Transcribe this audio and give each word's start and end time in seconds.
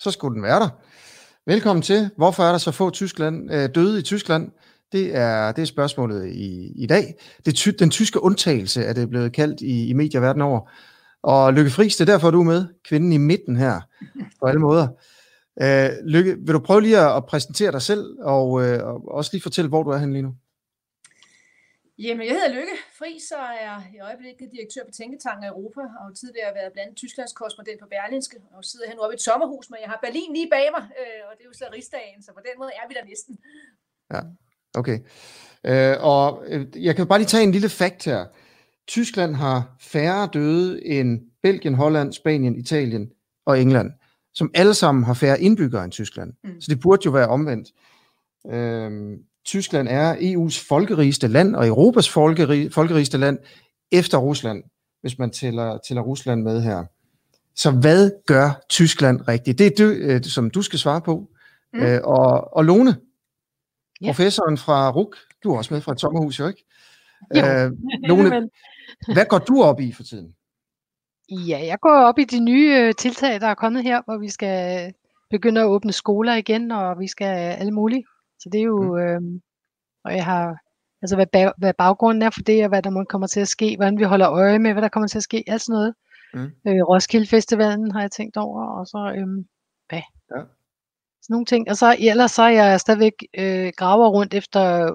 så 0.00 0.10
skulle 0.10 0.34
den 0.34 0.42
være 0.42 0.60
der. 0.60 0.68
Velkommen 1.46 1.82
til. 1.82 2.10
Hvorfor 2.16 2.42
er 2.42 2.50
der 2.50 2.58
så 2.58 2.72
få 2.72 2.90
Tyskland, 2.90 3.52
øh, 3.52 3.68
døde 3.74 3.98
i 3.98 4.02
Tyskland? 4.02 4.50
Det 4.92 5.16
er, 5.16 5.52
det 5.52 5.62
er 5.62 5.66
spørgsmålet 5.66 6.26
i, 6.26 6.72
i 6.82 6.86
dag. 6.86 7.14
Det 7.46 7.54
ty, 7.54 7.68
den 7.78 7.90
tyske 7.90 8.22
undtagelse, 8.22 8.84
er 8.84 8.92
det 8.92 9.10
blevet 9.10 9.32
kaldt 9.32 9.60
i, 9.60 9.88
i 9.88 9.92
medier 9.92 10.20
verden 10.20 10.42
over. 10.42 10.70
Og 11.22 11.52
Lykke 11.52 11.70
Friis, 11.70 11.96
det 11.96 12.08
er 12.08 12.12
derfor, 12.12 12.30
du 12.30 12.40
er 12.40 12.44
med. 12.44 12.66
Kvinden 12.88 13.12
i 13.12 13.16
midten 13.16 13.56
her, 13.56 13.80
på 14.40 14.46
alle 14.46 14.60
måder. 14.60 14.88
Øh, 15.62 15.90
Lykke, 16.06 16.36
vil 16.46 16.54
du 16.54 16.58
prøve 16.58 16.80
lige 16.80 16.98
at 16.98 17.26
præsentere 17.26 17.72
dig 17.72 17.82
selv, 17.82 18.16
og, 18.20 18.66
øh, 18.66 18.86
og 18.86 19.08
også 19.08 19.30
lige 19.32 19.42
fortælle, 19.42 19.68
hvor 19.68 19.82
du 19.82 19.90
er 19.90 19.98
henne 19.98 20.12
lige 20.12 20.22
nu? 20.22 20.34
Jamen, 22.04 22.26
jeg 22.26 22.34
hedder 22.36 22.54
Lykke 22.58 22.76
Friis, 22.98 23.30
og 23.30 23.46
er 23.68 23.78
i 23.94 23.98
øjeblikket 24.08 24.48
direktør 24.54 24.84
på 24.84 24.92
Tænketanken 24.98 25.44
Europa, 25.52 25.82
og 26.00 26.06
tidligere 26.20 26.54
været 26.58 26.72
blandt 26.72 26.96
Tysklands 26.96 27.32
korrespondent 27.38 27.80
på 27.80 27.88
Berlinske, 27.92 28.38
og 28.54 28.64
sidder 28.64 28.86
her 28.88 28.94
nu 28.94 29.02
oppe 29.02 29.14
i 29.14 29.18
et 29.20 29.26
sommerhus, 29.28 29.70
men 29.70 29.78
jeg 29.82 29.90
har 29.92 29.98
Berlin 30.06 30.32
lige 30.38 30.50
bag 30.56 30.66
mig, 30.76 30.84
øh, 31.00 31.20
og 31.28 31.32
det 31.36 31.42
er 31.44 31.50
jo 31.52 31.56
så 31.62 31.66
rigsdagen, 31.76 32.22
så 32.22 32.30
på 32.38 32.42
den 32.48 32.56
måde 32.60 32.72
er 32.80 32.84
vi 32.88 32.94
der 32.98 33.04
næsten. 33.12 33.34
Ja, 34.14 34.20
okay. 34.80 34.98
Øh, 35.70 35.96
og 36.12 36.26
øh, 36.50 36.84
jeg 36.86 36.96
kan 36.96 37.06
bare 37.08 37.18
lige 37.18 37.32
tage 37.34 37.46
en 37.48 37.56
lille 37.56 37.68
fakt 37.68 38.04
her. 38.04 38.20
Tyskland 38.86 39.34
har 39.34 39.76
færre 39.80 40.30
døde 40.32 40.86
end 40.86 41.10
Belgien, 41.42 41.74
Holland, 41.74 42.12
Spanien, 42.12 42.56
Italien 42.56 43.12
og 43.46 43.60
England, 43.60 43.90
som 44.34 44.50
alle 44.54 44.74
sammen 44.74 45.04
har 45.04 45.14
færre 45.14 45.40
indbyggere 45.40 45.84
end 45.84 45.92
Tyskland. 45.92 46.32
Mm. 46.44 46.60
Så 46.60 46.66
det 46.70 46.80
burde 46.80 47.02
jo 47.04 47.10
være 47.10 47.28
omvendt. 47.28 47.68
Øh, 48.46 49.18
Tyskland 49.48 49.88
er 49.88 50.14
EU's 50.14 50.68
folkerigeste 50.68 51.28
land 51.28 51.56
og 51.56 51.66
Europas 51.66 52.08
folkerig, 52.08 52.72
folkerigeste 52.72 53.18
land 53.18 53.38
efter 53.92 54.18
Rusland, 54.18 54.62
hvis 55.00 55.18
man 55.18 55.30
tæller, 55.30 55.78
tæller 55.88 56.02
Rusland 56.02 56.42
med 56.42 56.62
her. 56.62 56.84
Så 57.54 57.70
hvad 57.70 58.10
gør 58.26 58.60
Tyskland 58.68 59.28
rigtigt? 59.28 59.58
Det 59.58 59.66
er 59.66 59.70
det, 59.76 59.96
øh, 59.96 60.22
som 60.22 60.50
du 60.50 60.62
skal 60.62 60.78
svare 60.78 61.00
på. 61.00 61.28
Mm. 61.72 61.80
Øh, 61.80 62.00
og, 62.04 62.56
og 62.56 62.64
Lone, 62.64 62.96
ja. 64.00 64.06
professoren 64.06 64.58
fra 64.58 64.90
RUK, 64.90 65.16
du 65.44 65.52
er 65.52 65.58
også 65.58 65.74
med 65.74 65.80
fra 65.80 65.92
et 65.92 66.00
sommerhus, 66.00 66.38
jo 66.38 66.46
ikke? 66.46 66.64
Jo. 67.36 67.40
Øh, 67.40 67.72
Lone, 68.08 68.48
hvad 69.14 69.26
går 69.26 69.38
du 69.38 69.62
op 69.62 69.80
i 69.80 69.92
for 69.92 70.02
tiden? 70.02 70.34
Ja, 71.30 71.60
jeg 71.66 71.78
går 71.80 71.94
op 71.94 72.18
i 72.18 72.24
de 72.24 72.40
nye 72.40 72.76
øh, 72.78 72.94
tiltag, 72.94 73.40
der 73.40 73.46
er 73.46 73.54
kommet 73.54 73.82
her, 73.82 74.02
hvor 74.04 74.18
vi 74.18 74.28
skal 74.28 74.92
begynde 75.30 75.60
at 75.60 75.66
åbne 75.66 75.92
skoler 75.92 76.34
igen, 76.34 76.70
og 76.70 77.00
vi 77.00 77.06
skal 77.06 77.34
alle 77.60 77.72
mulige 77.72 78.04
så 78.38 78.48
det 78.52 78.58
er 78.58 78.64
jo, 78.64 78.82
mm. 78.82 78.98
øh, 78.98 79.20
og 80.04 80.14
jeg 80.14 80.24
har, 80.24 80.56
altså 81.02 81.16
hvad, 81.16 81.26
bag, 81.26 81.52
hvad 81.58 81.74
baggrunden 81.74 82.22
er 82.22 82.30
for 82.30 82.40
det, 82.40 82.62
og 82.62 82.68
hvad 82.68 82.82
der 82.82 82.90
må 82.90 83.04
kommer 83.04 83.26
til 83.26 83.40
at 83.40 83.48
ske, 83.48 83.76
hvordan 83.76 83.98
vi 83.98 84.04
holder 84.04 84.30
øje 84.30 84.58
med, 84.58 84.72
hvad 84.72 84.82
der 84.82 84.88
kommer 84.88 85.08
til 85.08 85.18
at 85.18 85.22
ske, 85.22 85.44
alt 85.46 85.62
sådan 85.62 85.74
noget. 85.74 85.94
Mm. 86.34 86.50
Øh, 86.68 86.82
Roskilde 86.88 87.26
Festivalen 87.26 87.90
har 87.90 88.00
jeg 88.00 88.10
tænkt 88.10 88.36
over, 88.36 88.66
og 88.66 88.86
så, 88.86 89.12
øh, 89.16 89.44
hvad? 89.88 90.02
Ja. 90.36 90.42
Sådan 91.22 91.34
nogle 91.34 91.46
ting. 91.46 91.70
Og 91.70 91.76
så 91.76 91.96
ellers 91.98 92.30
så 92.30 92.42
er 92.42 92.48
jeg 92.48 92.80
stadigvæk 92.80 93.12
øh, 93.38 93.72
graver 93.76 94.08
rundt 94.08 94.34
efter 94.34 94.94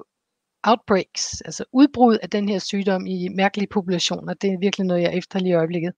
outbreaks, 0.64 1.42
altså 1.42 1.66
udbrud 1.72 2.18
af 2.18 2.30
den 2.30 2.50
her 2.50 2.60
sygdom 2.60 3.06
i 3.06 3.30
mærkelige 3.30 3.68
populationer. 3.68 4.34
Det 4.34 4.54
er 4.54 4.60
virkelig 4.60 4.88
noget, 4.88 5.02
jeg 5.02 5.14
efter 5.14 5.40
lige 5.40 5.50
i 5.50 5.54
øjeblikket. 5.54 5.94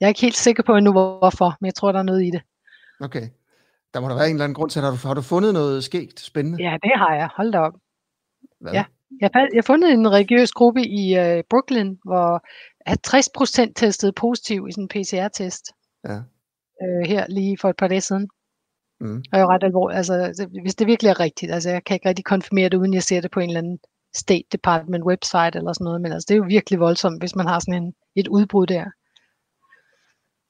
Jeg 0.00 0.06
er 0.06 0.08
ikke 0.08 0.20
helt 0.20 0.36
sikker 0.36 0.62
på 0.62 0.76
endnu, 0.76 0.92
hvorfor, 0.92 1.56
men 1.60 1.66
jeg 1.66 1.74
tror, 1.74 1.92
der 1.92 1.98
er 1.98 2.02
noget 2.02 2.24
i 2.24 2.30
det. 2.30 2.42
Okay. 3.00 3.28
Der 3.94 4.00
må 4.00 4.08
der 4.08 4.14
være 4.14 4.26
en 4.26 4.34
eller 4.34 4.44
anden 4.44 4.54
grund 4.54 4.70
til, 4.70 4.78
at 4.80 4.84
har 4.84 4.90
du, 4.90 5.08
har 5.08 5.14
du 5.14 5.22
fundet 5.22 5.52
noget 5.54 5.84
skægt 5.84 6.20
spændende? 6.20 6.62
Ja, 6.62 6.76
det 6.82 6.92
har 6.94 7.14
jeg. 7.14 7.28
Hold 7.36 7.52
da 7.52 7.58
op. 7.58 7.74
Hvad? 8.60 8.72
Ja. 8.72 8.84
Jeg, 9.20 9.30
jeg 9.34 9.48
har 9.54 9.62
fundet 9.62 9.92
en 9.92 10.12
religiøs 10.12 10.52
gruppe 10.52 10.82
i 10.82 11.18
uh, 11.18 11.40
Brooklyn, 11.50 11.96
hvor 12.04 12.44
60% 13.68 13.72
testede 13.76 14.12
positiv 14.12 14.68
i 14.68 14.72
sådan 14.72 14.84
en 14.84 14.88
PCR-test. 14.88 15.72
Ja. 16.08 16.16
Uh, 16.82 17.06
her 17.06 17.26
lige 17.28 17.58
for 17.60 17.68
et 17.68 17.76
par 17.76 17.88
dage 17.88 18.00
siden. 18.00 18.28
Mm. 19.00 19.16
Og 19.32 19.38
jeg 19.38 19.40
er 19.40 19.50
ret 19.50 19.64
alvorligt. 19.64 19.96
Altså, 19.96 20.48
hvis 20.62 20.74
det 20.74 20.86
virkelig 20.86 21.10
er 21.10 21.20
rigtigt. 21.20 21.52
Altså, 21.52 21.70
jeg 21.70 21.84
kan 21.84 21.94
ikke 21.94 22.08
rigtig 22.08 22.24
konfirmere 22.24 22.68
det, 22.68 22.76
uden 22.76 22.94
jeg 22.94 23.02
ser 23.02 23.20
det 23.20 23.30
på 23.30 23.40
en 23.40 23.48
eller 23.48 23.60
anden 23.60 23.78
State 24.14 24.44
Department 24.52 25.04
website 25.04 25.58
eller 25.58 25.72
sådan 25.72 25.84
noget. 25.84 26.00
Men 26.00 26.12
altså, 26.12 26.26
det 26.28 26.34
er 26.34 26.38
jo 26.38 26.44
virkelig 26.48 26.80
voldsomt, 26.80 27.22
hvis 27.22 27.36
man 27.36 27.46
har 27.46 27.58
sådan 27.58 27.82
en, 27.82 27.94
et 28.16 28.28
udbrud 28.28 28.66
der. 28.66 28.84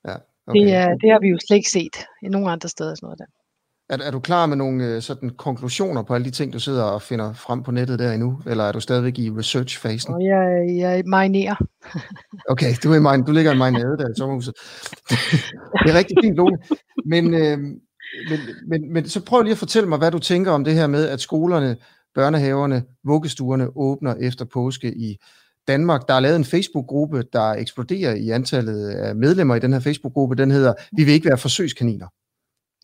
Ja. 0.09 0.17
Okay. 0.51 0.61
Det, 0.61 0.75
er, 0.75 0.89
det 0.89 1.11
har 1.11 1.21
vi 1.21 1.29
jo 1.29 1.39
slet 1.47 1.57
ikke 1.57 1.71
set 1.71 1.97
i 2.23 2.29
nogen 2.29 2.49
andre 2.49 2.69
steder. 2.69 2.95
Sådan 2.95 3.07
noget 3.07 3.19
der. 3.19 3.25
Er, 3.91 3.99
er 4.07 4.11
du 4.11 4.21
klar 4.21 4.47
med 4.47 4.57
nogle 4.57 4.85
øh, 4.85 5.03
sådan 5.03 5.31
konklusioner 5.31 6.03
på 6.03 6.15
alle 6.15 6.25
de 6.25 6.31
ting, 6.31 6.53
du 6.53 6.61
sidder 6.61 6.85
og 6.85 7.03
finder 7.03 7.33
frem 7.33 7.63
på 7.63 7.71
nettet 7.71 7.99
der 7.99 8.13
endnu? 8.13 8.41
Eller 8.47 8.65
er 8.65 8.73
du 8.73 8.81
stadigvæk 8.81 9.19
i 9.19 9.31
research-fasen? 9.31 10.23
Jeg, 10.23 10.77
jeg 10.79 11.03
marinerer. 11.07 11.55
okay, 12.53 12.75
du, 12.83 12.93
er 12.93 13.13
mine, 13.13 13.27
du 13.27 13.33
ligger 13.33 13.53
i 13.53 13.57
marinade 13.57 13.97
der 13.99 14.09
i 14.09 14.15
sommerhuset. 14.17 14.55
det 15.85 15.91
er 15.91 15.99
rigtig 15.99 16.17
fint, 16.23 16.37
Lone. 16.37 16.59
Men, 17.07 17.35
øh, 17.35 17.59
men, 18.29 18.41
men, 18.69 18.93
men 18.93 19.09
så 19.09 19.25
prøv 19.25 19.43
lige 19.43 19.53
at 19.53 19.59
fortælle 19.59 19.89
mig, 19.89 19.99
hvad 19.99 20.11
du 20.11 20.19
tænker 20.19 20.53
om 20.53 20.65
det 20.65 20.75
her 20.75 20.87
med, 20.87 21.09
at 21.09 21.21
skolerne, 21.21 21.77
børnehaverne, 22.15 22.83
vuggestuerne 23.05 23.69
åbner 23.77 24.15
efter 24.15 24.45
påske 24.45 24.95
i 24.97 25.17
Danmark. 25.71 26.09
Der 26.09 26.15
er 26.15 26.21
lavet 26.21 26.37
en 26.37 26.45
Facebook-gruppe, 26.45 27.25
der 27.33 27.51
eksploderer 27.51 28.15
i 28.15 28.31
antallet 28.31 28.89
af 28.89 29.17
medlemmer 29.17 29.55
i 29.55 29.59
den 29.59 29.73
her 29.73 29.81
Facebook-gruppe. 29.81 30.35
Den 30.35 30.51
hedder 30.51 30.75
Vi 30.93 31.05
vil 31.05 31.15
ikke 31.15 31.29
være 31.29 31.39
forsøgskaniner. 31.39 32.07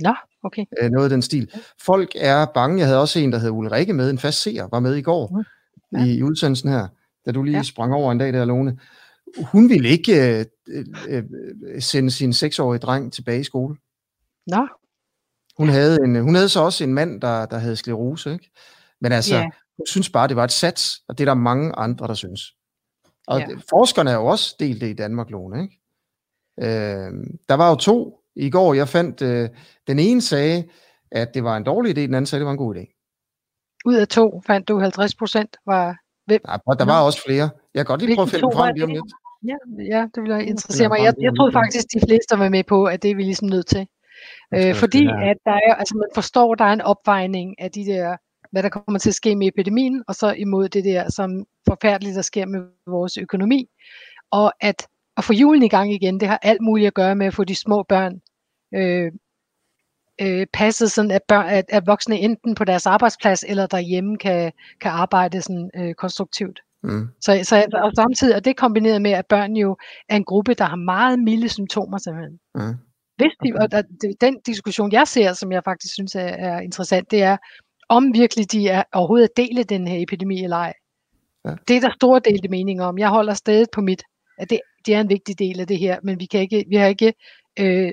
Nå, 0.00 0.14
okay. 0.42 0.64
Øh, 0.82 0.90
noget 0.90 1.04
af 1.04 1.10
den 1.10 1.22
stil. 1.22 1.50
Folk 1.80 2.12
er 2.14 2.46
bange. 2.54 2.78
Jeg 2.78 2.86
havde 2.86 3.00
også 3.00 3.18
en, 3.18 3.32
der 3.32 3.38
hed 3.38 3.50
Ulrike 3.50 3.92
med, 3.92 4.10
en 4.10 4.18
fast 4.18 4.42
seer, 4.42 4.68
var 4.70 4.80
med 4.80 4.94
i 4.94 5.02
går 5.02 5.42
ja. 5.92 6.04
i, 6.04 6.14
i 6.14 6.22
udsendelsen 6.22 6.70
her, 6.70 6.86
da 7.26 7.32
du 7.32 7.42
lige 7.42 7.56
ja. 7.56 7.62
sprang 7.62 7.94
over 7.94 8.12
en 8.12 8.18
dag 8.18 8.32
der, 8.32 8.44
Lone. 8.44 8.78
Hun 9.52 9.68
ville 9.68 9.88
ikke 9.88 10.38
øh, 10.68 10.84
øh, 11.08 11.22
sende 11.80 12.10
sin 12.10 12.32
seksårige 12.32 12.78
dreng 12.78 13.12
tilbage 13.12 13.40
i 13.40 13.44
skole. 13.44 13.76
Nå. 14.46 14.68
Hun 15.56 15.68
havde, 15.68 15.98
en, 16.04 16.16
hun 16.22 16.34
havde 16.34 16.48
så 16.48 16.60
også 16.60 16.84
en 16.84 16.94
mand, 16.94 17.20
der, 17.20 17.46
der 17.46 17.58
havde 17.58 17.76
sklerose, 17.76 18.32
ikke? 18.32 18.50
Men 19.00 19.12
altså, 19.12 19.36
ja. 19.36 19.42
hun 19.76 19.86
synes 19.86 20.10
bare, 20.10 20.28
det 20.28 20.36
var 20.36 20.44
et 20.44 20.52
sats, 20.52 21.00
og 21.08 21.18
det 21.18 21.24
er 21.24 21.34
der 21.34 21.40
mange 21.40 21.72
andre, 21.72 22.06
der 22.06 22.14
synes. 22.14 22.55
Og 23.26 23.40
ja. 23.40 23.46
forskerne 23.70 24.10
er 24.10 24.14
jo 24.14 24.26
også 24.26 24.56
delt 24.60 24.80
det 24.80 24.88
i 24.88 24.92
Danmark, 24.92 25.30
Lone, 25.30 25.62
ikke? 25.62 25.80
Øh, 26.60 27.12
der 27.48 27.54
var 27.54 27.70
jo 27.70 27.76
to 27.76 28.20
i 28.36 28.50
går. 28.50 28.74
Jeg 28.74 28.88
fandt, 28.88 29.22
øh, 29.22 29.48
den 29.86 29.98
ene 29.98 30.22
sagde, 30.22 30.68
at 31.10 31.34
det 31.34 31.44
var 31.44 31.56
en 31.56 31.64
dårlig 31.64 31.98
idé, 31.98 32.00
den 32.00 32.14
anden 32.14 32.26
sagde, 32.26 32.40
at 32.40 32.40
det 32.40 32.46
var 32.46 32.52
en 32.52 32.58
god 32.58 32.76
idé. 32.76 32.84
Ud 33.84 33.94
af 33.94 34.08
to 34.08 34.42
fandt 34.46 34.68
du 34.68 34.78
50 34.78 35.14
procent 35.14 35.56
var 35.66 35.96
hvem? 36.26 36.40
Nej, 36.46 36.58
der 36.78 36.84
var 36.84 37.02
også 37.02 37.22
flere. 37.26 37.50
Jeg 37.74 37.80
kan 37.80 37.84
godt 37.84 38.02
lige 38.02 38.16
prøve 38.16 38.26
at 38.26 38.30
finde 38.30 38.52
frem 38.54 38.74
lige 38.74 38.84
om 38.84 38.90
lidt. 38.90 39.12
Ja, 39.50 39.56
ja, 39.96 40.06
det 40.14 40.22
vil 40.22 40.30
jeg 40.30 40.46
interessere 40.46 40.88
mig. 40.88 40.98
Jeg, 40.98 41.14
jeg 41.20 41.32
troede 41.36 41.52
faktisk, 41.52 41.86
de 41.94 42.00
fleste 42.08 42.38
var 42.38 42.48
med 42.48 42.64
på, 42.64 42.84
at 42.84 43.02
det 43.02 43.10
er 43.10 43.14
vi 43.14 43.22
ligesom 43.22 43.48
nødt 43.48 43.66
til. 43.66 43.86
Øh, 44.54 44.74
fordi 44.74 45.02
at 45.30 45.38
der 45.44 45.56
er, 45.68 45.74
altså 45.74 45.94
man 45.96 46.10
forstår, 46.14 46.52
at 46.52 46.58
der 46.58 46.64
er 46.64 46.72
en 46.72 46.80
opvejning 46.80 47.60
af 47.60 47.70
de 47.70 47.84
der, 47.84 48.16
hvad 48.56 48.62
der 48.62 48.68
kommer 48.68 48.98
til 48.98 49.10
at 49.10 49.14
ske 49.14 49.36
med 49.36 49.48
epidemien, 49.48 50.04
og 50.08 50.14
så 50.14 50.32
imod 50.32 50.68
det 50.68 50.84
der, 50.84 51.10
som 51.10 51.44
forfærdeligt, 51.68 52.16
der 52.16 52.22
sker 52.22 52.46
med 52.46 52.60
vores 52.86 53.16
økonomi. 53.16 53.68
Og 54.30 54.52
at 54.60 54.86
at 55.16 55.24
få 55.24 55.32
julen 55.32 55.62
i 55.62 55.68
gang 55.68 55.92
igen, 55.92 56.20
det 56.20 56.28
har 56.28 56.38
alt 56.42 56.60
muligt 56.60 56.86
at 56.86 56.94
gøre 56.94 57.16
med 57.16 57.26
at 57.26 57.34
få 57.34 57.44
de 57.44 57.54
små 57.54 57.82
børn 57.82 58.20
øh, 58.74 59.12
øh, 60.20 60.46
passet 60.52 60.90
sådan, 60.90 61.10
at, 61.10 61.22
børn, 61.28 61.46
at, 61.46 61.64
at 61.68 61.86
voksne 61.86 62.18
enten 62.18 62.54
på 62.54 62.64
deres 62.64 62.86
arbejdsplads 62.86 63.44
eller 63.48 63.66
derhjemme 63.66 64.18
kan, 64.18 64.52
kan 64.80 64.90
arbejde 64.90 65.42
sådan 65.42 65.70
øh, 65.76 65.94
konstruktivt. 65.94 66.60
Mm. 66.82 67.08
Så, 67.20 67.40
så 67.42 67.66
og 67.72 67.92
samtidig, 67.96 68.36
og 68.36 68.44
det 68.44 68.56
kombineret 68.56 69.02
med, 69.02 69.10
at 69.10 69.26
børn 69.26 69.56
jo 69.56 69.76
er 70.08 70.16
en 70.16 70.24
gruppe, 70.24 70.54
der 70.54 70.64
har 70.64 70.76
meget 70.76 71.18
milde 71.18 71.48
symptomer 71.48 71.98
simpelthen. 71.98 72.38
Mm. 72.54 72.74
Hvis 73.16 73.32
de, 73.44 73.52
og 73.60 73.72
der, 73.72 73.82
den 74.20 74.40
diskussion, 74.46 74.92
jeg 74.92 75.08
ser, 75.08 75.32
som 75.32 75.52
jeg 75.52 75.64
faktisk 75.64 75.94
synes 75.94 76.14
er, 76.14 76.20
er 76.20 76.60
interessant, 76.60 77.10
det 77.10 77.22
er, 77.22 77.36
om 77.88 78.14
virkelig 78.14 78.52
de 78.52 78.68
er 78.68 78.82
overhovedet 78.92 79.28
at 79.28 79.36
dele 79.36 79.64
den 79.64 79.88
her 79.88 80.02
epidemi 80.02 80.44
eller 80.44 80.56
ej. 80.56 80.72
Ja. 81.44 81.50
Det 81.68 81.76
er 81.76 81.80
der 81.80 81.90
store 81.94 82.20
delte 82.24 82.48
mening 82.48 82.82
om. 82.82 82.98
Jeg 82.98 83.08
holder 83.08 83.34
stadig 83.34 83.66
på 83.72 83.80
mit, 83.80 84.02
at 84.38 84.50
det, 84.50 84.60
det 84.86 84.94
er 84.94 85.00
en 85.00 85.08
vigtig 85.08 85.38
del 85.38 85.60
af 85.60 85.66
det 85.66 85.78
her, 85.78 85.98
men 86.02 86.20
vi, 86.20 86.26
kan 86.26 86.40
ikke, 86.40 86.64
vi 86.68 86.76
har 86.76 86.86
ikke 86.86 87.14
øh, 87.58 87.90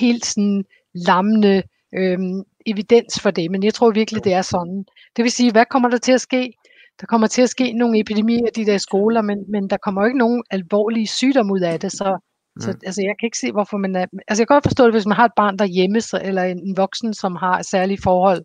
helt 0.00 0.26
sådan 0.26 0.64
lammende 0.94 1.62
øh, 1.94 2.18
evidens 2.66 3.20
for 3.20 3.30
det, 3.30 3.50
men 3.50 3.62
jeg 3.62 3.74
tror 3.74 3.90
virkelig, 3.90 4.24
det 4.24 4.32
er 4.32 4.42
sådan. 4.42 4.84
Det 5.16 5.22
vil 5.22 5.32
sige, 5.32 5.52
hvad 5.52 5.64
kommer 5.70 5.88
der 5.88 5.98
til 5.98 6.12
at 6.12 6.20
ske? 6.20 6.52
Der 7.00 7.06
kommer 7.06 7.26
til 7.26 7.42
at 7.42 7.50
ske 7.50 7.72
nogle 7.72 8.00
epidemier 8.00 8.46
i 8.46 8.60
de 8.60 8.66
der 8.66 8.78
skoler, 8.78 9.22
men, 9.22 9.38
men 9.48 9.70
der 9.70 9.76
kommer 9.76 10.02
jo 10.02 10.06
ikke 10.06 10.18
nogen 10.18 10.42
alvorlige 10.50 11.06
sygdom 11.06 11.50
ud 11.50 11.60
af 11.60 11.80
det, 11.80 11.92
så, 11.92 12.18
så 12.60 12.70
altså, 12.86 13.02
jeg 13.02 13.14
kan 13.18 13.26
ikke 13.26 13.38
se, 13.38 13.52
hvorfor 13.52 13.76
man 13.76 13.96
er... 13.96 14.06
Altså, 14.28 14.42
jeg 14.42 14.48
kan 14.48 14.54
godt 14.54 14.64
forstå 14.64 14.84
det, 14.84 14.94
hvis 14.94 15.06
man 15.06 15.16
har 15.16 15.24
et 15.24 15.36
barn 15.36 15.58
derhjemme, 15.58 16.00
så, 16.00 16.20
eller 16.24 16.42
en 16.42 16.76
voksen, 16.76 17.14
som 17.14 17.36
har 17.36 17.62
særlige 17.62 18.02
forhold, 18.02 18.42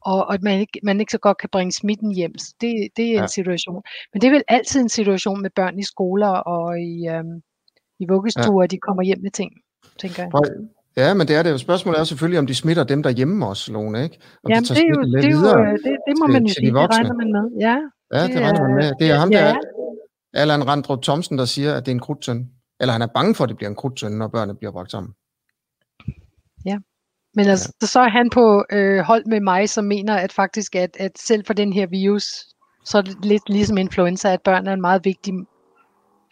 og, 0.00 0.26
og 0.26 0.34
at 0.34 0.42
man 0.42 0.60
ikke, 0.60 0.80
man 0.82 1.00
ikke 1.00 1.12
så 1.12 1.18
godt 1.18 1.38
kan 1.38 1.48
bringe 1.52 1.72
smitten 1.72 2.10
hjem. 2.14 2.38
Så 2.38 2.54
det, 2.60 2.88
det 2.96 3.04
er 3.04 3.12
ja. 3.12 3.22
en 3.22 3.28
situation. 3.28 3.82
Men 4.12 4.20
det 4.20 4.28
er 4.28 4.32
vel 4.32 4.42
altid 4.48 4.80
en 4.80 4.88
situation 4.88 5.42
med 5.42 5.50
børn 5.56 5.78
i 5.78 5.82
skoler 5.82 6.28
og 6.28 6.80
i, 6.80 7.08
øhm, 7.08 7.42
i 7.98 8.06
vuggestuer, 8.08 8.62
ja. 8.62 8.66
de 8.66 8.78
kommer 8.78 9.02
hjem 9.02 9.20
med 9.22 9.30
ting, 9.30 9.52
tænker 9.98 10.22
jeg. 10.22 10.30
Ja, 10.96 11.14
men 11.14 11.28
det 11.28 11.36
er 11.36 11.42
det 11.42 11.50
jo. 11.50 11.58
Spørgsmålet 11.58 12.00
er 12.00 12.04
selvfølgelig, 12.04 12.38
om 12.38 12.46
de 12.46 12.54
smitter 12.54 12.84
dem 12.84 13.02
derhjemme 13.02 13.46
også, 13.46 13.72
Lone, 13.72 14.04
ikke? 14.04 14.18
Om 14.44 14.50
Jamen, 14.50 14.64
de 14.64 14.68
det, 14.68 14.78
er 14.78 14.88
jo, 14.96 15.02
det, 15.02 15.24
er 15.24 15.30
jo, 15.30 15.76
det, 15.86 15.96
det 16.08 16.14
må 16.18 16.26
til, 16.26 16.32
man 16.32 16.42
jo 16.46 16.54
sige, 16.54 16.66
det 16.66 16.90
regner 16.94 17.14
man 17.14 17.32
med. 17.36 17.44
Ja, 17.60 17.76
ja 18.14 18.22
det, 18.22 18.34
det 18.34 18.40
regner 18.42 18.62
man 18.62 18.74
med. 18.74 18.92
Det 19.00 19.10
er 19.10 19.16
ham, 19.16 19.30
ja. 19.30 19.38
der 19.38 19.54
Allan 20.34 20.68
Randrup 20.68 21.02
Thomsen, 21.02 21.38
der 21.38 21.44
siger, 21.44 21.74
at 21.74 21.86
det 21.86 21.92
er 21.92 21.94
en 21.94 22.00
krudtøn. 22.00 22.50
Eller 22.80 22.92
han 22.92 23.02
er 23.02 23.06
bange 23.14 23.34
for, 23.34 23.44
at 23.44 23.48
det 23.48 23.56
bliver 23.56 23.70
en 23.70 23.76
krudtøn, 23.76 24.12
når 24.12 24.28
børnene 24.28 24.58
bliver 24.58 24.72
bragt 24.72 24.90
sammen. 24.90 25.12
Ja. 26.64 26.78
Men 27.34 27.46
altså, 27.46 27.72
ja. 27.82 27.86
så 27.86 28.00
er 28.00 28.08
han 28.08 28.30
på 28.30 28.64
øh, 28.72 29.00
hold 29.00 29.24
med 29.26 29.40
mig, 29.40 29.68
som 29.68 29.84
mener, 29.84 30.14
at 30.14 30.32
faktisk, 30.32 30.74
at, 30.74 30.96
at 31.00 31.18
selv 31.18 31.44
for 31.46 31.52
den 31.52 31.72
her 31.72 31.86
virus, 31.86 32.24
så 32.84 32.98
er 32.98 33.02
det 33.02 33.24
lidt 33.24 33.48
ligesom 33.48 33.78
influenza, 33.78 34.32
at 34.32 34.42
børn 34.42 34.66
er 34.66 34.72
en 34.72 34.80
meget 34.80 35.04
vigtig 35.04 35.34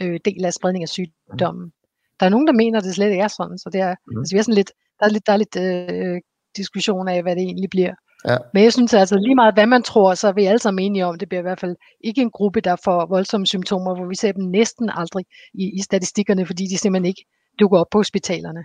øh, 0.03 0.21
del 0.25 0.45
af 0.45 0.53
spredning 0.53 0.83
af 0.83 0.89
sygdommen. 0.89 1.65
Mm. 1.65 1.73
Der 2.21 2.27
er 2.27 2.31
nogen, 2.31 2.47
der 2.47 2.53
mener, 2.53 2.79
at 2.79 2.85
det 2.85 2.95
slet 2.95 3.11
ikke 3.11 3.23
er 3.23 3.29
sådan, 3.29 3.59
så 3.59 3.71
det 3.73 3.81
er, 3.81 3.95
mm. 4.07 4.19
altså, 4.19 4.35
vi 4.35 4.39
er 4.39 4.43
sådan 4.43 4.55
lidt, 4.55 4.73
der 4.99 5.07
er 5.07 5.11
lidt, 5.11 5.27
der 5.27 5.33
er 5.33 5.37
lidt 5.37 5.57
øh, 5.57 6.21
diskussion 6.57 7.09
af, 7.09 7.23
hvad 7.23 7.37
det 7.37 7.43
egentlig 7.43 7.71
bliver. 7.71 7.95
Ja. 8.29 8.37
Men 8.55 8.63
jeg 8.65 8.73
synes 8.73 8.95
altså 8.95 9.17
lige 9.19 9.35
meget, 9.35 9.55
hvad 9.55 9.67
man 9.67 9.83
tror, 9.83 10.15
så 10.15 10.29
er 10.29 10.33
vi 10.33 10.45
alle 10.45 10.59
sammen 10.59 10.85
enige 10.85 11.07
om, 11.07 11.19
det 11.19 11.29
bliver 11.29 11.41
i 11.41 11.49
hvert 11.49 11.61
fald 11.61 11.77
ikke 12.05 12.21
en 12.23 12.31
gruppe, 12.31 12.61
der 12.61 12.77
får 12.85 13.07
voldsomme 13.07 13.47
symptomer, 13.47 13.95
hvor 13.95 14.07
vi 14.07 14.15
ser 14.15 14.33
dem 14.33 14.45
næsten 14.45 14.91
aldrig 15.01 15.25
i, 15.55 15.65
i 15.79 15.81
statistikkerne, 15.83 16.47
fordi 16.47 16.65
de 16.65 16.79
simpelthen 16.79 17.07
ikke 17.07 17.25
dukker 17.61 17.79
op 17.79 17.87
på 17.91 17.99
hospitalerne. 17.99 18.65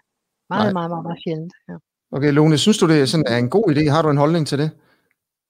Meget, 0.49 0.61
meget, 0.61 0.73
meget, 0.73 0.89
meget, 0.89 1.03
meget 1.03 1.19
sjældent. 1.23 1.53
Ja. 1.69 1.75
Okay, 2.11 2.31
Lone, 2.31 2.57
synes 2.57 2.77
du, 2.77 2.87
det 2.87 3.01
er, 3.01 3.05
sådan, 3.05 3.25
er 3.27 3.37
en 3.37 3.49
god 3.49 3.75
idé? 3.75 3.89
Har 3.89 4.01
du 4.01 4.09
en 4.09 4.17
holdning 4.17 4.47
til 4.47 4.57
det? 4.57 4.71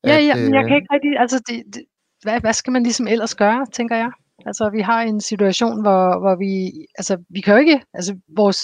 Ja, 0.03 0.17
ja, 0.17 0.35
men 0.35 0.53
jeg 0.53 0.63
kan 0.67 0.75
ikke 0.75 0.93
rigtig, 0.93 1.11
altså, 1.19 1.39
det, 1.47 1.63
det, 1.73 1.83
hvad, 2.23 2.41
hvad 2.41 2.53
skal 2.53 2.73
man 2.73 2.83
ligesom 2.83 3.07
ellers 3.07 3.35
gøre, 3.35 3.65
tænker 3.73 3.95
jeg? 3.95 4.11
Altså, 4.45 4.69
vi 4.69 4.81
har 4.81 5.01
en 5.01 5.21
situation, 5.21 5.81
hvor, 5.81 6.19
hvor 6.19 6.35
vi, 6.35 6.71
altså, 6.97 7.17
vi 7.29 7.41
kan 7.41 7.53
jo 7.53 7.59
ikke, 7.59 7.81
altså, 7.93 8.15
vores, 8.35 8.59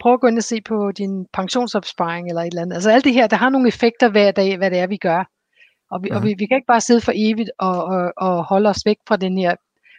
prøv 0.00 0.14
at 0.14 0.20
gå 0.20 0.26
ind 0.26 0.38
og 0.38 0.44
se 0.44 0.60
på 0.62 0.92
din 0.92 1.26
pensionsopsparing 1.32 2.28
eller 2.28 2.42
et 2.42 2.46
eller 2.46 2.62
andet. 2.62 2.74
Altså, 2.74 2.90
alt 2.90 3.04
det 3.04 3.12
her, 3.12 3.26
der 3.26 3.36
har 3.36 3.50
nogle 3.50 3.68
effekter 3.68 4.08
hver 4.08 4.30
dag, 4.30 4.56
hvad 4.56 4.70
det 4.70 4.78
er, 4.78 4.86
vi 4.86 4.96
gør. 4.96 5.24
Og 5.90 6.02
vi, 6.02 6.08
ja. 6.10 6.16
og 6.16 6.22
vi, 6.24 6.34
vi 6.38 6.46
kan 6.46 6.56
ikke 6.56 6.66
bare 6.66 6.80
sidde 6.80 7.00
for 7.00 7.12
evigt 7.14 7.50
og, 7.58 7.84
og, 7.84 8.12
og 8.16 8.44
holde 8.44 8.68
os 8.68 8.86
væk 8.86 8.96
fra 9.08 9.16
den 9.16 9.38
her. 9.38 9.50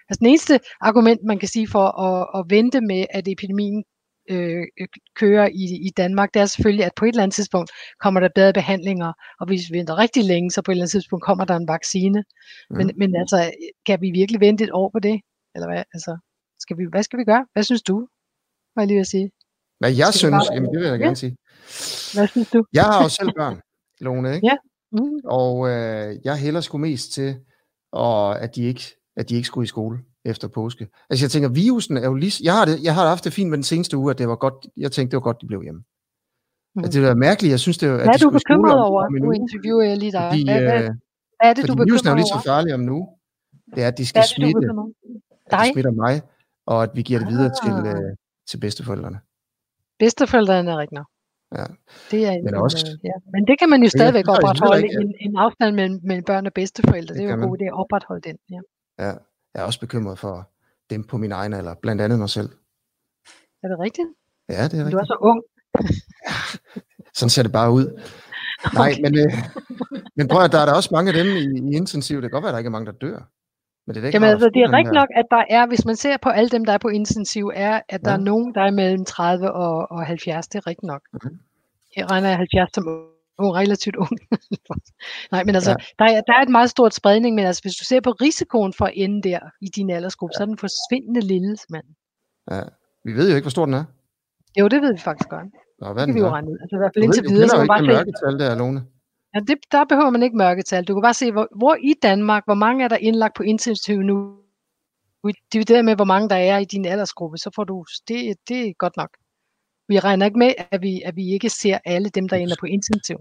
Altså, 0.10 0.20
den 0.20 0.28
eneste 0.28 0.60
argument, 0.82 1.20
man 1.24 1.40
kan 1.40 1.48
sige 1.48 1.68
for 1.68 2.02
at, 2.02 2.40
at 2.40 2.46
vente 2.50 2.82
med, 2.82 3.06
at 3.10 3.28
epidemien 3.28 3.84
øh, 4.30 4.68
kører 5.16 5.48
i, 5.48 5.66
i 5.88 5.90
Danmark, 5.98 6.34
det 6.34 6.42
er 6.42 6.46
selvfølgelig, 6.46 6.86
at 6.86 6.92
på 6.96 7.06
et 7.06 7.10
eller 7.10 7.24
andet 7.24 7.36
tidspunkt 7.36 7.72
kommer 8.00 8.20
der 8.20 8.30
bedre 8.36 8.54
behandlinger, 8.54 9.14
og 9.40 9.48
hvis 9.48 9.62
vi 9.72 9.78
venter 9.78 9.98
rigtig 9.98 10.24
længe, 10.24 10.52
så 10.52 10.62
på 10.62 10.72
et 10.72 10.74
eller 10.74 10.84
andet 10.84 10.92
tidspunkt 10.92 11.24
kommer 11.26 11.46
der 11.46 11.56
en 11.56 11.68
vaccine. 11.68 12.24
Mm. 12.70 12.78
Men, 12.78 12.92
men 12.98 13.16
altså, 13.16 13.52
kan 13.86 14.02
vi 14.02 14.12
virkelig 14.12 14.42
vente 14.42 14.64
et 14.64 14.72
år 14.74 14.90
på 14.94 15.00
det? 15.00 15.22
Eller 15.56 15.68
hvad? 15.68 15.84
Altså, 15.94 16.18
skal 16.60 16.78
vi, 16.78 16.84
hvad 16.92 17.04
skal 17.04 17.20
vi 17.20 17.24
gøre? 17.24 17.46
Hvad 17.54 17.64
synes 17.64 17.82
du? 17.82 18.08
Hvad 18.74 18.84
jeg 18.84 18.88
lige 18.88 18.98
vil 18.98 19.06
sige? 19.06 19.32
Hvad 19.80 19.92
jeg 19.92 20.08
skal 20.08 20.14
synes, 20.14 20.32
bare... 20.32 20.54
jamen 20.54 20.70
det 20.74 20.80
vil 20.80 20.88
jeg 20.88 21.00
gerne 21.00 21.10
ja. 21.10 21.24
sige. 21.24 21.36
Hvad 22.16 22.28
synes 22.28 22.50
du? 22.50 22.66
Jeg 22.74 22.84
har 22.84 23.04
jo 23.04 23.10
selv 23.10 23.32
børn, 23.38 23.62
Lone, 24.00 24.36
ikke? 24.36 24.48
Ja. 24.48 24.56
Mm. 24.92 25.20
Og 25.26 25.70
øh, 25.70 26.16
jeg 26.24 26.36
hælder 26.38 26.62
sgu 26.62 26.78
mest 26.78 27.12
til, 27.12 27.36
og 27.92 28.42
at 28.42 28.56
de 28.56 28.64
ikke 28.64 28.84
at 29.18 29.30
de 29.30 29.36
ikke 29.36 29.48
skulle 29.48 29.66
i 29.66 29.68
skole 29.68 30.00
efter 30.28 30.48
påske. 30.48 30.88
Altså 31.10 31.26
jeg 31.26 31.32
tænker, 31.32 31.50
virusen 31.50 31.98
er 31.98 32.08
jo 32.12 32.14
lige... 32.14 32.34
Jeg 32.44 32.54
har, 32.54 32.66
det, 32.66 32.84
jeg 32.84 32.96
har 32.96 33.08
haft 33.08 33.24
det 33.24 33.34
fint 33.34 33.50
med 33.50 33.58
den 33.58 33.64
seneste 33.64 33.98
uge, 33.98 34.12
at 34.12 34.18
det 34.18 34.28
var 34.28 34.36
godt, 34.36 34.68
jeg 34.78 34.92
tænkte, 34.92 35.12
det 35.12 35.18
var 35.18 35.28
godt, 35.30 35.42
de 35.42 35.48
blev 35.48 35.62
hjemme. 35.64 35.82
Mm. 36.76 36.84
At 36.84 36.94
det 36.94 37.02
var 37.04 37.16
mærkeligt. 37.16 37.52
Jeg 37.52 37.60
synes, 37.60 37.78
det 37.78 37.90
var, 37.90 37.96
at 37.96 38.04
Hvad 38.04 38.14
er 38.14 38.18
du 38.18 38.30
bekymret 38.30 38.80
over? 38.88 39.02
Nu 39.26 39.32
interviewer 39.32 39.84
jeg 39.84 39.98
lige 39.98 40.12
dig. 40.12 40.30
Fordi, 40.32 40.44
hvad, 40.46 40.62
hvad, 40.62 40.82
hvad 41.38 41.50
er 41.50 41.54
det, 41.54 41.64
du 41.68 41.74
bekymret 41.74 41.88
virusen 41.88 42.08
er 42.08 42.12
jo 42.12 42.16
lige 42.22 42.32
så 42.36 42.42
farlig 42.46 42.74
om 42.74 42.80
nu. 42.80 43.08
Det 43.76 43.84
er, 43.84 43.88
at 43.88 43.98
de 43.98 44.06
skal 44.06 44.22
det, 44.22 44.30
smitte. 44.30 44.68
At 45.46 45.60
de 45.60 45.72
smitter 45.74 45.92
mig, 45.92 46.22
og 46.66 46.84
at 46.84 46.90
vi 46.98 47.02
giver 47.02 47.20
det 47.20 47.28
videre 47.34 47.52
ah. 47.52 47.58
til, 47.64 47.74
uh, 47.92 48.10
til 48.50 48.58
bedsteforældrene. 48.64 49.20
Bedsteforældrene 50.00 50.72
er 50.72 50.78
rigtigt. 50.78 51.02
Ja. 51.58 51.66
Det 52.12 52.20
er 52.28 52.34
men, 52.44 52.56
også, 52.56 52.78
øh, 52.88 53.06
ja. 53.10 53.16
men 53.34 53.42
det 53.48 53.56
kan 53.60 53.70
man 53.70 53.84
jo 53.84 53.90
stadigvæk 53.90 54.28
opretholde, 54.28 54.88
en, 55.02 55.16
en 55.20 55.34
afstand 55.38 55.76
mellem, 55.76 56.00
mellem 56.04 56.24
børn 56.24 56.46
og 56.46 56.54
bedsteforældre. 56.54 57.14
Det, 57.14 57.22
det 57.22 57.30
er 57.30 57.36
jo 57.36 57.48
god 57.48 57.58
idé 57.58 57.66
at 57.66 57.78
opretholde 57.84 58.22
den. 58.30 58.38
Ja. 58.54 58.62
ja. 59.06 59.14
Jeg 59.58 59.64
er 59.64 59.66
også 59.66 59.80
bekymret 59.80 60.20
for 60.20 60.50
dem 60.90 61.04
på 61.04 61.18
min 61.18 61.32
egen 61.32 61.54
alder, 61.54 61.76
blandt 61.82 62.02
andet 62.02 62.20
mig 62.20 62.30
selv. 62.30 62.50
Er 63.64 63.68
det 63.68 63.80
rigtigt? 63.80 64.08
Ja, 64.50 64.64
det 64.64 64.80
er 64.80 64.86
rigtigt. 64.86 64.92
Du 64.92 64.98
er 64.98 65.06
så 65.06 65.18
ung. 65.22 65.44
ja, 66.28 66.34
sådan 67.14 67.30
ser 67.30 67.44
det 67.44 67.52
bare 67.52 67.72
ud. 67.72 67.86
Okay. 68.66 68.76
Nej, 68.76 68.92
men, 69.04 69.20
øh, 69.20 69.34
men 70.16 70.28
prøv 70.28 70.42
at 70.44 70.52
der 70.52 70.60
er 70.60 70.66
der 70.66 70.74
også 70.74 70.90
mange 70.92 71.12
af 71.12 71.24
dem 71.24 71.28
i, 71.28 71.72
i 71.72 71.76
intensiv. 71.76 72.16
Det 72.16 72.24
kan 72.24 72.32
godt 72.32 72.44
være, 72.44 72.50
at 72.50 72.54
der 72.54 72.58
ikke 72.58 72.68
er 72.68 72.78
mange, 72.78 72.86
der 72.86 72.92
dør. 72.92 73.20
Men 73.86 73.96
det 73.96 74.06
er, 74.06 74.10
Jamen, 74.14 74.30
altså, 74.30 74.50
det 74.54 74.62
er 74.62 74.74
rigtigt 74.74 74.94
nok, 74.94 75.10
at 75.16 75.26
der 75.32 75.44
er, 75.50 75.68
hvis 75.68 75.86
man 75.86 75.96
ser 75.96 76.18
på 76.18 76.30
alle 76.30 76.50
dem, 76.50 76.66
der 76.66 76.74
er 76.74 76.78
på 76.78 76.88
intensiv, 76.88 77.52
er, 77.56 77.82
at 77.90 78.02
der 78.06 78.12
ja. 78.12 78.18
er 78.18 78.22
nogen, 78.22 78.56
der 78.56 78.62
er 78.62 78.72
mellem 78.72 79.06
30 79.06 79.52
og, 79.52 79.92
og 79.92 80.06
70. 80.06 80.48
Det 80.48 80.58
er 80.58 80.68
rigtigt 80.68 80.88
nok. 80.88 81.02
Mm-hmm. 81.14 81.40
Her 81.96 82.12
regner 82.12 82.28
jeg 82.28 82.38
70 82.38 82.70
som 82.74 82.88
ung, 83.40 83.56
relativt 83.56 83.96
ung. 84.06 84.18
Nej, 85.32 85.44
men 85.44 85.56
altså, 85.56 85.72
ja. 85.72 85.76
der, 86.00 86.06
er, 86.06 86.22
der 86.22 86.34
er 86.34 86.42
et 86.42 86.50
meget 86.50 86.70
stort 86.70 86.94
spredning, 86.94 87.36
men 87.36 87.46
altså, 87.46 87.62
hvis 87.62 87.76
du 87.76 87.84
ser 87.84 88.02
på 88.02 88.12
risikoen 88.12 88.74
for 88.74 88.86
at 88.86 88.94
ende 88.96 89.30
der 89.30 89.40
i 89.62 89.68
din 89.76 89.90
aldersgruppe, 89.90 90.34
ja. 90.34 90.38
så 90.38 90.44
er 90.44 90.46
den 90.46 90.58
forsvindende 90.58 91.22
lille, 91.22 91.58
mand. 91.70 91.86
Ja, 92.52 92.64
vi 93.06 93.12
ved 93.14 93.30
jo 93.30 93.36
ikke, 93.36 93.46
hvor 93.46 93.58
stor 93.58 93.66
den 93.66 93.74
er. 93.74 93.86
Jo, 94.60 94.68
det 94.68 94.82
ved 94.82 94.94
vi 94.94 95.00
faktisk 95.00 95.30
godt. 95.30 95.46
Nå, 95.82 95.94
hvad 95.94 96.02
det 96.02 96.08
kan 96.08 96.16
vi 96.16 96.20
jo 96.20 96.30
regne 96.30 96.52
ud. 96.52 96.58
Altså 96.62 96.76
i 96.76 96.80
hvert 96.82 96.92
fald 96.96 97.04
indtil 97.04 97.24
videre. 97.24 97.48
Du 97.48 97.58
kender 97.58 97.76
jo 97.76 97.82
ikke 97.82 97.94
mørketal 97.94 98.40
der, 98.40 98.56
Lone. 98.56 98.86
Ja, 99.34 99.40
det, 99.40 99.58
der 99.72 99.86
behøver 99.86 100.10
man 100.10 100.24
ikke 100.24 100.38
mørketal. 100.38 100.84
Du 100.84 100.94
kan 100.94 101.02
bare 101.02 101.14
se, 101.14 101.32
hvor, 101.32 101.48
hvor 101.58 101.76
i 101.84 101.94
Danmark, 102.02 102.44
hvor 102.46 102.60
mange 102.66 102.84
er 102.84 102.88
der 102.88 102.98
indlagt 102.98 103.36
på 103.36 103.44
intensiv 103.44 104.00
nu, 104.00 104.16
divideret 105.54 105.86
med, 105.86 105.96
hvor 105.96 106.06
mange 106.06 106.30
der 106.30 106.36
er 106.36 106.58
i 106.58 106.66
din 106.66 106.86
aldersgruppe, 106.86 107.38
så 107.38 107.50
får 107.56 107.64
du, 107.64 107.86
det, 108.08 108.36
det 108.50 108.60
er 108.68 108.74
godt 108.74 108.98
nok. 108.98 109.10
Vi 109.88 110.00
regner 110.00 110.26
ikke 110.26 110.40
med, 110.40 110.54
at 110.72 110.82
vi, 110.82 111.02
at 111.06 111.16
vi 111.16 111.34
ikke 111.34 111.50
ser 111.50 111.78
alle 111.86 112.10
dem, 112.10 112.30
der 112.30 112.38
ender 112.38 112.56
på 112.60 112.66
intensiv. 112.66 113.18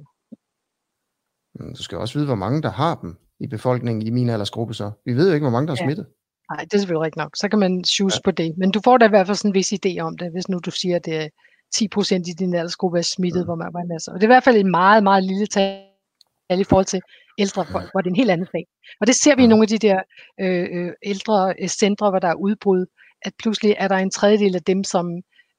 Du 1.58 1.82
skal 1.82 1.98
også 1.98 2.14
vide, 2.14 2.26
hvor 2.26 2.34
mange 2.34 2.62
der 2.62 2.70
har 2.70 2.94
dem 2.94 3.16
i 3.40 3.46
befolkningen 3.46 4.06
i 4.06 4.10
min 4.10 4.28
aldersgruppe 4.28 4.74
så. 4.74 4.90
Vi 5.04 5.12
ved 5.12 5.28
jo 5.28 5.34
ikke, 5.34 5.44
hvor 5.44 5.50
mange 5.50 5.66
der 5.66 5.72
er 5.72 5.76
ja. 5.80 5.86
smittet. 5.86 6.06
Nej, 6.50 6.64
det 6.64 6.74
er 6.74 6.78
selvfølgelig 6.78 7.04
rigtigt 7.04 7.22
nok. 7.24 7.36
Så 7.36 7.48
kan 7.48 7.58
man 7.58 7.84
choose 7.84 8.16
ja. 8.16 8.20
på 8.24 8.30
det. 8.30 8.58
Men 8.58 8.70
du 8.70 8.80
får 8.84 8.98
da 8.98 9.06
i 9.06 9.08
hvert 9.08 9.26
fald 9.26 9.36
sådan 9.36 9.48
en 9.48 9.54
vis 9.54 9.72
idé 9.72 9.98
om 10.00 10.16
det, 10.16 10.32
hvis 10.32 10.48
nu 10.48 10.58
du 10.58 10.70
siger, 10.70 10.96
at 10.96 11.04
det 11.04 11.16
er 11.16 11.28
10% 11.76 12.14
i 12.14 12.34
din 12.38 12.54
aldersgruppe 12.54 12.98
er 12.98 13.02
smittet, 13.02 13.40
ja. 13.40 13.44
hvor 13.44 13.54
man 13.54 13.70
var 13.72 13.84
masser. 13.84 14.12
Og 14.12 14.20
det 14.20 14.24
er 14.24 14.28
i 14.28 14.34
hvert 14.34 14.44
fald 14.44 14.56
et 14.56 14.66
meget, 14.66 15.02
meget 15.02 15.24
lille 15.24 15.46
tal 15.46 16.60
i 16.60 16.64
forhold 16.64 16.86
til 16.86 17.00
ældre 17.38 17.64
folk, 17.64 17.88
hvor 17.92 18.00
det 18.00 18.06
er 18.06 18.12
en 18.12 18.16
helt 18.16 18.30
anden 18.30 18.48
sag. 18.52 18.66
Og 19.00 19.06
det 19.06 19.14
ser 19.14 19.36
vi 19.36 19.42
i 19.42 19.46
nogle 19.46 19.62
af 19.62 19.68
de 19.68 19.78
der 19.78 19.98
øh, 20.40 20.66
øh 20.72 20.92
ældre 21.02 21.54
øh, 21.58 21.68
centre, 21.68 22.10
hvor 22.10 22.18
der 22.18 22.28
er 22.28 22.34
udbrud, 22.34 22.86
at 23.22 23.32
pludselig 23.38 23.74
er 23.78 23.88
der 23.88 23.96
en 23.96 24.10
tredjedel 24.10 24.54
af 24.54 24.62
dem, 24.62 24.84
som, 24.84 25.06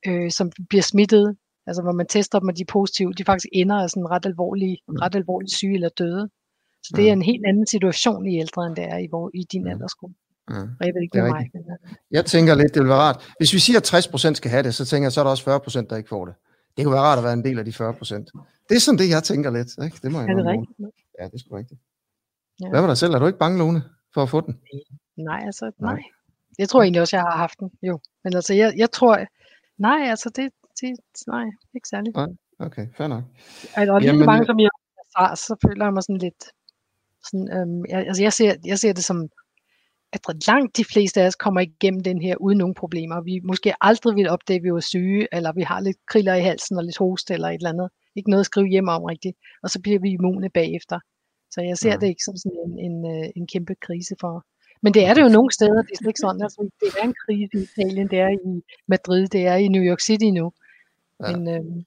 øh, 0.07 0.31
som 0.31 0.51
bliver 0.69 0.81
smittet, 0.81 1.37
altså 1.67 1.81
hvor 1.81 1.91
man 1.91 2.07
tester 2.07 2.39
dem, 2.39 2.47
og 2.47 2.57
de 2.57 2.61
er 2.61 2.71
positive, 2.71 3.13
de 3.13 3.25
faktisk 3.25 3.47
ender 3.53 3.75
af 3.75 3.89
sådan 3.89 4.09
ret 4.09 4.25
alvorlige, 4.25 4.77
mm. 4.87 4.95
ret 4.95 5.15
alvorligt 5.15 5.53
syge 5.53 5.73
eller 5.73 5.89
døde. 5.89 6.29
Så 6.83 6.93
det 6.95 7.09
er 7.09 7.15
mm. 7.15 7.21
en 7.21 7.25
helt 7.25 7.45
anden 7.45 7.67
situation 7.67 8.27
i 8.27 8.39
ældre, 8.39 8.67
end 8.67 8.75
det 8.75 8.83
er 8.83 8.97
i, 8.97 9.07
hvor, 9.09 9.31
i 9.33 9.43
din 9.51 9.63
mm. 9.63 9.69
aldersgruppe. 9.69 10.15
Mm. 10.49 10.55
Og 10.79 10.85
jeg 10.85 10.93
ved 10.93 11.01
ikke, 11.01 11.13
det 11.17 11.23
er 11.25 11.31
mig. 11.31 11.45
Øh. 11.55 11.95
Jeg 12.11 12.25
tænker 12.25 12.55
lidt, 12.55 12.73
det 12.73 12.81
vil 12.81 12.89
være 12.89 12.97
rart. 12.97 13.33
Hvis 13.37 13.53
vi 13.53 13.59
siger, 13.59 13.79
at 13.79 13.93
60% 14.31 14.33
skal 14.33 14.51
have 14.51 14.63
det, 14.63 14.75
så 14.75 14.85
tænker 14.85 15.05
jeg, 15.05 15.11
så 15.11 15.19
er 15.19 15.23
der 15.23 15.31
også 15.31 15.81
40%, 15.83 15.87
der 15.89 15.97
ikke 15.97 16.09
får 16.09 16.25
det. 16.25 16.35
Det 16.77 16.85
kunne 16.85 16.93
være 16.93 17.01
rart 17.01 17.17
at 17.17 17.23
være 17.23 17.33
en 17.33 17.43
del 17.43 17.59
af 17.59 17.65
de 17.65 17.71
40%. 17.71 17.75
Det 18.69 18.75
er 18.75 18.79
sådan 18.79 18.97
det, 18.97 19.09
jeg 19.09 19.23
tænker 19.23 19.49
lidt. 19.51 19.69
Ikke? 19.85 19.97
Det 20.03 20.11
må 20.11 20.19
jeg 20.19 20.29
er 20.29 20.35
det 20.35 20.45
rigtigt? 20.45 20.79
Ja, 21.19 21.25
det 21.25 21.33
er 21.33 21.37
sgu 21.37 21.55
rigtigt. 21.55 21.79
Ja. 22.61 22.69
Hvad 22.69 22.81
var 22.81 22.87
der 22.87 22.93
selv? 22.95 23.13
Er 23.13 23.19
du 23.19 23.27
ikke 23.27 23.39
bange, 23.39 23.57
Lone, 23.57 23.81
for 24.13 24.21
at 24.23 24.29
få 24.29 24.41
den? 24.41 24.53
Nej, 25.17 25.41
altså, 25.45 25.71
nej. 25.79 26.01
Jeg 26.59 26.69
tror 26.69 26.81
egentlig 26.81 27.01
også, 27.01 27.15
jeg 27.15 27.23
har 27.23 27.37
haft 27.37 27.59
den, 27.59 27.69
jo. 27.81 27.99
Men 28.23 28.35
altså, 28.35 28.53
jeg, 28.53 28.73
jeg 28.77 28.91
tror, 28.91 29.25
nej, 29.77 30.09
altså, 30.09 30.29
det, 30.35 30.51
det 30.81 30.97
nej, 31.27 31.45
ikke 31.75 31.87
særligt. 31.87 32.15
Nej, 32.15 32.27
okay, 32.59 32.85
fair 32.97 33.07
nok. 33.07 33.23
Altså, 33.75 33.93
og 33.93 34.01
lige 34.01 34.11
Jamen, 34.11 34.25
mange, 34.25 34.45
som 34.45 34.59
jeg 34.59 34.69
har, 35.15 35.35
så 35.35 35.55
føler 35.65 35.85
jeg 35.85 35.93
mig 35.93 36.03
sådan 36.03 36.17
lidt, 36.27 36.43
sådan, 37.27 37.47
øhm, 37.55 37.85
jeg, 37.89 37.99
altså, 38.07 38.23
jeg 38.23 38.33
ser, 38.33 38.55
jeg 38.65 38.79
ser 38.79 38.93
det 38.93 39.03
som, 39.03 39.29
at 40.13 40.21
langt 40.47 40.77
de 40.77 40.85
fleste 40.85 41.21
af 41.21 41.27
os 41.27 41.35
kommer 41.35 41.61
igennem 41.61 42.03
den 42.03 42.21
her 42.21 42.35
uden 42.35 42.57
nogen 42.57 42.73
problemer. 42.73 43.21
Vi 43.21 43.39
måske 43.43 43.73
aldrig 43.81 44.15
vil 44.15 44.29
opdage, 44.29 44.57
at 44.57 44.63
vi 44.63 44.71
var 44.73 44.79
syge, 44.79 45.27
eller 45.31 45.51
vi 45.53 45.61
har 45.61 45.79
lidt 45.79 45.97
kriller 46.11 46.35
i 46.35 46.41
halsen 46.41 46.77
og 46.77 46.83
lidt 46.83 46.97
hoste 46.97 47.33
eller 47.33 47.49
et 47.49 47.55
eller 47.55 47.69
andet. 47.69 47.89
Ikke 48.15 48.29
noget 48.29 48.39
at 48.39 48.45
skrive 48.45 48.67
hjem 48.67 48.87
om 48.87 49.03
rigtigt. 49.03 49.37
Og 49.63 49.69
så 49.69 49.81
bliver 49.81 49.99
vi 49.99 50.09
immune 50.09 50.49
bagefter. 50.49 50.99
Så 51.51 51.61
jeg 51.61 51.77
ser 51.77 51.91
ja. 51.91 51.97
det 51.97 52.07
ikke 52.07 52.23
som 52.23 52.35
sådan 52.37 52.59
en, 52.65 52.79
en, 52.87 52.95
øh, 53.13 53.29
en 53.35 53.47
kæmpe 53.47 53.75
krise 53.75 54.15
for. 54.19 54.45
Men 54.81 54.93
det 54.93 55.05
er 55.05 55.13
det 55.13 55.21
jo 55.21 55.29
nogle 55.29 55.51
steder, 55.51 55.81
det 55.81 56.01
er 56.01 56.07
ikke 56.07 56.19
sådan. 56.19 56.41
Altså, 56.41 56.69
det 56.79 56.89
er 56.99 57.03
en 57.03 57.15
krise 57.25 57.57
i 57.57 57.63
Italien, 57.63 58.07
det 58.07 58.19
er 58.19 58.29
i 58.29 58.61
Madrid, 58.87 59.27
det 59.27 59.47
er 59.47 59.55
i 59.55 59.67
New 59.67 59.83
York 59.83 60.01
City 60.01 60.25
nu. 60.25 60.51
Ja. 61.23 61.31
Men 61.31 61.47
øh, 61.47 61.83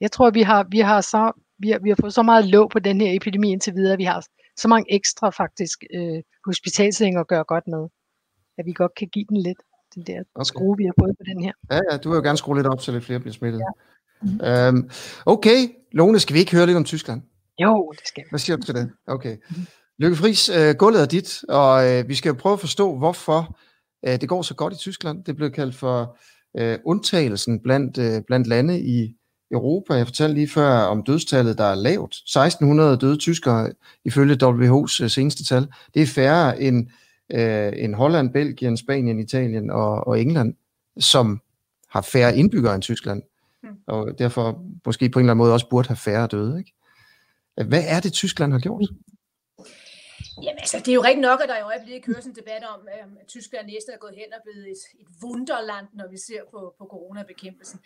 jeg 0.00 0.12
tror, 0.12 0.30
vi 0.30 0.42
har, 0.42 0.66
vi 0.70 0.78
har 0.78 1.00
så 1.00 1.32
vi 1.58 1.70
har, 1.70 1.78
vi 1.78 1.88
har 1.88 1.96
fået 2.00 2.14
så 2.14 2.22
meget 2.22 2.44
låg 2.46 2.70
på 2.70 2.78
den 2.78 3.00
her 3.00 3.16
epidemi 3.16 3.52
indtil 3.52 3.74
videre, 3.74 3.96
vi 3.96 4.04
har 4.04 4.26
så 4.56 4.68
mange 4.68 4.94
ekstra 4.94 5.30
faktisk 5.30 5.84
øh, 5.94 6.22
hospitalsænger 6.46 7.20
at 7.20 7.28
gøre 7.28 7.44
godt 7.44 7.66
med, 7.66 7.88
at 8.58 8.66
vi 8.66 8.72
godt 8.72 8.94
kan 8.94 9.08
give 9.08 9.24
den 9.28 9.36
lidt, 9.36 9.58
den 9.94 10.02
der 10.06 10.22
okay. 10.34 10.44
skrue, 10.44 10.76
vi 10.76 10.84
har 10.84 10.94
fået 11.00 11.16
på 11.18 11.24
den 11.26 11.42
her. 11.44 11.52
Ja, 11.70 11.80
ja, 11.90 11.96
du 11.96 12.08
vil 12.08 12.16
jo 12.16 12.22
gerne 12.22 12.38
skrue 12.38 12.56
lidt 12.56 12.66
op, 12.66 12.80
så 12.80 12.92
lidt 12.92 13.04
flere 13.04 13.20
bliver 13.20 13.32
smittet. 13.32 13.60
Ja. 13.60 13.72
Mm-hmm. 14.22 14.78
Øhm, 14.78 14.90
okay, 15.26 15.58
Lone, 15.92 16.18
skal 16.20 16.34
vi 16.34 16.40
ikke 16.40 16.56
høre 16.56 16.66
lidt 16.66 16.76
om 16.76 16.84
Tyskland? 16.84 17.22
Jo, 17.58 17.92
det 17.98 18.08
skal 18.08 18.24
vi. 18.24 18.28
Hvad 18.30 18.40
siger 18.40 18.56
du 18.56 18.62
til 18.62 18.74
det? 18.74 18.90
Okay. 19.06 19.36
Mm-hmm. 19.36 19.66
Lykke 20.00 20.16
Friis, 20.16 20.48
øh, 20.48 20.74
gulvet 20.74 21.02
er 21.02 21.06
dit, 21.06 21.44
og 21.48 21.88
øh, 21.88 22.08
vi 22.08 22.14
skal 22.14 22.28
jo 22.28 22.34
prøve 22.34 22.52
at 22.52 22.60
forstå, 22.60 22.98
hvorfor 22.98 23.58
øh, 24.06 24.20
det 24.20 24.28
går 24.28 24.42
så 24.42 24.54
godt 24.54 24.74
i 24.74 24.76
Tyskland. 24.76 25.24
Det 25.24 25.36
blev 25.36 25.50
kaldt 25.50 25.74
for 25.74 26.18
øh, 26.58 26.78
undtagelsen 26.84 27.60
blandt, 27.60 27.98
øh, 27.98 28.22
blandt 28.26 28.46
lande 28.46 28.80
i 28.80 29.16
Europa. 29.50 29.94
Jeg 29.94 30.06
fortalte 30.06 30.34
lige 30.34 30.48
før 30.48 30.70
om 30.70 31.02
dødstallet, 31.02 31.58
der 31.58 31.64
er 31.64 31.74
lavt. 31.74 32.14
1600 32.14 32.96
døde 32.96 33.16
tyskere 33.16 33.72
ifølge 34.04 34.38
WHO's 34.42 35.02
øh, 35.02 35.10
seneste 35.10 35.44
tal. 35.44 35.66
Det 35.94 36.02
er 36.02 36.06
færre 36.06 36.62
end, 36.62 36.86
øh, 37.32 37.72
end 37.76 37.94
Holland, 37.94 38.32
Belgien, 38.32 38.76
Spanien, 38.76 39.18
Italien 39.18 39.70
og, 39.70 40.06
og 40.06 40.20
England, 40.20 40.54
som 41.00 41.40
har 41.90 42.00
færre 42.02 42.36
indbyggere 42.36 42.74
end 42.74 42.82
Tyskland. 42.82 43.22
mm. 43.62 43.68
og 43.86 44.18
derfor 44.18 44.62
måske 44.86 45.08
på 45.08 45.18
en 45.18 45.24
eller 45.24 45.32
anden 45.32 45.44
måde 45.44 45.52
også 45.52 45.68
burde 45.68 45.88
have 45.88 45.96
færre 45.96 46.26
døde. 46.26 46.58
Ikke? 46.58 46.72
Hvad 47.68 47.82
er 47.86 48.00
det, 48.00 48.12
Tyskland 48.12 48.52
har 48.52 48.58
gjort? 48.58 48.88
Jamen 50.42 50.58
altså, 50.58 50.78
det 50.78 50.88
er 50.88 50.94
jo 50.94 51.02
rigtig 51.02 51.20
nok, 51.20 51.40
at 51.42 51.48
der 51.48 51.58
i 51.58 51.62
øjeblikket 51.72 52.04
kører 52.04 52.20
sådan 52.20 52.32
en 52.32 52.36
debat 52.36 52.64
om, 52.64 52.80
øhm, 52.94 53.16
at 53.20 53.26
Tyskland 53.26 53.66
næsten 53.66 53.94
er 53.94 53.98
gået 53.98 54.14
hen 54.14 54.32
og 54.36 54.40
blevet 54.44 54.66
et, 54.74 54.82
et 55.00 55.06
wunderland, 55.22 55.86
når 55.92 56.08
vi 56.08 56.18
ser 56.18 56.42
på, 56.50 56.74
på 56.78 56.84
coronabekæmpelsen. 56.84 57.80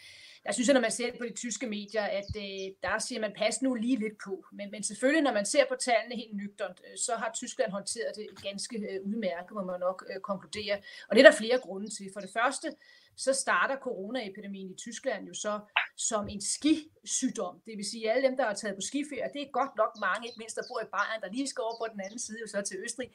Der 0.46 0.52
synes 0.52 0.68
jeg, 0.68 0.74
når 0.74 0.80
man 0.80 0.90
ser 0.90 1.10
på 1.18 1.24
de 1.24 1.32
tyske 1.32 1.66
medier, 1.66 2.02
at 2.02 2.30
øh, 2.36 2.66
der 2.82 2.98
siger 2.98 3.20
man, 3.20 3.32
pas 3.36 3.62
nu 3.62 3.74
lige 3.74 3.96
lidt 3.96 4.18
på. 4.24 4.44
Men, 4.52 4.70
men 4.70 4.82
selvfølgelig, 4.82 5.22
når 5.22 5.32
man 5.32 5.46
ser 5.46 5.64
på 5.68 5.74
tallene 5.80 6.16
helt 6.16 6.36
nøgternt, 6.36 6.80
øh, 6.90 6.98
så 6.98 7.12
har 7.16 7.30
Tyskland 7.34 7.72
håndteret 7.72 8.12
det 8.16 8.26
ganske 8.42 8.76
øh, 8.78 9.06
udmærket, 9.08 9.52
må 9.54 9.62
man 9.64 9.80
nok 9.80 10.04
øh, 10.10 10.20
konkludere. 10.20 10.76
Og 11.08 11.16
det 11.16 11.24
er 11.24 11.30
der 11.30 11.36
flere 11.36 11.58
grunde 11.58 11.88
til. 11.88 12.10
For 12.12 12.20
det 12.20 12.30
første, 12.32 12.68
så 13.16 13.32
starter 13.32 13.76
coronaepidemien 13.76 14.70
i 14.70 14.76
Tyskland 14.76 15.26
jo 15.26 15.34
så 15.34 15.60
som 15.96 16.28
en 16.28 16.40
skisygdom. 16.40 17.60
Det 17.66 17.76
vil 17.76 17.84
sige, 17.90 18.10
at 18.10 18.16
alle 18.16 18.28
dem, 18.28 18.36
der 18.36 18.44
har 18.44 18.54
taget 18.54 18.74
på 18.74 18.80
skiferie, 18.80 19.30
det 19.32 19.42
er 19.42 19.50
godt 19.60 19.76
nok 19.76 19.92
mange, 20.00 20.26
ikke 20.26 20.38
mindst 20.38 20.56
der 20.56 20.62
bor 20.70 20.80
i 20.80 20.92
Bayern, 20.94 21.20
der 21.22 21.28
lige 21.36 21.48
skal 21.48 21.62
over 21.62 21.76
på 21.80 21.86
den 21.92 22.00
anden 22.00 22.18
side, 22.18 22.38
jo 22.40 22.46
så 22.46 22.62
til 22.62 22.76
Østrig, 22.84 23.10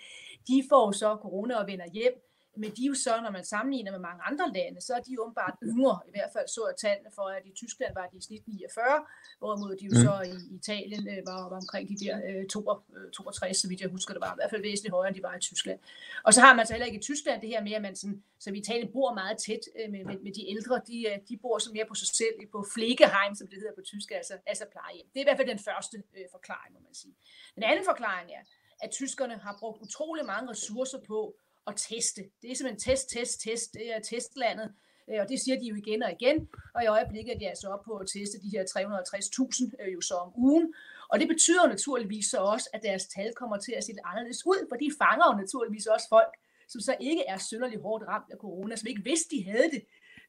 de 0.47 0.63
får 0.69 0.91
så 0.91 1.17
corona 1.21 1.55
og 1.55 1.67
vender 1.67 1.87
hjem 1.87 2.28
men 2.61 2.69
de 2.75 2.81
er 2.85 2.89
jo 2.93 2.97
så, 3.05 3.13
når 3.25 3.31
man 3.37 3.45
sammenligner 3.53 3.91
med 3.91 3.99
mange 4.09 4.21
andre 4.29 4.45
lande, 4.57 4.81
så 4.81 4.91
er 4.97 5.01
de 5.07 5.21
åbenbart 5.21 5.55
yngre. 5.63 5.99
I 6.09 6.11
hvert 6.15 6.31
fald 6.35 6.47
så 6.47 6.61
jeg 6.69 6.77
tallene 6.85 7.11
for, 7.17 7.27
at 7.37 7.43
i 7.45 7.53
Tyskland 7.61 7.93
var 7.99 8.05
de 8.11 8.17
i 8.17 8.21
snit 8.21 8.43
49, 8.47 9.05
hvorimod 9.39 9.73
de 9.79 9.85
jo 9.89 9.93
mm. 9.95 10.01
så 10.05 10.13
i 10.33 10.37
Italien 10.59 11.03
øh, 11.13 11.21
var, 11.29 11.49
var 11.53 11.59
omkring 11.63 11.83
de 11.91 11.97
der 12.05 12.15
øh, 12.27 12.45
62, 12.47 13.57
så 13.57 13.67
vidt 13.69 13.81
jeg 13.81 13.89
husker 13.89 14.13
det 14.13 14.21
var, 14.21 14.33
i 14.33 14.39
hvert 14.39 14.51
fald 14.53 14.61
væsentligt 14.61 14.93
højere, 14.97 15.09
end 15.11 15.17
de 15.19 15.23
var 15.29 15.35
i 15.35 15.39
Tyskland. 15.49 15.79
Og 16.27 16.31
så 16.35 16.39
har 16.45 16.53
man 16.57 16.65
så 16.65 16.73
heller 16.73 16.89
ikke 16.89 17.01
i 17.01 17.07
Tyskland 17.09 17.41
det 17.41 17.49
her 17.49 17.61
med, 17.63 17.73
at 17.79 17.81
man 17.81 17.95
sådan, 17.95 18.23
så 18.39 18.49
i 18.49 18.57
Italien 18.57 18.89
bor 18.95 19.13
meget 19.13 19.37
tæt 19.45 19.63
øh, 19.79 19.91
med, 19.93 20.01
med, 20.09 20.17
med, 20.25 20.33
de 20.37 20.43
ældre, 20.53 20.75
de, 20.89 20.97
øh, 21.09 21.17
de 21.29 21.35
bor 21.43 21.57
så 21.65 21.69
mere 21.75 21.85
på 21.91 21.95
sig 22.01 22.09
selv, 22.21 22.35
på 22.55 22.59
Flegeheim, 22.73 23.31
som 23.39 23.47
det 23.47 23.57
hedder 23.61 23.75
på 23.79 23.83
tysk, 23.91 24.11
altså, 24.19 24.33
altså 24.51 24.65
plejehjem. 24.73 25.07
Det 25.11 25.17
er 25.19 25.23
i 25.25 25.27
hvert 25.29 25.39
fald 25.39 25.53
den 25.55 25.63
første 25.69 25.95
øh, 26.17 26.25
forklaring, 26.35 26.71
må 26.73 26.79
man 26.87 26.95
sige. 27.01 27.15
Den 27.55 27.63
anden 27.63 27.85
forklaring 27.91 28.29
er, 28.37 28.43
at 28.83 28.89
tyskerne 28.91 29.35
har 29.45 29.55
brugt 29.59 29.81
utrolig 29.81 30.25
mange 30.25 30.49
ressourcer 30.51 30.99
på 31.11 31.35
at 31.69 31.75
teste. 31.75 32.21
Det 32.41 32.51
er 32.51 32.55
simpelthen 32.55 32.79
test, 32.87 33.09
test, 33.09 33.41
test. 33.41 33.73
Det 33.73 33.95
er 33.95 33.99
testlandet. 33.99 34.69
Øh, 35.09 35.19
og 35.21 35.29
det 35.29 35.39
siger 35.39 35.59
de 35.59 35.65
jo 35.65 35.75
igen 35.75 36.03
og 36.03 36.11
igen. 36.17 36.37
Og 36.75 36.83
i 36.83 36.87
øjeblikket 36.87 37.33
er 37.35 37.39
de 37.39 37.49
altså 37.49 37.67
op 37.67 37.83
på 37.85 37.93
at 38.01 38.07
teste 38.13 38.37
de 38.43 38.49
her 38.55 38.63
360.000 38.63 39.83
øh, 39.83 39.93
jo 39.93 40.01
så 40.01 40.15
om 40.25 40.31
ugen. 40.35 40.73
Og 41.11 41.19
det 41.19 41.27
betyder 41.27 41.67
naturligvis 41.67 42.25
så 42.25 42.37
også, 42.37 42.69
at 42.73 42.81
deres 42.83 43.05
tal 43.15 43.33
kommer 43.35 43.57
til 43.57 43.73
at 43.77 43.83
se 43.83 43.91
lidt 43.91 44.05
anderledes 44.05 44.45
ud, 44.45 44.59
for 44.69 44.75
de 44.75 44.89
fanger 45.01 45.25
jo 45.31 45.35
naturligvis 45.43 45.85
også 45.85 46.07
folk, 46.09 46.33
som 46.67 46.81
så 46.81 46.95
ikke 46.99 47.23
er 47.27 47.37
synderligt 47.37 47.81
hårdt 47.81 48.03
ramt 48.07 48.29
af 48.31 48.37
corona, 48.37 48.75
som 48.75 48.87
ikke 48.87 49.03
vidste, 49.03 49.35
de 49.35 49.43
havde 49.51 49.69
det. 49.75 49.81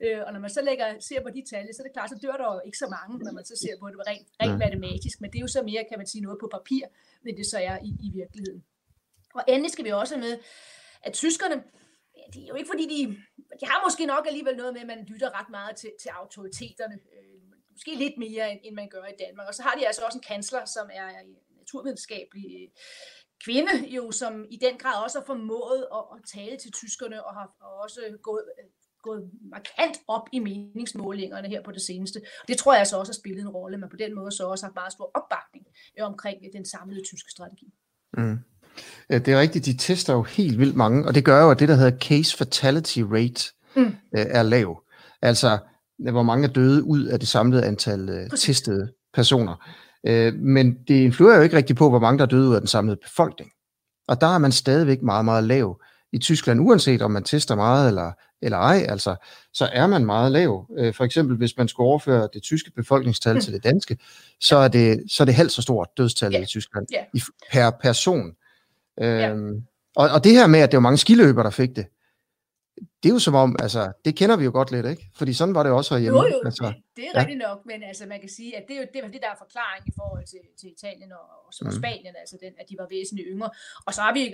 Øh, 0.04 0.20
og 0.26 0.32
når 0.32 0.40
man 0.40 0.50
så 0.50 0.62
lægger, 0.62 0.86
ser 1.00 1.20
på 1.22 1.30
de 1.36 1.42
tal, 1.50 1.74
så 1.74 1.82
er 1.82 1.86
det 1.86 1.92
klart, 1.92 2.10
så 2.10 2.18
dør 2.22 2.36
der 2.40 2.54
jo 2.54 2.60
ikke 2.66 2.78
så 2.78 2.88
mange, 2.96 3.24
når 3.24 3.32
man 3.32 3.44
så 3.44 3.56
ser 3.62 3.74
på 3.80 3.88
det 3.88 3.96
rent, 4.08 4.28
rent 4.42 4.58
matematisk. 4.58 5.20
Men 5.20 5.30
det 5.30 5.38
er 5.38 5.44
jo 5.46 5.52
så 5.56 5.62
mere, 5.62 5.84
kan 5.88 5.98
man 5.98 6.06
sige, 6.06 6.22
noget 6.22 6.38
på 6.40 6.48
papir, 6.52 6.84
end 7.26 7.36
det 7.36 7.46
så 7.46 7.58
er 7.58 7.78
i, 7.88 7.90
i 8.06 8.10
virkeligheden. 8.20 8.64
Og 9.34 9.42
endelig 9.48 9.70
skal 9.70 9.84
vi 9.84 9.90
også 9.90 10.16
med, 10.16 10.38
at 11.02 11.12
tyskerne, 11.12 11.62
det 12.32 12.42
er 12.42 12.48
jo 12.48 12.54
ikke 12.54 12.72
fordi, 12.72 12.84
de, 12.94 13.16
de 13.60 13.66
har 13.66 13.86
måske 13.86 14.06
nok 14.06 14.26
alligevel 14.26 14.56
noget 14.56 14.72
med, 14.72 14.80
at 14.80 14.86
man 14.86 15.04
lytter 15.04 15.40
ret 15.40 15.50
meget 15.50 15.76
til, 15.76 15.90
til 16.02 16.08
autoriteterne, 16.08 16.94
øh, 16.94 17.30
måske 17.70 17.94
lidt 17.94 18.18
mere, 18.18 18.52
end, 18.52 18.60
end 18.64 18.74
man 18.74 18.88
gør 18.88 19.04
i 19.04 19.20
Danmark. 19.24 19.48
Og 19.48 19.54
så 19.54 19.62
har 19.62 19.74
de 19.78 19.86
altså 19.86 20.02
også 20.02 20.18
en 20.18 20.28
kansler, 20.32 20.64
som 20.64 20.90
er 20.92 21.08
naturvidenskabelig 21.58 22.46
øh, 22.62 22.68
kvinde, 23.44 23.74
jo, 23.96 24.10
som 24.10 24.46
i 24.50 24.56
den 24.56 24.78
grad 24.78 25.04
også 25.04 25.18
har 25.18 25.26
formået 25.26 25.86
at, 25.92 26.04
at 26.14 26.18
tale 26.34 26.56
til 26.56 26.72
tyskerne, 26.72 27.24
og 27.24 27.34
har 27.34 27.46
også 27.82 28.00
gået, 28.22 28.44
øh, 28.58 28.68
gået 29.02 29.30
markant 29.40 29.96
op 30.08 30.28
i 30.32 30.38
meningsmålingerne 30.38 31.48
her 31.48 31.62
på 31.62 31.72
det 31.72 31.82
seneste. 31.82 32.22
Det 32.48 32.58
tror 32.58 32.72
jeg 32.72 32.78
altså 32.78 32.98
også 32.98 33.12
har 33.12 33.20
spillet 33.22 33.40
en 33.40 33.48
rolle, 33.48 33.78
men 33.78 33.90
på 33.90 33.96
den 33.96 34.14
måde 34.14 34.32
så 34.32 34.46
også 34.46 34.66
har 34.66 34.72
meget 34.72 34.92
stor 34.92 35.10
opbakning 35.14 35.66
øh, 35.98 36.06
omkring 36.06 36.52
den 36.52 36.64
samlede 36.64 37.04
tyske 37.04 37.30
strategi. 37.30 37.72
Mm. 38.12 38.38
Det 39.10 39.28
er 39.28 39.40
rigtigt, 39.40 39.66
de 39.66 39.76
tester 39.76 40.12
jo 40.12 40.22
helt 40.22 40.58
vildt 40.58 40.76
mange, 40.76 41.06
og 41.06 41.14
det 41.14 41.24
gør 41.24 41.42
jo, 41.42 41.50
at 41.50 41.58
det, 41.58 41.68
der 41.68 41.74
hedder 41.74 41.98
case 41.98 42.36
fatality 42.36 43.00
rate, 43.12 43.44
mm. 43.76 43.82
Øh, 43.82 44.26
er 44.30 44.42
lav. 44.42 44.82
Altså, 45.22 45.58
hvor 45.98 46.22
mange 46.22 46.48
er 46.48 46.52
døde 46.52 46.84
ud 46.84 47.04
af 47.04 47.18
det 47.18 47.28
samlede 47.28 47.64
antal 47.64 48.08
uh, 48.08 48.38
testede 48.38 48.92
personer. 49.14 49.66
Men 50.32 50.74
det 50.88 50.94
influerer 50.94 51.36
jo 51.36 51.42
ikke 51.42 51.56
rigtigt 51.56 51.78
på, 51.78 51.88
hvor 51.88 51.98
mange 51.98 52.18
der 52.18 52.24
er 52.24 52.28
døde 52.28 52.48
ud 52.48 52.54
af 52.54 52.60
den 52.60 52.68
samlede 52.68 52.98
befolkning. 53.08 53.50
Og 54.08 54.20
der 54.20 54.26
er 54.26 54.38
man 54.38 54.52
stadigvæk 54.52 55.02
meget, 55.02 55.24
meget 55.24 55.44
lav 55.44 55.80
i 56.12 56.18
Tyskland, 56.18 56.60
uanset 56.60 57.02
om 57.02 57.10
man 57.10 57.24
tester 57.24 57.54
meget 57.54 57.88
eller, 57.88 58.12
eller 58.42 58.58
ej, 58.58 58.86
altså, 58.88 59.16
så 59.52 59.68
er 59.72 59.86
man 59.86 60.06
meget 60.06 60.32
lav. 60.32 60.66
For 60.92 61.04
eksempel, 61.04 61.36
hvis 61.36 61.56
man 61.56 61.68
skulle 61.68 61.86
overføre 61.86 62.28
det 62.34 62.42
tyske 62.42 62.70
befolkningstal 62.76 63.34
mm. 63.34 63.40
til 63.40 63.52
det 63.52 63.64
danske, 63.64 63.98
så 64.40 64.56
er 64.56 64.68
det, 64.68 65.02
så 65.08 65.22
er 65.22 65.24
det 65.24 65.34
halvt 65.34 65.52
så 65.52 65.62
stort 65.62 65.88
dødstal 65.96 66.32
yeah. 66.32 66.42
i 66.42 66.46
Tyskland 66.46 66.86
yeah. 66.94 67.04
i, 67.14 67.20
per 67.52 67.70
person. 67.82 68.32
Øhm, 69.00 69.54
ja. 69.54 69.60
og, 69.96 70.08
og 70.14 70.24
det 70.24 70.32
her 70.32 70.46
med, 70.46 70.60
at 70.60 70.70
det 70.70 70.76
var 70.76 70.88
mange 70.88 70.98
skiløbere, 70.98 71.44
der 71.44 71.50
fik 71.50 71.76
det, 71.76 71.86
det 73.02 73.08
er 73.08 73.14
jo 73.18 73.18
som 73.18 73.34
om, 73.34 73.56
altså, 73.58 73.92
det 74.04 74.16
kender 74.16 74.36
vi 74.36 74.44
jo 74.44 74.52
godt 74.58 74.70
lidt, 74.70 74.86
ikke? 74.86 75.04
Fordi 75.18 75.32
sådan 75.32 75.54
var 75.54 75.62
det 75.62 75.72
også 75.72 75.94
herhjemme. 75.94 76.20
Jo, 76.20 76.26
jo, 76.26 76.40
altså, 76.44 76.64
det, 76.64 76.96
det 76.96 77.04
er 77.04 77.12
ja. 77.14 77.20
rigtigt 77.20 77.38
nok, 77.38 77.58
men 77.70 77.82
altså, 77.82 78.06
man 78.06 78.20
kan 78.20 78.28
sige, 78.28 78.56
at 78.56 78.64
det 78.68 78.74
er 78.76 78.80
jo 78.80 78.86
det, 78.94 79.12
det 79.14 79.22
der 79.24 79.30
er 79.34 79.38
forklaring 79.44 79.82
i 79.90 79.92
forhold 80.00 80.24
til, 80.32 80.42
til 80.60 80.68
Italien 80.76 81.12
og, 81.12 81.26
og 81.46 81.52
mm. 81.60 81.78
Spanien, 81.80 82.14
altså 82.22 82.36
den, 82.44 82.52
at 82.60 82.66
de 82.70 82.74
var 82.78 82.86
væsentligt 82.96 83.28
yngre. 83.32 83.50
Og 83.86 83.94
så 83.94 84.00
har 84.06 84.12
vi, 84.18 84.24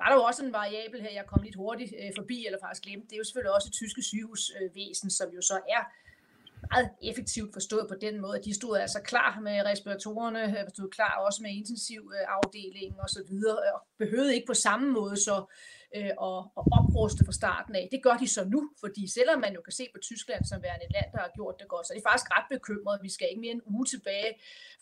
var 0.00 0.08
der 0.08 0.16
jo 0.20 0.22
også 0.30 0.40
en 0.44 0.52
variabel 0.60 1.00
her, 1.04 1.12
jeg 1.20 1.26
kom 1.32 1.42
lidt 1.42 1.56
hurtigt 1.62 1.92
øh, 2.00 2.10
forbi, 2.18 2.38
eller 2.46 2.58
faktisk 2.64 2.82
glemt, 2.86 3.04
det 3.08 3.14
er 3.16 3.20
jo 3.22 3.28
selvfølgelig 3.28 3.54
også 3.58 3.68
tyske 3.70 4.02
sygehusvæsen, 4.10 5.08
som 5.18 5.28
jo 5.36 5.42
så 5.50 5.56
er 5.76 5.82
meget 6.70 6.90
effektivt 7.02 7.52
forstået 7.52 7.86
på 7.88 7.94
den 8.00 8.20
måde, 8.20 8.38
at 8.38 8.44
de 8.44 8.54
stod 8.54 8.78
altså 8.78 9.00
klar 9.04 9.40
med 9.40 9.64
respiratorerne, 9.64 10.60
øh, 10.60 10.68
stod 10.74 10.90
klar 10.90 11.22
også 11.26 11.42
med 11.42 11.50
intensivafdelingen 11.50 12.98
øh, 12.98 13.02
og 13.02 13.08
så 13.10 13.22
videre, 13.28 13.58
og 13.74 13.80
behøvede 13.98 14.34
ikke 14.34 14.46
på 14.46 14.54
samme 14.54 14.92
måde 14.92 15.16
så 15.16 15.44
øh, 15.96 16.10
og, 16.18 16.36
og 16.58 16.64
opruste 16.78 17.24
fra 17.24 17.32
starten 17.32 17.74
af. 17.74 17.88
Det 17.92 18.02
gør 18.02 18.16
de 18.22 18.28
så 18.28 18.42
nu, 18.44 18.70
fordi 18.80 19.02
selvom 19.18 19.38
man 19.40 19.52
jo 19.54 19.60
kan 19.60 19.72
se 19.72 19.84
på 19.94 20.00
Tyskland 20.08 20.44
som 20.44 20.62
værende 20.62 20.84
et 20.84 20.92
land, 20.92 21.08
der 21.12 21.18
har 21.18 21.30
gjort 21.34 21.54
det 21.60 21.68
godt, 21.68 21.86
så 21.86 21.92
er 21.92 21.98
de 21.98 22.06
faktisk 22.08 22.30
ret 22.36 22.48
bekymrede. 22.50 22.98
Vi 23.02 23.10
skal 23.16 23.26
ikke 23.30 23.40
mere 23.40 23.52
en 23.52 23.66
uge 23.66 23.86
tilbage, 23.86 24.32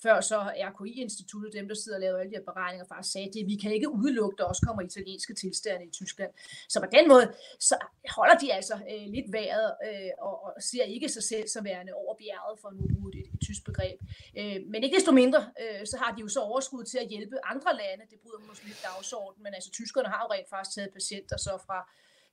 før 0.02 0.20
så 0.20 0.38
RKI-instituttet, 0.70 1.52
dem 1.58 1.68
der 1.68 1.74
sidder 1.74 1.96
og 1.98 2.00
laver 2.04 2.18
alle 2.18 2.30
de 2.32 2.36
her 2.36 2.48
beregninger, 2.50 2.86
faktisk 2.92 3.12
sagde, 3.12 3.28
at 3.40 3.46
vi 3.52 3.56
kan 3.62 3.72
ikke 3.76 3.88
udelukke, 4.00 4.34
at 4.34 4.38
der 4.38 4.44
også 4.44 4.62
kommer 4.66 4.82
italienske 4.82 5.34
tilstande 5.34 5.84
i 5.86 5.90
Tyskland. 5.90 6.32
Så 6.68 6.80
på 6.80 6.88
den 6.96 7.08
måde, 7.12 7.26
så 7.68 7.74
holder 8.16 8.36
de 8.42 8.52
altså 8.58 8.74
øh, 8.92 9.06
lidt 9.16 9.28
vejret 9.32 9.68
øh, 9.88 10.10
og, 10.26 10.34
og 10.44 10.50
ser 10.70 10.84
ikke 10.84 11.08
sig 11.08 11.22
selv 11.22 11.46
som 11.48 11.64
værende 11.64 11.92
over 12.02 12.14
bjerget, 12.22 12.56
for 12.60 12.68
at 12.68 12.76
nu 12.76 12.84
bruge 12.94 13.10
et, 13.14 13.26
et 13.34 13.40
tysk 13.46 13.62
begreb. 13.64 13.98
Øh, 14.38 14.58
men 14.72 14.78
ikke 14.84 14.96
desto 14.96 15.12
mindre, 15.22 15.40
øh, 15.62 15.86
så 15.90 15.96
har 16.02 16.10
de 16.14 16.20
jo 16.20 16.28
så 16.28 16.40
overskud 16.40 16.84
til 16.84 16.98
at 17.04 17.08
hjælpe 17.08 17.36
andre 17.52 17.70
lande. 17.82 18.04
Det 18.10 18.18
bryder 18.24 18.40
måske 18.48 18.64
lidt 18.70 18.82
dagsorden, 18.88 19.42
men 19.44 19.52
altså 19.54 19.70
tyskerne 19.70 20.08
har 20.08 20.20
jo 20.24 20.28
rent 20.34 20.48
faktisk 20.54 20.74
taget 20.74 20.92
patienter 20.96 21.36
så 21.46 21.52
fra, 21.66 21.78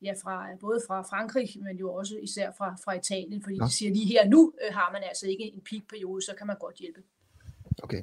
ja, 0.06 0.14
fra, 0.24 0.34
både 0.66 0.80
fra 0.88 0.98
Frankrig, 1.12 1.48
men 1.66 1.78
jo 1.84 1.88
også 2.00 2.16
især 2.28 2.48
fra, 2.58 2.70
fra 2.84 2.92
Italien, 3.02 3.40
fordi 3.44 3.56
ja. 3.60 3.66
de 3.66 3.72
siger 3.78 3.92
lige 3.98 4.08
her 4.14 4.24
nu 4.34 4.42
øh, 4.64 4.74
har 4.80 4.90
man 4.96 5.02
altså 5.10 5.26
ikke 5.34 5.46
en 5.56 5.62
peakperiode, 5.70 6.22
så 6.28 6.34
kan 6.38 6.48
man 6.48 6.58
godt 6.66 6.76
hjælpe. 6.84 7.02
Okay, 7.84 8.02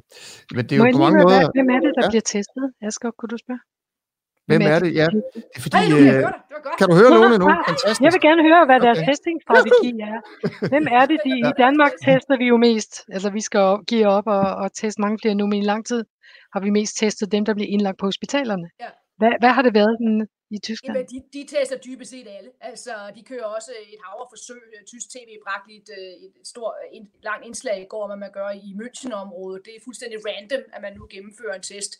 men 0.54 0.62
det 0.66 0.72
er 0.72 0.76
jo 0.76 0.84
Må 0.84 0.92
på 0.92 1.02
mange 1.06 1.18
måder... 1.24 1.40
Hvem 1.56 1.68
er 1.74 1.80
det, 1.84 1.92
der 1.98 2.04
ja? 2.04 2.10
bliver 2.12 2.26
testet? 2.34 2.64
Asger, 2.86 3.10
kunne 3.18 3.32
du 3.34 3.38
spørge? 3.44 3.60
Hvem 4.48 4.62
er 4.72 4.78
det? 4.84 4.90
Ja, 5.00 5.06
det 5.14 5.22
er 5.56 5.60
fordi, 5.64 5.76
Ej, 5.76 5.84
øh, 5.98 6.24
kan 6.78 6.86
du 6.90 6.94
høre 7.00 7.10
Lone 7.16 7.36
nu? 7.42 7.46
Fantastisk. 7.70 8.00
Jeg 8.04 8.10
vil 8.14 8.22
gerne 8.28 8.42
høre, 8.48 8.62
hvad 8.68 8.78
deres 8.86 8.98
okay. 8.98 9.08
testingstrategi 9.08 9.90
er. 10.10 10.18
Hvem 10.72 10.84
er 10.98 11.04
det, 11.10 11.18
de, 11.26 11.32
i 11.50 11.52
Danmark 11.64 11.92
tester 12.06 12.36
vi 12.42 12.46
jo 12.52 12.56
mest? 12.68 12.92
Altså, 13.14 13.28
vi 13.38 13.42
skal 13.48 13.66
give 13.90 14.06
op 14.16 14.26
og, 14.26 14.46
og 14.62 14.66
teste 14.80 15.00
mange 15.04 15.18
flere 15.22 15.34
nu, 15.40 15.44
men 15.46 15.58
i 15.64 15.66
lang 15.72 15.82
tid 15.90 16.00
har 16.52 16.60
vi 16.60 16.70
mest 16.78 16.92
testet 17.02 17.32
dem, 17.34 17.44
der 17.44 17.54
bliver 17.54 17.70
indlagt 17.74 17.98
på 17.98 18.06
hospitalerne. 18.06 18.68
Ja. 18.84 18.90
Hvad, 19.20 19.32
hvad 19.40 19.52
har 19.56 19.62
det 19.62 19.74
været 19.74 19.94
den 20.04 20.14
i 20.50 20.58
Tyskland? 20.58 20.96
Jamen, 20.96 21.08
de, 21.12 21.38
de 21.38 21.56
tester 21.56 21.76
dybest 21.76 22.10
set 22.10 22.28
alle. 22.28 22.50
Altså, 22.60 22.92
de 23.14 23.22
kører 23.22 23.44
også 23.44 23.70
et 23.92 23.98
hav 24.04 24.20
af 24.20 24.28
forsøg. 24.30 24.62
Tysk 24.86 25.10
TV 25.10 25.30
bragte 25.46 25.72
et, 25.78 25.88
øh, 25.98 26.12
et 26.24 26.32
stort, 26.44 26.74
en, 26.92 27.10
langt 27.22 27.46
indslag 27.46 27.82
i 27.82 27.84
går, 27.84 28.06
hvad 28.06 28.16
man 28.16 28.32
gør 28.32 28.50
i 28.50 28.70
München-området. 28.80 29.64
Det 29.64 29.72
er 29.76 29.80
fuldstændig 29.84 30.18
random, 30.26 30.62
at 30.72 30.82
man 30.82 30.94
nu 30.94 31.06
gennemfører 31.10 31.54
en 31.54 31.62
test. 31.62 31.92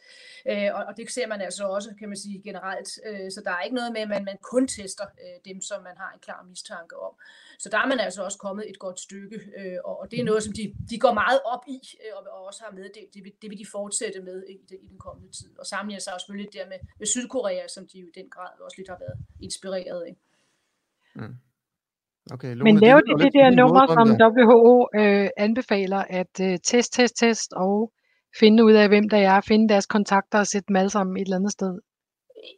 Øh, 0.50 0.70
og, 0.74 0.84
og 0.88 0.96
det 0.96 1.10
ser 1.10 1.26
man 1.26 1.40
altså 1.40 1.64
også, 1.64 1.94
kan 1.98 2.08
man 2.08 2.16
sige, 2.16 2.42
generelt. 2.44 2.90
Øh, 3.06 3.30
så 3.30 3.40
der 3.44 3.50
er 3.50 3.62
ikke 3.62 3.76
noget 3.76 3.92
med, 3.92 4.00
at 4.00 4.08
man, 4.08 4.24
man 4.24 4.38
kun 4.42 4.68
tester 4.68 5.06
øh, 5.22 5.52
dem, 5.52 5.60
som 5.60 5.82
man 5.82 5.96
har 5.96 6.10
en 6.12 6.20
klar 6.20 6.42
mistanke 6.48 6.96
om. 6.96 7.14
Så 7.58 7.68
der 7.72 7.78
er 7.78 7.86
man 7.86 8.00
altså 8.00 8.20
også 8.24 8.38
kommet 8.38 8.70
et 8.70 8.78
godt 8.78 9.00
stykke, 9.00 9.36
øh, 9.58 9.78
og, 9.84 10.00
og 10.00 10.10
det 10.10 10.20
er 10.20 10.24
noget, 10.24 10.42
som 10.42 10.52
de, 10.52 10.74
de 10.90 10.98
går 10.98 11.12
meget 11.12 11.40
op 11.44 11.64
i, 11.76 11.80
øh, 12.02 12.12
og, 12.16 12.22
og 12.32 12.46
også 12.46 12.60
har 12.64 12.72
med. 12.72 12.84
Det, 12.84 13.02
det, 13.14 13.24
vil, 13.24 13.32
det 13.42 13.50
vil 13.50 13.58
de 13.58 13.66
fortsætte 13.72 14.20
med 14.20 14.38
i, 14.48 14.56
det, 14.68 14.78
i 14.82 14.88
den 14.92 14.98
kommende 14.98 15.32
tid. 15.38 15.58
Og 15.58 15.66
sammenligner 15.66 16.00
sig 16.00 16.14
også 16.14 16.24
selvfølgelig 16.24 16.52
der 16.52 16.66
med, 16.72 16.78
med 16.98 17.06
Sydkorea, 17.06 17.68
som 17.68 17.86
de 17.92 17.98
jo 17.98 18.06
i 18.06 18.14
den 18.20 18.28
grad 18.30 18.50
også 18.60 18.76
lidt 18.78 18.88
har 18.88 18.98
været 19.04 19.18
inspireret 19.40 20.02
af. 20.08 20.16
Mm. 21.14 21.34
Okay, 22.34 22.54
Lone, 22.54 22.64
Men 22.64 22.80
laver 22.80 23.00
de 23.00 23.12
det, 23.12 23.24
det 23.24 23.32
der 23.32 23.50
nummer, 23.50 23.84
som 23.96 24.06
WHO 24.22 24.88
øh, 25.00 25.28
anbefaler, 25.36 26.02
at 26.20 26.34
øh, 26.40 26.58
test, 26.64 26.92
test, 26.92 27.16
test 27.16 27.52
og 27.52 27.92
finde 28.40 28.64
ud 28.64 28.72
af, 28.72 28.88
hvem 28.88 29.08
der 29.08 29.18
er, 29.18 29.40
finde 29.40 29.68
deres 29.68 29.86
kontakter 29.86 30.38
og 30.38 30.46
sætte 30.46 30.66
dem 30.68 30.76
alle 30.76 30.90
sammen 30.90 31.16
et 31.16 31.20
eller 31.20 31.36
andet 31.36 31.52
sted? 31.52 31.72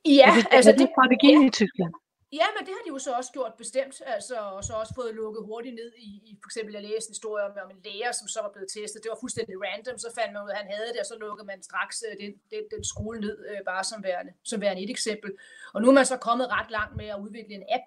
Ja, 0.04 0.26
er 0.28 0.34
det, 0.34 0.46
altså 0.50 0.70
er 0.70 0.76
det, 0.76 0.80
det 0.80 0.90
strategien 0.96 1.40
ja. 1.42 1.46
i 1.48 1.50
Tyskland? 1.50 1.92
Ja, 2.38 2.46
men 2.54 2.62
det 2.66 2.72
har 2.76 2.82
de 2.84 2.92
jo 2.94 2.98
så 2.98 3.12
også 3.20 3.32
gjort 3.32 3.54
bestemt, 3.62 3.94
altså, 4.16 4.36
og 4.56 4.64
så 4.64 4.72
også 4.82 4.94
fået 5.00 5.14
lukket 5.14 5.42
hurtigt 5.50 5.74
ned 5.74 5.92
i, 6.08 6.10
i 6.28 6.32
for 6.42 6.48
eksempel, 6.50 6.72
jeg 6.74 6.82
læste 6.82 7.08
en 7.08 7.16
historie 7.16 7.44
om, 7.48 7.52
om 7.64 7.70
en 7.70 7.82
læger, 7.84 8.12
som 8.12 8.28
så 8.28 8.38
var 8.42 8.52
blevet 8.54 8.70
testet. 8.76 9.02
Det 9.02 9.10
var 9.12 9.18
fuldstændig 9.20 9.54
random, 9.64 9.98
så 9.98 10.08
fandt 10.18 10.32
man 10.32 10.42
ud 10.44 10.50
af, 10.50 10.54
at 10.54 10.60
han 10.62 10.70
havde 10.76 10.90
det, 10.92 11.00
og 11.04 11.08
så 11.12 11.16
lukkede 11.24 11.46
man 11.52 11.62
straks 11.62 11.96
øh, 12.08 12.14
den, 12.22 12.32
den, 12.52 12.64
den 12.74 12.82
skole 12.92 13.20
ned, 13.26 13.36
øh, 13.50 13.60
bare 13.70 13.84
som 13.90 13.98
værende, 14.08 14.32
som 14.50 14.60
værende 14.60 14.82
et 14.82 14.90
eksempel. 14.96 15.30
Og 15.74 15.78
nu 15.82 15.86
er 15.88 15.96
man 15.98 16.06
så 16.12 16.16
kommet 16.28 16.46
ret 16.56 16.70
langt 16.70 16.94
med 17.00 17.08
at 17.14 17.22
udvikle 17.24 17.54
en 17.60 17.66
app, 17.76 17.86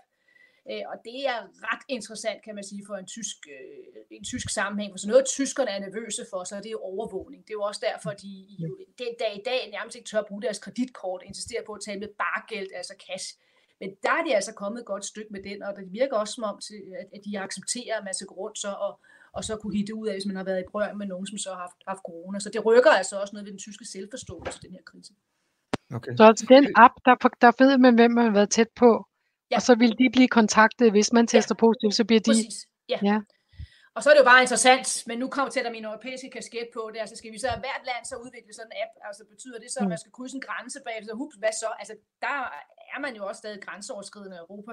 øh, 0.71 0.83
og 0.91 0.97
det 1.07 1.17
er 1.33 1.39
ret 1.69 1.83
interessant, 1.95 2.39
kan 2.45 2.55
man 2.55 2.65
sige, 2.69 2.83
for 2.87 2.95
en 2.95 3.07
tysk, 3.15 3.37
øh, 3.55 4.17
en 4.17 4.25
tysk 4.31 4.49
sammenhæng. 4.49 4.89
For 4.93 4.97
så 4.97 5.07
noget, 5.07 5.25
tyskerne 5.37 5.71
er 5.75 5.79
nervøse 5.79 6.23
for, 6.31 6.43
så 6.43 6.53
er 6.55 6.61
det 6.61 6.75
overvågning. 6.91 7.39
Det 7.45 7.51
er 7.53 7.59
jo 7.61 7.67
også 7.71 7.81
derfor, 7.89 8.11
de 8.23 8.27
i, 8.53 8.57
det, 8.99 9.09
der 9.21 9.31
i 9.39 9.41
dag 9.49 9.61
nærmest 9.75 9.95
ikke 9.95 10.09
tør 10.09 10.19
at 10.19 10.29
bruge 10.29 10.41
deres 10.41 10.59
kreditkort, 10.65 11.21
insisterer 11.25 11.63
på 11.65 11.73
at 11.73 11.81
tage 11.85 11.99
med 11.99 12.09
bargeld, 12.23 12.69
altså 12.79 12.95
cash 13.07 13.27
men 13.83 13.91
der 14.03 14.13
er 14.19 14.23
de 14.27 14.35
altså 14.35 14.53
kommet 14.53 14.79
et 14.79 14.85
godt 14.85 15.05
stykke 15.05 15.31
med 15.35 15.43
den, 15.43 15.63
og 15.63 15.71
det 15.77 15.85
virker 15.99 16.15
også 16.17 16.33
som 16.33 16.43
om, 16.43 16.55
at 17.15 17.21
de 17.25 17.39
accepterer, 17.39 17.97
at 17.97 18.03
man 18.03 18.13
skal 18.13 18.27
gå 18.27 18.35
rundt 18.35 18.57
så 18.59 18.71
og, 18.85 18.93
og 19.37 19.43
så 19.43 19.53
kunne 19.57 19.77
hitte 19.77 19.95
ud 19.95 20.07
af, 20.07 20.15
hvis 20.15 20.25
man 20.25 20.35
har 20.35 20.43
været 20.43 20.61
i 20.61 20.71
brør 20.71 20.93
med 20.93 21.07
nogen, 21.07 21.27
som 21.27 21.37
så 21.37 21.49
har 21.49 21.61
haft, 21.65 21.79
haft 21.87 22.03
corona. 22.09 22.39
Så 22.39 22.49
det 22.53 22.65
rykker 22.65 22.91
altså 22.91 23.15
også 23.21 23.33
noget 23.33 23.45
ved 23.45 23.51
den 23.51 23.59
tyske 23.59 23.85
selvforståelse, 23.85 24.61
den 24.61 24.71
her 24.71 24.83
krise. 24.91 25.13
Okay. 25.97 26.11
Så 26.17 26.23
altså 26.23 26.45
den 26.55 26.65
app, 26.75 26.93
der, 27.05 27.15
der 27.41 27.63
ved 27.63 27.77
man, 27.77 27.95
hvem 27.95 28.11
man 28.11 28.25
har 28.25 28.33
været 28.39 28.49
tæt 28.49 28.71
på, 28.75 29.07
ja. 29.51 29.55
og 29.55 29.61
så 29.61 29.75
vil 29.75 29.91
de 29.99 30.09
blive 30.15 30.27
kontaktet, 30.27 30.91
hvis 30.91 31.13
man 31.13 31.27
tester 31.27 31.55
ja. 31.55 31.59
positivt, 31.65 31.95
så 31.95 32.03
bliver 32.05 32.19
de... 32.19 32.31
Præcis. 32.31 32.67
Ja. 32.89 32.99
ja. 33.03 33.17
Og 33.95 33.99
så 34.03 34.07
er 34.09 34.13
det 34.13 34.23
jo 34.23 34.31
bare 34.33 34.45
interessant, 34.45 34.87
men 35.09 35.15
nu 35.23 35.27
kommer 35.35 35.51
til 35.51 35.59
at 35.59 35.71
min 35.77 35.85
europæiske 35.91 36.29
kasket 36.37 36.67
på, 36.75 36.81
det 36.93 36.99
altså 37.03 37.15
skal 37.21 37.31
vi 37.33 37.39
så 37.43 37.49
hvert 37.65 37.83
land 37.89 38.03
så 38.11 38.15
udvikle 38.25 38.53
sådan 38.53 38.71
en 38.71 38.77
app, 38.83 38.93
altså 39.07 39.23
betyder 39.33 39.59
det 39.63 39.69
så, 39.71 39.79
at 39.79 39.85
mm. 39.85 39.93
man 39.93 40.01
skal 40.03 40.15
krydse 40.17 40.35
en 40.39 40.45
grænse 40.47 40.79
bagefter, 40.87 41.13
hups, 41.21 41.35
hvad 41.41 41.53
så? 41.63 41.69
Altså 41.81 41.95
der 42.25 42.37
er 42.95 42.99
man 43.05 43.13
jo 43.15 43.21
også 43.29 43.39
stadig 43.43 43.61
grænseoverskridende 43.65 44.35
i 44.37 44.43
Europa. 44.45 44.71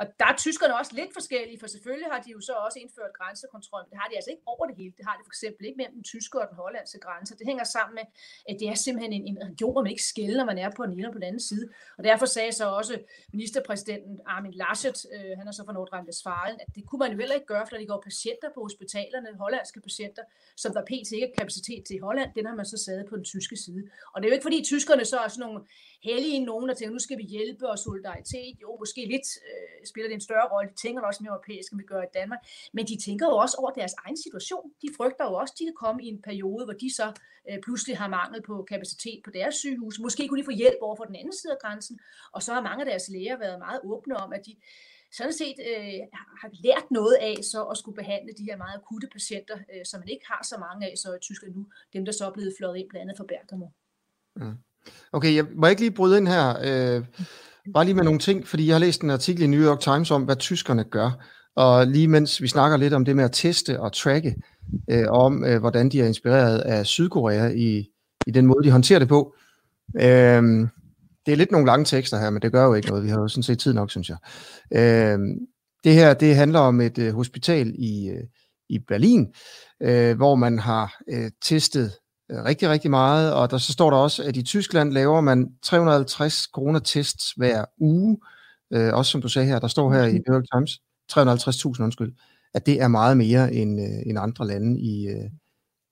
Og 0.00 0.04
der 0.20 0.26
er 0.32 0.36
tyskerne 0.44 0.74
også 0.80 0.92
lidt 1.00 1.12
forskellige, 1.18 1.58
for 1.60 1.66
selvfølgelig 1.66 2.08
har 2.12 2.20
de 2.24 2.30
jo 2.36 2.40
så 2.40 2.52
også 2.66 2.78
indført 2.84 3.12
grænsekontrol, 3.18 3.82
men 3.84 3.90
det 3.92 3.98
har 4.02 4.08
de 4.10 4.16
altså 4.16 4.30
ikke 4.34 4.42
over 4.46 4.64
det 4.66 4.76
hele. 4.80 4.92
Det 4.98 5.04
har 5.08 5.14
de 5.18 5.22
for 5.28 5.34
eksempel 5.34 5.62
ikke 5.66 5.78
mellem 5.80 5.94
den 5.98 6.04
tyske 6.12 6.34
og 6.42 6.46
den 6.50 6.56
hollandske 6.62 6.98
grænse. 7.06 7.38
Det 7.38 7.46
hænger 7.50 7.64
sammen 7.64 7.94
med, 8.00 8.06
at 8.50 8.56
det 8.60 8.66
er 8.68 8.74
simpelthen 8.74 9.12
en, 9.18 9.24
en 9.32 9.38
region, 9.50 9.72
hvor 9.72 9.82
man 9.82 9.92
ikke 9.94 10.10
skælder, 10.12 10.36
når 10.40 10.48
man 10.52 10.58
er 10.64 10.70
på 10.76 10.82
den 10.86 10.92
ene 10.92 11.08
og 11.08 11.12
på 11.12 11.20
den 11.20 11.28
anden 11.30 11.44
side. 11.50 11.66
Og 11.98 12.04
derfor 12.04 12.26
sagde 12.26 12.52
så 12.52 12.64
også 12.80 12.94
ministerpræsidenten 13.32 14.20
Armin 14.26 14.54
Laschet, 14.60 14.98
øh, 15.14 15.32
han 15.38 15.48
er 15.48 15.52
så 15.52 15.62
fra 15.66 15.76
Nordrhein-Westfalen, 15.78 16.56
at 16.64 16.68
det 16.74 16.82
kunne 16.86 16.98
man 17.04 17.12
jo 17.12 17.18
heller 17.18 17.34
ikke 17.34 17.46
gøre, 17.46 17.66
for 17.66 17.76
de 17.76 17.86
går 17.86 18.00
patienter 18.08 18.48
på 18.54 18.60
hospitalerne, 18.66 19.28
hollandske 19.38 19.80
patienter, 19.80 20.22
som 20.56 20.72
der 20.72 20.82
pt. 20.90 21.10
ikke 21.12 21.26
er 21.32 21.38
kapacitet 21.38 21.84
til 21.86 21.96
i 21.96 21.98
Holland, 21.98 22.30
den 22.36 22.46
har 22.46 22.54
man 22.54 22.66
så 22.66 22.78
sad 22.84 23.04
på 23.08 23.16
den 23.16 23.24
tyske 23.24 23.56
side. 23.56 23.82
Og 24.12 24.22
det 24.22 24.26
er 24.26 24.30
jo 24.30 24.34
ikke 24.34 24.48
fordi 24.50 24.64
tyskerne 24.64 25.04
så 25.04 25.18
er 25.18 25.28
sådan 25.28 25.46
nogle 25.46 25.60
hellige 26.10 26.44
nogen, 26.50 26.68
der 26.68 26.74
tænker, 26.74 26.92
nu 26.92 27.04
skal 27.06 27.18
vi 27.18 27.26
hjælpe 27.36 27.64
og 27.72 27.78
solidaritet. 27.78 28.54
Jo, 28.62 28.76
måske 28.82 29.00
lidt 29.14 29.28
øh, 29.48 29.78
spiller 29.90 30.08
det 30.08 30.14
en 30.14 30.28
større 30.28 30.48
rolle. 30.52 30.70
De 30.72 30.78
tænker 30.84 31.00
også 31.02 31.20
mere 31.22 31.34
europæisk, 31.36 31.68
end 31.72 31.80
vi 31.80 31.86
gør 31.92 32.02
i 32.02 32.12
Danmark. 32.18 32.40
Men 32.76 32.82
de 32.90 32.96
tænker 33.06 33.26
jo 33.30 33.36
også 33.44 33.56
over 33.60 33.70
deres 33.80 33.94
egen 34.04 34.18
situation. 34.24 34.66
De 34.82 34.88
frygter 34.96 35.24
jo 35.28 35.34
også, 35.42 35.52
at 35.54 35.58
de 35.58 35.64
kan 35.68 35.78
komme 35.84 35.98
i 36.04 36.08
en 36.14 36.22
periode, 36.28 36.64
hvor 36.66 36.76
de 36.82 36.88
så 37.00 37.06
øh, 37.48 37.58
pludselig 37.66 37.94
har 38.02 38.08
mangel 38.18 38.40
på 38.48 38.54
kapacitet 38.72 39.18
på 39.24 39.30
deres 39.38 39.54
sygehus. 39.54 39.94
Måske 40.06 40.22
kunne 40.28 40.40
de 40.40 40.50
få 40.50 40.56
hjælp 40.62 40.80
over 40.86 40.96
for 40.96 41.06
den 41.10 41.16
anden 41.20 41.36
side 41.40 41.52
af 41.56 41.60
grænsen. 41.64 41.98
Og 42.34 42.40
så 42.42 42.50
har 42.54 42.62
mange 42.68 42.80
af 42.84 42.88
deres 42.90 43.08
læger 43.14 43.38
været 43.44 43.58
meget 43.66 43.80
åbne 43.84 44.14
om, 44.24 44.32
at 44.32 44.42
de 44.46 44.54
sådan 45.18 45.32
set 45.32 45.58
øh, 45.70 46.00
har 46.40 46.50
lært 46.66 46.86
noget 46.90 47.16
af 47.20 47.36
så 47.52 47.60
at 47.72 47.76
skulle 47.76 47.96
behandle 47.96 48.32
de 48.38 48.44
her 48.48 48.56
meget 48.56 48.76
akutte 48.80 49.08
patienter, 49.12 49.58
øh, 49.72 49.84
som 49.84 50.00
man 50.00 50.08
ikke 50.08 50.26
har 50.32 50.42
så 50.44 50.56
mange 50.58 50.90
af 50.90 50.94
så 50.98 51.08
i 51.14 51.18
Tyskland 51.18 51.54
nu. 51.54 51.66
Dem, 51.92 52.04
der 52.04 52.12
så 52.12 52.26
er 52.26 52.32
blevet 52.32 52.54
fløjet 52.58 52.78
ind 52.78 52.88
blandt 52.88 53.02
andet 53.02 53.16
fra 53.18 53.30
Bergamo. 53.32 53.68
Mm. 54.36 54.56
Okay, 55.12 55.34
jeg 55.34 55.44
må 55.56 55.66
ikke 55.66 55.82
lige 55.82 55.90
bryde 55.90 56.18
ind 56.18 56.28
her, 56.28 56.48
øh, 56.48 57.04
bare 57.74 57.84
lige 57.84 57.94
med 57.94 58.04
nogle 58.04 58.18
ting, 58.18 58.48
fordi 58.48 58.66
jeg 58.66 58.74
har 58.74 58.80
læst 58.80 59.02
en 59.02 59.10
artikel 59.10 59.42
i 59.42 59.46
New 59.46 59.60
York 59.60 59.80
Times 59.80 60.10
om, 60.10 60.22
hvad 60.22 60.36
tyskerne 60.36 60.84
gør, 60.84 61.10
og 61.56 61.86
lige 61.86 62.08
mens 62.08 62.42
vi 62.42 62.48
snakker 62.48 62.76
lidt 62.76 62.94
om 62.94 63.04
det 63.04 63.16
med 63.16 63.24
at 63.24 63.32
teste 63.32 63.80
og 63.80 63.92
tracke, 63.92 64.34
øh, 64.90 65.06
om 65.08 65.44
øh, 65.44 65.60
hvordan 65.60 65.88
de 65.88 66.00
er 66.00 66.06
inspireret 66.06 66.58
af 66.58 66.86
Sydkorea 66.86 67.48
i, 67.48 67.86
i 68.26 68.30
den 68.30 68.46
måde, 68.46 68.64
de 68.64 68.70
håndterer 68.70 68.98
det 68.98 69.08
på. 69.08 69.34
Øh, 69.96 70.42
det 71.26 71.32
er 71.32 71.36
lidt 71.36 71.52
nogle 71.52 71.66
lange 71.66 71.84
tekster 71.84 72.18
her, 72.18 72.30
men 72.30 72.42
det 72.42 72.52
gør 72.52 72.64
jo 72.64 72.74
ikke 72.74 72.88
noget. 72.88 73.04
Vi 73.04 73.08
har 73.08 73.20
jo 73.20 73.28
sådan 73.28 73.42
set 73.42 73.58
tid 73.58 73.72
nok, 73.72 73.90
synes 73.90 74.08
jeg. 74.08 74.16
Øh, 74.74 75.18
det 75.84 75.94
her, 75.94 76.14
det 76.14 76.36
handler 76.36 76.60
om 76.60 76.80
et 76.80 76.98
øh, 76.98 77.14
hospital 77.14 77.74
i, 77.78 78.08
øh, 78.08 78.24
i 78.68 78.78
Berlin, 78.78 79.26
øh, 79.82 80.16
hvor 80.16 80.34
man 80.34 80.58
har 80.58 81.00
øh, 81.10 81.30
testet 81.44 81.92
rigtig, 82.30 82.68
rigtig 82.68 82.90
meget, 82.90 83.34
og 83.34 83.50
der 83.50 83.58
så 83.58 83.72
står 83.72 83.90
der 83.90 83.96
også, 83.96 84.22
at 84.22 84.36
i 84.36 84.42
Tyskland 84.42 84.92
laver 84.92 85.20
man 85.20 85.48
350 85.62 86.46
kroner 86.46 86.78
tests 86.78 87.32
hver 87.36 87.64
uge, 87.78 88.18
øh, 88.72 88.94
også 88.94 89.10
som 89.10 89.22
du 89.22 89.28
sagde 89.28 89.48
her, 89.48 89.58
der 89.58 89.68
står 89.68 89.92
her 89.92 90.04
i 90.04 90.18
New 90.28 90.36
York 90.36 90.44
Times, 90.54 90.80
350.000 91.12 91.82
undskyld, 91.82 92.12
at 92.54 92.66
det 92.66 92.80
er 92.80 92.88
meget 92.88 93.16
mere 93.16 93.52
end, 93.54 93.80
øh, 93.80 94.02
end 94.06 94.18
andre 94.18 94.46
lande 94.46 94.80
i, 94.80 95.08
øh, 95.08 95.30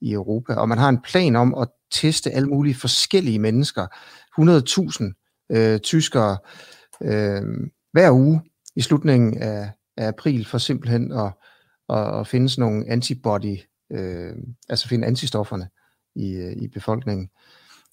i 0.01 0.12
Europa, 0.12 0.55
og 0.55 0.68
man 0.68 0.79
har 0.79 0.88
en 0.88 1.03
plan 1.03 1.37
om 1.37 1.55
at 1.55 1.68
teste 1.92 2.31
alle 2.31 2.49
mulige 2.49 2.75
forskellige 2.75 3.38
mennesker, 3.38 3.87
100.000 4.40 5.57
øh, 5.57 5.81
tyskere 5.81 6.38
øh, 7.03 7.42
hver 7.92 8.11
uge 8.11 8.40
i 8.77 8.81
slutningen 8.81 9.38
af, 9.38 9.70
af 9.97 10.09
april, 10.09 10.47
for 10.47 10.59
simpelthen 10.59 11.12
at, 11.12 11.33
at, 11.88 12.20
at 12.20 12.27
finde 12.27 12.49
sådan 12.49 12.70
nogle 12.70 12.90
antibody, 12.90 13.59
øh, 13.92 14.33
altså 14.68 14.88
finde 14.88 15.07
antistofferne 15.07 15.68
i, 16.14 16.33
øh, 16.33 16.53
i 16.53 16.68
befolkningen. 16.68 17.31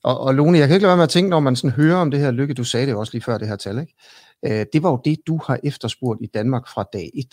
Og, 0.04 0.20
og 0.20 0.36
Lone, 0.36 0.58
jeg 0.58 0.68
kan 0.68 0.76
ikke 0.76 0.84
lade 0.84 0.90
være 0.90 0.98
med 0.98 1.04
at 1.04 1.10
tænke, 1.10 1.30
når 1.30 1.40
man 1.40 1.56
sådan 1.56 1.76
hører 1.76 1.98
om 1.98 2.12
det 2.12 2.20
her 2.20 2.32
lykke, 2.32 2.54
du 2.54 2.64
sagde 2.64 2.88
det 2.88 2.96
også 2.96 3.14
lige 3.14 3.24
før 3.24 3.38
det 3.38 3.48
her 3.48 3.56
tal, 3.56 3.80
ikke? 3.80 3.94
Øh, 4.46 4.66
det 4.74 4.84
var 4.84 4.90
jo 4.90 5.02
det, 5.06 5.18
du 5.28 5.40
har 5.46 5.60
efterspurgt 5.64 6.22
i 6.22 6.28
Danmark 6.34 6.68
fra 6.68 6.86
dag 6.94 7.10
1, 7.14 7.26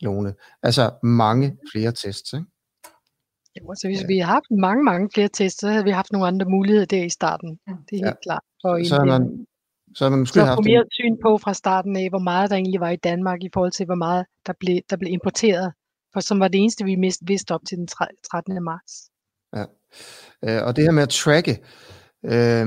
Lone. 0.00 0.34
Altså 0.62 0.90
mange 1.02 1.56
flere 1.72 1.92
tests, 1.92 2.32
ikke? 2.32 2.46
Jo, 3.60 3.74
så 3.74 3.88
hvis 3.88 4.00
ja. 4.00 4.06
vi 4.06 4.18
har 4.18 4.26
haft 4.26 4.50
mange, 4.60 4.84
mange 4.84 5.08
flere 5.14 5.28
tests, 5.28 5.60
så 5.60 5.68
havde 5.68 5.84
vi 5.84 5.90
haft 5.90 6.12
nogle 6.12 6.26
andre 6.26 6.46
muligheder 6.46 6.86
der 6.86 7.04
i 7.04 7.08
starten. 7.08 7.50
Det 7.66 7.92
er 7.92 7.96
helt 7.96 8.06
ja. 8.06 8.12
klart. 8.22 8.42
For 8.62 8.84
så, 8.84 8.94
har 8.94 9.04
man, 9.04 9.46
så 9.94 10.04
har 10.04 10.10
man 10.10 10.18
måske 10.18 10.34
så 10.34 10.44
haft 10.44 10.64
mere 10.64 10.80
en... 10.80 10.90
syn 10.90 11.16
på 11.22 11.38
fra 11.38 11.54
starten 11.54 11.96
af, 11.96 12.08
hvor 12.08 12.18
meget 12.18 12.50
der 12.50 12.56
egentlig 12.56 12.80
var 12.80 12.90
i 12.90 12.96
Danmark 12.96 13.38
i 13.42 13.50
forhold 13.54 13.72
til, 13.72 13.86
hvor 13.86 13.94
meget 13.94 14.26
der 14.46 14.52
blev, 14.60 14.80
der 14.90 14.96
blev 14.96 15.12
importeret. 15.12 15.72
For 16.12 16.20
som 16.20 16.40
var 16.40 16.48
det 16.48 16.60
eneste, 16.60 16.84
vi 16.84 16.96
vidste 17.22 17.54
op 17.54 17.60
til 17.68 17.78
den 17.78 17.86
13. 17.86 18.64
marts. 18.64 19.10
Ja. 19.56 19.64
Øh, 20.44 20.66
og 20.66 20.76
det 20.76 20.84
her 20.84 20.90
med 20.90 21.02
at 21.02 21.08
tracke, 21.08 21.58
øh, 22.24 22.66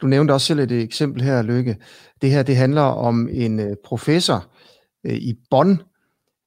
du 0.00 0.06
nævnte 0.06 0.32
også 0.32 0.46
selv 0.46 0.60
et 0.60 0.72
eksempel 0.72 1.22
her, 1.22 1.42
Lykke. 1.42 1.76
Det 2.22 2.30
her, 2.30 2.42
det 2.42 2.56
handler 2.56 2.82
om 2.82 3.28
en 3.32 3.60
øh, 3.60 3.76
professor 3.84 4.52
øh, 5.06 5.14
i 5.14 5.34
Bonn, 5.50 5.82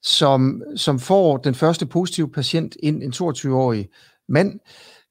som, 0.03 0.63
som 0.75 0.99
får 0.99 1.37
den 1.37 1.55
første 1.55 1.85
positive 1.85 2.31
patient 2.31 2.77
ind, 2.83 3.03
en 3.03 3.13
22-årig 3.15 3.89
mand, 4.29 4.59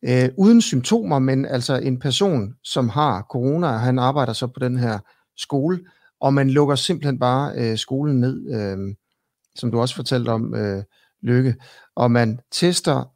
øh, 0.09 0.29
uden 0.37 0.61
symptomer, 0.61 1.18
men 1.18 1.47
altså 1.47 1.77
en 1.77 1.99
person, 1.99 2.55
som 2.64 2.88
har 2.88 3.27
corona, 3.31 3.66
og 3.66 3.81
han 3.81 3.99
arbejder 3.99 4.33
så 4.33 4.47
på 4.47 4.61
den 4.61 4.77
her 4.77 4.99
skole, 5.37 5.81
og 6.21 6.35
man 6.35 6.51
lukker 6.51 6.75
simpelthen 6.75 7.18
bare 7.18 7.53
øh, 7.57 7.79
skolen 7.79 8.21
ned, 8.21 8.55
øh, 8.55 8.94
som 9.55 9.71
du 9.71 9.81
også 9.81 9.94
fortalte 9.94 10.29
om, 10.29 10.55
øh, 10.55 10.83
Lykke, 11.23 11.55
og 11.97 12.11
man 12.11 12.38
tester 12.53 13.12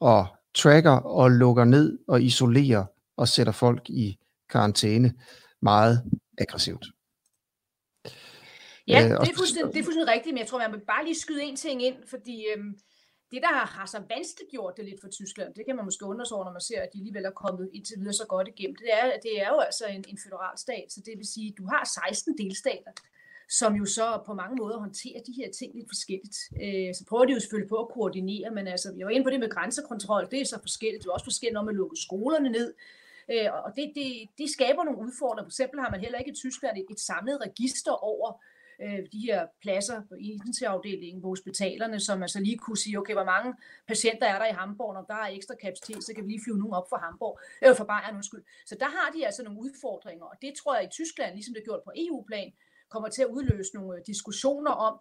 og 0.00 0.26
tracker 0.54 0.90
og 0.90 1.30
lukker 1.30 1.64
ned 1.64 1.98
og 2.08 2.22
isolerer 2.22 2.84
og 3.16 3.28
sætter 3.28 3.52
folk 3.52 3.90
i 3.90 4.18
karantæne 4.50 5.14
meget 5.62 6.04
aggressivt. 6.38 6.86
Ja, 8.88 8.98
øh, 9.04 9.10
det, 9.10 9.30
er 9.32 9.36
fuldstændig, 9.36 9.74
det 9.74 9.80
er 9.80 9.84
fuldstændig 9.84 10.14
rigtigt, 10.14 10.34
men 10.34 10.40
jeg 10.40 10.48
tror, 10.48 10.58
man 10.58 10.72
vil 10.72 10.86
bare 10.94 11.04
lige 11.04 11.20
skyde 11.24 11.42
en 11.42 11.56
ting 11.56 11.82
ind, 11.82 11.96
fordi 12.06 12.46
øhm, 12.52 12.78
det, 13.30 13.42
der 13.42 13.52
har 13.76 13.86
så 13.86 13.98
vanskeligt 14.14 14.50
gjort 14.50 14.74
det 14.76 14.84
lidt 14.84 15.00
for 15.00 15.08
Tyskland, 15.08 15.54
det 15.54 15.64
kan 15.66 15.76
man 15.76 15.84
måske 15.84 16.04
undre 16.04 16.26
sig 16.26 16.36
over, 16.36 16.44
når 16.44 16.52
man 16.58 16.68
ser, 16.70 16.80
at 16.82 16.90
de 16.92 16.98
alligevel 16.98 17.24
er 17.24 17.40
kommet 17.44 17.70
indtil 17.72 17.96
videre 17.98 18.12
så 18.22 18.26
godt 18.28 18.48
igennem, 18.48 18.76
det 18.76 18.90
er, 18.98 19.04
det 19.26 19.32
er 19.42 19.48
jo 19.54 19.58
altså 19.68 19.84
en, 19.86 20.04
en 20.08 20.18
federal 20.24 20.58
stat, 20.58 20.86
så 20.94 21.00
det 21.06 21.14
vil 21.20 21.32
sige, 21.34 21.48
at 21.48 21.58
du 21.58 21.64
har 21.72 21.84
16 22.08 22.38
delstater, 22.38 22.92
som 23.58 23.74
jo 23.74 23.84
så 23.84 24.22
på 24.26 24.34
mange 24.34 24.56
måder 24.56 24.78
håndterer 24.78 25.20
de 25.26 25.32
her 25.32 25.50
ting 25.50 25.74
lidt 25.74 25.88
forskelligt. 25.94 26.36
Øh, 26.62 26.94
så 26.94 27.02
prøver 27.08 27.24
de 27.24 27.32
jo 27.32 27.40
selvfølgelig 27.40 27.68
på 27.68 27.76
at 27.76 27.88
koordinere, 27.88 28.50
men 28.50 28.66
altså, 28.66 28.88
vi 28.96 29.04
var 29.04 29.10
inde 29.10 29.24
på 29.24 29.30
det 29.30 29.40
med 29.40 29.50
grænsekontrol, 29.50 30.28
det 30.30 30.40
er 30.40 30.44
så 30.44 30.60
forskelligt. 30.60 31.02
Det 31.02 31.08
er 31.08 31.12
også 31.12 31.26
forskelligt 31.26 31.54
når 31.54 31.64
man 31.64 31.74
lukker 31.74 31.96
skolerne 31.96 32.48
ned. 32.48 32.74
Øh, 33.32 33.48
og 33.64 33.70
det, 33.76 33.92
det, 33.94 34.08
det 34.38 34.50
skaber 34.50 34.84
nogle 34.84 35.00
udfordringer. 35.06 35.44
For 35.44 35.54
eksempel 35.56 35.80
har 35.80 35.90
man 35.90 36.00
heller 36.00 36.18
ikke 36.18 36.30
i 36.30 36.34
Tyskland 36.34 36.78
et, 36.78 36.86
et 36.90 37.00
samlet 37.00 37.40
register 37.46 37.92
over 37.92 38.28
øh, 38.82 39.00
de 39.12 39.20
her 39.28 39.46
pladser 39.62 39.98
på 40.08 40.14
intensivafdelingen 40.14 41.22
på 41.22 41.28
hospitalerne, 41.28 42.00
som 42.00 42.18
man 42.18 42.28
så 42.28 42.40
lige 42.40 42.58
kunne 42.58 42.76
sige, 42.84 42.98
okay, 42.98 43.14
hvor 43.14 43.30
mange 43.34 43.54
patienter 43.88 44.26
er 44.26 44.38
der 44.38 44.46
i 44.46 44.58
Hamburg, 44.60 44.94
når 44.94 45.04
der 45.12 45.14
er 45.24 45.28
ekstra 45.38 45.54
kapacitet, 45.54 46.04
så 46.04 46.12
kan 46.14 46.24
vi 46.24 46.30
lige 46.30 46.44
flyve 46.44 46.58
nogen 46.58 46.74
op 46.74 46.88
fra 46.90 46.98
Hamburg, 47.04 47.34
eller 47.62 47.74
øh, 47.74 47.78
fra 47.78 47.88
Bayern, 47.92 48.16
undskyld. 48.16 48.44
Så 48.66 48.74
der 48.80 48.90
har 48.96 49.08
de 49.14 49.26
altså 49.26 49.42
nogle 49.42 49.60
udfordringer, 49.60 50.24
og 50.24 50.36
det 50.42 50.52
tror 50.54 50.74
jeg 50.76 50.84
i 50.84 50.94
Tyskland, 50.98 51.34
ligesom 51.34 51.54
det 51.54 51.60
er 51.60 51.68
gjort 51.70 51.82
på 51.84 51.92
EU-plan, 51.96 52.52
kommer 52.94 53.08
til 53.08 53.22
at 53.22 53.28
udløse 53.36 53.74
nogle 53.74 54.02
diskussioner 54.06 54.70
om, 54.70 54.94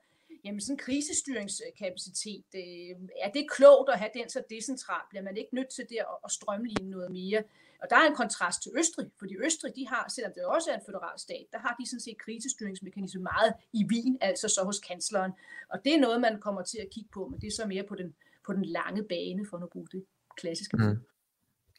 jamen 0.46 0.62
sådan 0.62 0.78
krisestyringskapacitet, 0.78 2.46
øh, 2.56 2.96
er 3.26 3.32
det 3.36 3.52
klogt 3.56 3.90
at 3.94 4.00
have 4.00 4.12
den 4.14 4.30
så 4.30 4.42
decentralt? 4.50 5.10
Bliver 5.10 5.24
man 5.24 5.38
ikke 5.38 5.56
nødt 5.56 5.72
til 5.78 5.86
det 5.90 6.00
at, 6.00 6.16
at 6.26 6.32
strømligne 6.32 6.90
noget 6.90 7.12
mere? 7.12 7.44
Og 7.82 7.90
der 7.90 7.96
er 7.96 8.08
en 8.08 8.16
kontrast 8.16 8.64
til 8.64 8.72
Østrig, 8.80 9.08
fordi 9.20 9.34
Østrig, 9.46 9.72
de 9.76 9.88
har, 9.88 10.04
selvom 10.16 10.34
det 10.36 10.44
også 10.46 10.72
er 10.72 10.76
en 10.76 10.86
federal 10.86 11.20
stat, 11.20 11.46
der 11.52 11.60
har 11.66 11.76
de 11.80 11.90
sådan 11.90 12.00
set 12.00 12.18
krisestyringsmekanisme 12.18 13.22
meget 13.22 13.54
i 13.74 13.86
Wien, 13.92 14.18
altså 14.22 14.48
så 14.48 14.62
hos 14.64 14.80
kansleren. 14.80 15.32
Og 15.70 15.80
det 15.86 15.96
er 15.96 16.00
noget, 16.00 16.22
man 16.22 16.40
kommer 16.40 16.62
til 16.62 16.78
at 16.78 16.90
kigge 16.90 17.10
på, 17.14 17.28
men 17.28 17.42
det 17.42 17.48
er 17.48 17.52
så 17.52 17.66
mere 17.66 17.84
på 17.84 17.96
den, 17.96 18.16
på 18.46 18.54
den 18.54 18.66
lange 18.66 19.04
bane, 19.04 19.46
for 19.50 19.58
at 19.58 19.70
bruge 19.70 19.88
det 19.92 20.06
klassiske. 20.38 20.78
Mm. 20.78 20.98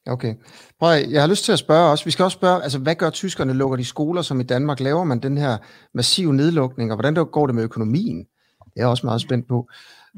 Okay. 0.06 0.34
Prøv, 0.80 1.02
jeg 1.10 1.22
har 1.22 1.28
lyst 1.28 1.44
til 1.44 1.52
at 1.52 1.58
spørge 1.58 1.90
også, 1.90 2.04
vi 2.04 2.10
skal 2.10 2.24
også 2.24 2.34
spørge, 2.34 2.62
altså 2.62 2.78
hvad 2.78 2.94
gør 2.94 3.10
tyskerne? 3.10 3.52
Lukker 3.52 3.76
de 3.76 3.84
skoler 3.84 4.22
som 4.22 4.40
i 4.40 4.42
Danmark? 4.42 4.80
Laver 4.80 5.04
man 5.04 5.18
den 5.18 5.38
her 5.38 5.58
massive 5.94 6.34
nedlukning, 6.34 6.92
og 6.92 6.96
hvordan 6.96 7.26
går 7.26 7.46
det 7.46 7.54
med 7.54 7.64
økonomien? 7.64 8.18
Det 8.18 8.76
er 8.76 8.80
jeg 8.80 8.86
også 8.86 9.06
meget 9.06 9.20
spændt 9.20 9.48
på. 9.48 9.68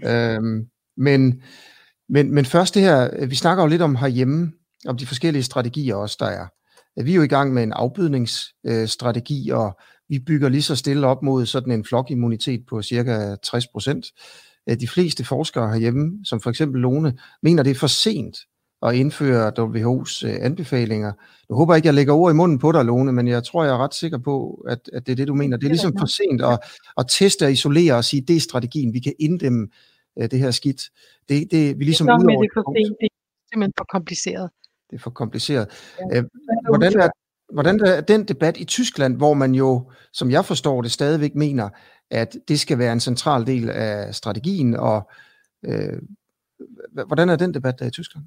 Øhm, 0.04 0.66
men, 0.96 1.42
men, 2.08 2.34
men 2.34 2.44
først 2.44 2.74
det 2.74 2.82
her, 2.82 3.26
vi 3.26 3.34
snakker 3.34 3.64
jo 3.64 3.68
lidt 3.68 3.82
om 3.82 3.96
herhjemme, 3.96 4.52
om 4.86 4.96
de 4.96 5.06
forskellige 5.06 5.42
strategier 5.42 5.94
også, 5.94 6.16
der 6.20 6.26
er. 6.26 6.46
Vi 7.02 7.10
er 7.10 7.16
jo 7.16 7.22
i 7.22 7.28
gang 7.28 7.54
med 7.54 7.62
en 7.62 7.72
afbydningsstrategi, 7.72 9.50
og 9.50 9.78
vi 10.08 10.18
bygger 10.18 10.48
lige 10.48 10.62
så 10.62 10.76
stille 10.76 11.06
op 11.06 11.22
mod 11.22 11.46
sådan 11.46 11.72
en 11.72 11.84
flokimmunitet 11.84 12.60
på 12.68 12.82
cirka 12.82 13.36
60 13.42 13.66
procent. 13.66 14.06
De 14.80 14.88
fleste 14.88 15.24
forskere 15.24 15.68
herhjemme, 15.68 16.18
som 16.24 16.40
for 16.40 16.50
eksempel 16.50 16.80
Lone, 16.80 17.18
mener, 17.42 17.62
det 17.62 17.70
er 17.70 17.74
for 17.74 17.86
sent 17.86 18.36
at 18.86 18.94
indføre 18.94 19.52
WHO's 19.58 20.26
øh, 20.26 20.36
anbefalinger. 20.40 21.12
Jeg 21.48 21.54
håber 21.54 21.74
ikke, 21.74 21.86
jeg 21.86 21.94
lægger 21.94 22.14
ord 22.14 22.32
i 22.32 22.34
munden 22.34 22.58
på 22.58 22.72
dig, 22.72 22.84
Lone, 22.84 23.12
men 23.12 23.28
jeg 23.28 23.44
tror, 23.44 23.64
jeg 23.64 23.72
er 23.72 23.78
ret 23.78 23.94
sikker 23.94 24.18
på, 24.18 24.64
at, 24.68 24.90
at 24.92 25.06
det 25.06 25.12
er 25.12 25.16
det, 25.16 25.28
du 25.28 25.34
mener. 25.34 25.56
Det 25.56 25.64
er 25.64 25.70
ligesom 25.70 25.98
for 25.98 26.06
sent 26.06 26.42
at, 26.42 26.58
at 26.98 27.06
teste 27.08 27.44
og 27.44 27.52
isolere 27.52 27.94
og 27.94 28.04
sige, 28.04 28.22
det 28.22 28.36
er 28.36 28.40
strategien, 28.40 28.94
vi 28.94 29.00
kan 29.00 29.12
inddæmme 29.18 29.68
uh, 30.16 30.26
det 30.30 30.38
her 30.38 30.50
skidt. 30.50 30.82
Det, 31.28 31.48
det, 31.50 31.78
vi 31.78 31.84
ligesom 31.84 32.06
det 32.06 32.12
er, 32.12 32.18
det 32.18 32.34
er 32.34 32.48
for 32.54 32.74
sent, 32.76 32.96
det 33.00 33.06
er 33.06 33.48
simpelthen 33.52 33.72
for 33.78 33.86
kompliceret. 33.92 34.50
Det 34.90 34.96
er 34.96 35.00
for 35.00 35.10
kompliceret. 35.10 35.68
Ja, 36.12 36.22
hvordan, 36.68 37.00
er, 37.00 37.08
hvordan 37.52 37.80
er 37.80 38.00
den 38.00 38.24
debat 38.24 38.56
i 38.56 38.64
Tyskland, 38.64 39.16
hvor 39.16 39.34
man 39.34 39.54
jo, 39.54 39.90
som 40.12 40.30
jeg 40.30 40.44
forstår 40.44 40.82
det, 40.82 40.92
stadigvæk 40.92 41.34
mener, 41.34 41.68
at 42.10 42.36
det 42.48 42.60
skal 42.60 42.78
være 42.78 42.92
en 42.92 43.00
central 43.00 43.46
del 43.46 43.70
af 43.70 44.14
strategien, 44.14 44.76
og 44.76 45.10
øh, 45.64 45.98
hvordan 47.06 47.28
er 47.28 47.36
den 47.36 47.54
debat 47.54 47.78
der 47.78 47.86
i 47.86 47.90
Tyskland? 47.90 48.24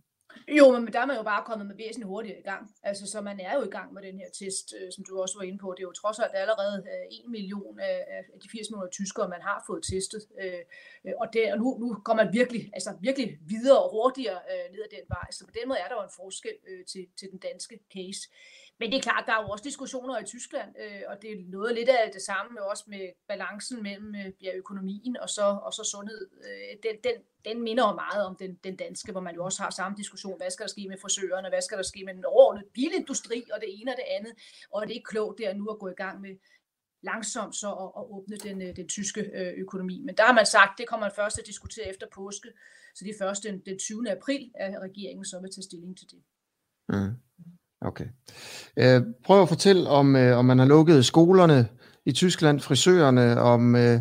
Jo, 0.58 0.80
men 0.80 0.94
der 0.94 1.00
er 1.00 1.06
man 1.06 1.18
jo 1.18 1.24
bare 1.24 1.44
kommet 1.46 1.68
med 1.68 1.76
væsentligt 1.76 2.08
hurtigere 2.08 2.40
i 2.40 2.42
gang. 2.42 2.76
Altså, 2.84 3.06
så 3.12 3.22
man 3.22 3.40
er 3.40 3.54
jo 3.58 3.62
i 3.64 3.70
gang 3.78 3.94
med 3.94 4.02
den 4.02 4.18
her 4.18 4.30
test, 4.40 4.74
øh, 4.78 4.92
som 4.96 5.04
du 5.04 5.22
også 5.22 5.38
var 5.38 5.46
inde 5.46 5.58
på. 5.58 5.74
Det 5.78 5.84
er 5.84 5.88
jo 5.88 6.02
trods 6.02 6.20
alt 6.20 6.32
allerede 6.36 6.84
øh, 6.94 7.20
1 7.26 7.30
million 7.30 7.80
af, 7.80 8.06
af 8.34 8.40
de 8.44 8.50
80 8.50 8.70
millioner 8.70 8.90
tyskere, 8.90 9.30
man 9.30 9.42
har 9.42 9.64
fået 9.68 9.84
testet. 9.84 10.22
Øh, 10.42 11.14
og, 11.22 11.28
det, 11.34 11.54
og 11.54 11.58
nu, 11.58 11.78
nu 11.80 11.88
går 12.08 12.14
man 12.14 12.30
virkelig, 12.34 12.70
altså 12.74 12.92
virkelig 13.02 13.38
videre 13.54 13.80
og 13.84 13.92
hurtigere 13.92 14.40
øh, 14.52 14.66
ned 14.74 14.82
ad 14.88 14.92
den 14.98 15.06
vej. 15.16 15.28
Så 15.32 15.46
på 15.46 15.54
den 15.60 15.68
måde 15.68 15.80
er 15.80 15.88
der 15.88 15.96
jo 16.00 16.04
en 16.04 16.16
forskel 16.22 16.56
øh, 16.70 16.86
til, 16.92 17.04
til 17.20 17.28
den 17.32 17.40
danske 17.40 17.76
case. 17.94 18.22
Men 18.80 18.92
det 18.92 18.98
er 18.98 19.02
klart, 19.02 19.24
der 19.28 19.34
er 19.34 19.44
jo 19.44 19.50
også 19.50 19.64
diskussioner 19.64 20.20
i 20.20 20.24
Tyskland, 20.24 20.70
øh, 20.84 21.02
og 21.08 21.22
det 21.22 21.32
er 21.32 21.36
noget 21.48 21.76
lidt 21.76 21.90
af 21.90 22.12
det 22.14 22.22
samme 22.22 22.54
med 22.54 22.62
også 22.62 22.84
med 22.88 23.10
balancen 23.28 23.84
mellem 23.84 24.16
øh, 24.16 24.32
ja, 24.42 24.52
økonomien 24.56 25.18
og 25.18 25.30
så, 25.30 25.60
og 25.66 25.74
så 25.74 25.84
sundhed. 25.84 26.30
Øh, 26.48 26.78
den, 26.84 26.96
den, 27.04 27.16
den 27.46 27.64
minder 27.64 27.88
jo 27.88 27.96
meget 27.96 28.26
om 28.26 28.36
den, 28.36 28.56
den 28.64 28.76
danske, 28.76 29.12
hvor 29.12 29.22
man 29.22 29.36
jo 29.36 29.44
også 29.46 29.64
har 29.64 29.70
samme 29.70 29.98
diskussion. 29.98 30.38
Hvad 30.38 30.50
skal 30.50 30.64
der 30.64 30.70
ske 30.70 30.88
med 30.88 30.98
frisørerne? 31.02 31.50
Hvad 31.50 31.62
skal 31.62 31.78
der 31.78 31.84
ske 31.84 32.04
med 32.06 32.14
den 32.14 32.26
overordnede 32.26 32.70
bilindustri 32.74 33.44
og 33.54 33.62
det 33.62 33.82
ene 33.82 33.92
og 33.92 33.98
det 33.98 34.08
andet? 34.18 34.34
Og 34.72 34.88
det 34.88 34.98
er 34.98 35.02
klogt 35.06 35.38
der 35.38 35.54
nu 35.54 35.68
at 35.68 35.80
gå 35.80 35.88
i 35.88 36.00
gang 36.04 36.22
med 36.22 36.36
langsomt 37.02 37.56
så 37.56 37.70
at, 37.72 37.92
at 38.00 38.06
åbne 38.16 38.38
den, 38.38 38.62
øh, 38.62 38.76
den 38.76 38.88
tyske 38.88 39.22
øh, 39.22 39.54
økonomi. 39.58 40.02
Men 40.06 40.18
der 40.18 40.26
har 40.26 40.34
man 40.34 40.46
sagt, 40.46 40.78
det 40.78 40.88
kommer 40.88 41.06
man 41.06 41.16
først 41.16 41.40
at 41.40 41.46
diskutere 41.46 41.90
efter 41.90 42.08
påske. 42.14 42.50
Så 42.96 43.06
det 43.06 43.12
er 43.12 43.24
først 43.26 43.44
den, 43.44 43.60
den 43.60 43.80
20. 43.80 44.12
april, 44.12 44.52
at 44.56 44.82
regeringen 44.82 45.26
så 45.26 45.40
vil 45.40 45.52
tage 45.52 45.64
stilling 45.64 45.98
til 45.98 46.08
det. 46.12 46.20
Mm. 46.90 47.16
Okay. 47.82 48.06
Øh, 48.78 49.02
prøv 49.26 49.42
at 49.42 49.50
fortælle, 49.50 49.90
om, 49.90 50.16
øh, 50.16 50.38
om 50.38 50.46
man 50.46 50.60
har 50.60 50.66
lukket 50.66 51.06
skolerne 51.06 51.70
i 52.06 52.12
Tyskland, 52.12 52.60
frisørerne, 52.60 53.42
om 53.42 53.76
øh, 53.76 54.00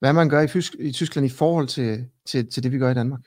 hvad 0.00 0.12
man 0.12 0.28
gør 0.28 0.40
i, 0.40 0.46
Fysk- 0.46 0.80
i 0.80 0.92
Tyskland 0.92 1.26
i 1.26 1.36
forhold 1.40 1.68
til, 1.68 2.08
til, 2.26 2.50
til 2.52 2.62
det, 2.62 2.72
vi 2.72 2.78
gør 2.78 2.90
i 2.90 2.94
Danmark. 2.94 3.20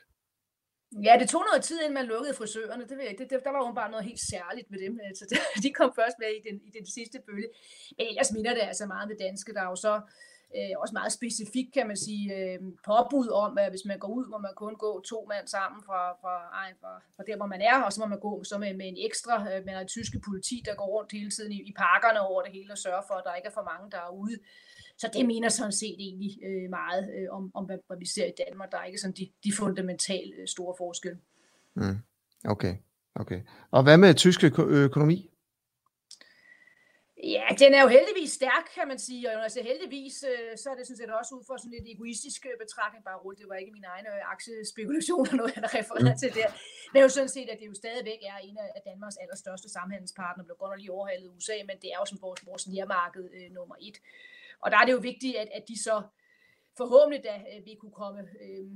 Ja, 1.06 1.14
det 1.20 1.28
tog 1.28 1.44
noget 1.50 1.64
tid, 1.64 1.78
inden 1.80 1.94
man 2.00 2.06
lukkede 2.06 2.34
frisørerne. 2.40 2.82
Det 2.88 2.94
ved 2.96 3.04
jeg 3.04 3.12
ikke. 3.12 3.22
Det, 3.22 3.30
det, 3.30 3.40
der 3.44 3.52
var 3.56 3.62
jo 3.66 3.72
bare 3.80 3.90
noget 3.90 4.04
helt 4.10 4.24
særligt 4.32 4.68
med 4.72 4.78
dem. 4.84 4.92
Øh, 5.02 5.08
altså, 5.10 5.24
det, 5.30 5.38
de 5.64 5.70
kom 5.78 5.90
først 6.00 6.16
med 6.22 6.30
i 6.38 6.40
den, 6.48 6.56
i 6.68 6.70
den 6.78 6.86
sidste 6.96 7.18
bølge. 7.26 7.48
Men 7.96 8.04
ellers 8.10 8.32
minder 8.36 8.52
det 8.56 8.64
altså 8.70 8.84
meget 8.94 9.06
med 9.10 9.16
danske. 9.26 9.54
Der 9.56 9.62
er 9.66 9.70
jo 9.74 9.78
så 9.86 9.94
øh, 9.96 10.02
Øh, 10.58 10.74
også 10.82 10.94
meget 11.00 11.12
specifikt, 11.12 11.74
kan 11.74 11.86
man 11.86 11.96
sige, 11.96 12.24
øh, 12.36 12.58
påbud 12.90 13.28
om, 13.44 13.58
at 13.58 13.70
hvis 13.72 13.84
man 13.90 13.98
går 13.98 14.08
ud, 14.08 14.26
må 14.32 14.38
man 14.38 14.54
kun 14.56 14.74
gå 14.84 15.00
to 15.00 15.26
mand 15.28 15.46
sammen 15.46 15.80
fra, 15.86 16.00
fra, 16.22 16.34
ej, 16.62 16.70
fra, 16.80 16.92
fra 17.16 17.22
der, 17.26 17.36
hvor 17.36 17.46
man 17.46 17.62
er, 17.70 17.76
og 17.82 17.92
så 17.92 18.00
må 18.00 18.06
man 18.06 18.20
gå 18.20 18.44
så 18.44 18.58
med, 18.58 18.74
med 18.74 18.86
en 18.88 18.98
ekstra, 19.08 19.34
øh, 19.50 19.64
med 19.64 19.74
en 19.80 19.88
tyske 19.88 20.18
politi, 20.26 20.62
der 20.64 20.74
går 20.74 20.88
rundt 20.96 21.12
hele 21.12 21.30
tiden 21.30 21.52
i, 21.52 21.60
i 21.70 21.72
parkerne 21.84 22.20
over 22.20 22.42
det 22.42 22.52
hele 22.52 22.72
og 22.72 22.78
sørger 22.78 23.04
for, 23.08 23.14
at 23.14 23.24
der 23.26 23.34
ikke 23.34 23.48
er 23.48 23.58
for 23.58 23.68
mange, 23.72 23.90
der 23.90 24.00
er 24.06 24.12
ude. 24.22 24.36
Så 24.98 25.10
det 25.12 25.26
mener 25.26 25.48
sådan 25.48 25.72
set 25.72 25.96
egentlig 25.98 26.38
øh, 26.48 26.70
meget 26.70 27.02
øh, 27.16 27.28
om, 27.36 27.50
om 27.54 27.64
hvad, 27.64 27.78
hvad 27.86 27.98
vi 27.98 28.06
ser 28.06 28.26
i 28.26 28.34
Danmark. 28.46 28.72
Der 28.72 28.78
er 28.78 28.84
ikke 28.84 28.98
sådan 28.98 29.16
de, 29.16 29.28
de 29.44 29.52
fundamentale 29.52 30.32
øh, 30.40 30.48
store 30.48 30.74
forskelle. 30.78 31.18
Mm. 31.74 31.98
Okay, 32.44 32.74
okay. 33.14 33.40
Og 33.70 33.82
hvad 33.82 33.98
med 33.98 34.14
tysk 34.14 34.44
økonomi? 34.58 35.31
Ja, 37.22 37.46
den 37.58 37.74
er 37.74 37.82
jo 37.82 37.88
heldigvis 37.88 38.32
stærk, 38.32 38.64
kan 38.76 38.88
man 38.88 38.98
sige, 38.98 39.22
og 39.30 39.42
altså 39.42 39.60
heldigvis, 39.62 40.24
øh, 40.32 40.58
så 40.62 40.66
er 40.70 40.76
det 40.76 40.86
sådan 40.86 41.00
set 41.00 41.10
også 41.20 41.34
ud 41.34 41.44
fra 41.46 41.58
sådan 41.58 41.74
lidt 41.76 41.88
egoistisk 41.94 42.40
øh, 42.50 42.54
betragtning, 42.64 43.04
bare 43.04 43.18
roligt, 43.24 43.40
det 43.40 43.48
var 43.48 43.58
ikke 43.62 43.76
min 43.78 43.88
egen 43.94 44.06
øh, 44.12 44.32
aktiespekulationer, 44.34 45.32
noget 45.40 45.56
jeg 45.56 45.64
refererer 45.78 46.16
til 46.22 46.30
der, 46.40 46.50
men 46.92 47.02
jo 47.04 47.08
sådan 47.08 47.34
set, 47.36 47.48
at 47.52 47.58
det 47.60 47.66
jo 47.72 47.74
stadigvæk 47.74 48.20
er 48.32 48.38
en 48.48 48.56
af 48.76 48.82
Danmarks 48.90 49.16
allerstørste 49.22 49.68
samhandelspartnere, 49.76 50.46
blev 50.46 50.56
godt 50.56 50.70
nok 50.72 50.80
lige 50.80 50.96
overhalet 50.98 51.24
i 51.26 51.34
USA, 51.36 51.56
men 51.68 51.76
det 51.82 51.88
er 51.94 51.98
jo 52.02 52.06
som 52.12 52.18
vores, 52.26 52.40
vores 52.50 52.64
nærmarked 52.74 53.24
øh, 53.38 53.48
nummer 53.56 53.76
et. 53.88 53.96
Og 54.62 54.70
der 54.70 54.78
er 54.78 54.84
det 54.86 54.92
jo 54.98 55.02
vigtigt, 55.10 55.34
at, 55.42 55.48
at 55.58 55.64
de 55.70 55.76
så 55.86 55.96
forhåbentlig 56.80 57.20
da 57.28 57.34
øh, 57.50 57.60
vi 57.68 57.74
kunne 57.80 57.96
komme 58.02 58.20
øh, 58.44 58.66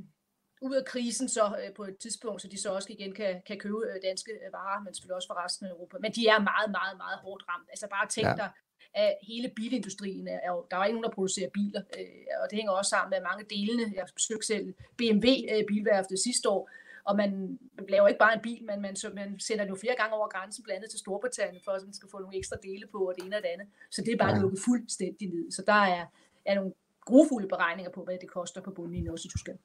ud 0.60 0.74
af 0.74 0.84
krisen 0.84 1.28
så 1.28 1.44
øh, 1.46 1.74
på 1.74 1.84
et 1.84 1.96
tidspunkt, 1.98 2.42
så 2.42 2.48
de 2.48 2.60
så 2.60 2.70
også 2.70 2.88
igen 2.92 3.14
kan, 3.14 3.42
kan 3.46 3.58
købe 3.58 3.80
øh, 3.90 4.02
danske 4.02 4.32
øh, 4.32 4.52
varer, 4.52 4.82
men 4.82 4.94
selvfølgelig 4.94 5.16
også 5.16 5.28
for 5.28 5.44
resten 5.44 5.66
af 5.66 5.70
Europa. 5.70 5.96
Men 6.00 6.12
de 6.12 6.28
er 6.28 6.38
meget, 6.38 6.70
meget, 6.70 6.96
meget 6.96 7.18
hårdt 7.18 7.44
ramt. 7.48 7.68
Altså 7.70 7.86
bare 7.90 8.06
tænk 8.08 8.26
ja. 8.26 8.34
dig, 8.34 8.50
at 8.94 9.14
hele 9.22 9.48
bilindustrien 9.56 10.28
er 10.28 10.50
jo, 10.52 10.66
der 10.70 10.76
er 10.76 10.84
ikke 10.84 10.96
nogen, 10.96 11.08
der 11.08 11.16
producerer 11.18 11.50
biler, 11.50 11.82
øh, 11.98 12.42
og 12.42 12.50
det 12.50 12.56
hænger 12.56 12.72
også 12.72 12.88
sammen 12.88 13.10
med 13.10 13.20
mange 13.30 13.44
delene. 13.54 13.92
Jeg 13.96 14.04
besøgte 14.14 14.46
selv 14.46 14.74
BMW 14.98 15.28
øh, 15.52 15.64
bilværftet 15.68 16.18
sidste 16.18 16.48
år, 16.48 16.70
og 17.04 17.16
man 17.16 17.58
laver 17.88 18.08
ikke 18.08 18.18
bare 18.18 18.34
en 18.34 18.44
bil, 18.48 18.64
men 18.64 18.80
man, 18.80 18.96
så, 18.96 19.10
man 19.14 19.40
sender 19.40 19.64
den 19.64 19.72
jo 19.74 19.78
flere 19.80 19.96
gange 20.00 20.14
over 20.16 20.28
grænsen, 20.28 20.64
blandt 20.64 20.76
andet 20.78 20.90
til 20.90 20.98
Storbritannien, 20.98 21.62
for 21.64 21.72
at 21.72 21.82
man 21.84 21.94
skal 21.94 22.08
få 22.10 22.18
nogle 22.18 22.36
ekstra 22.36 22.56
dele 22.62 22.86
på, 22.92 22.98
og 23.08 23.14
det 23.16 23.24
ene 23.24 23.36
og 23.36 23.42
det 23.42 23.48
andet. 23.48 23.68
Så 23.90 24.02
det 24.02 24.12
er 24.12 24.16
bare 24.16 24.34
ja. 24.34 24.40
lukket 24.40 24.60
fuldstændig 24.68 25.28
ned. 25.28 25.50
Så 25.50 25.62
der 25.66 25.80
er, 25.96 26.06
er 26.44 26.54
nogle 26.54 26.72
grufulde 27.00 27.48
beregninger 27.48 27.92
på, 27.92 28.04
hvad 28.04 28.18
det 28.20 28.30
koster 28.30 28.60
på 28.60 28.70
bundlinjen 28.70 29.12
også 29.12 29.28
i 29.28 29.32
Tyskland. 29.34 29.58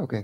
Okay. 0.00 0.22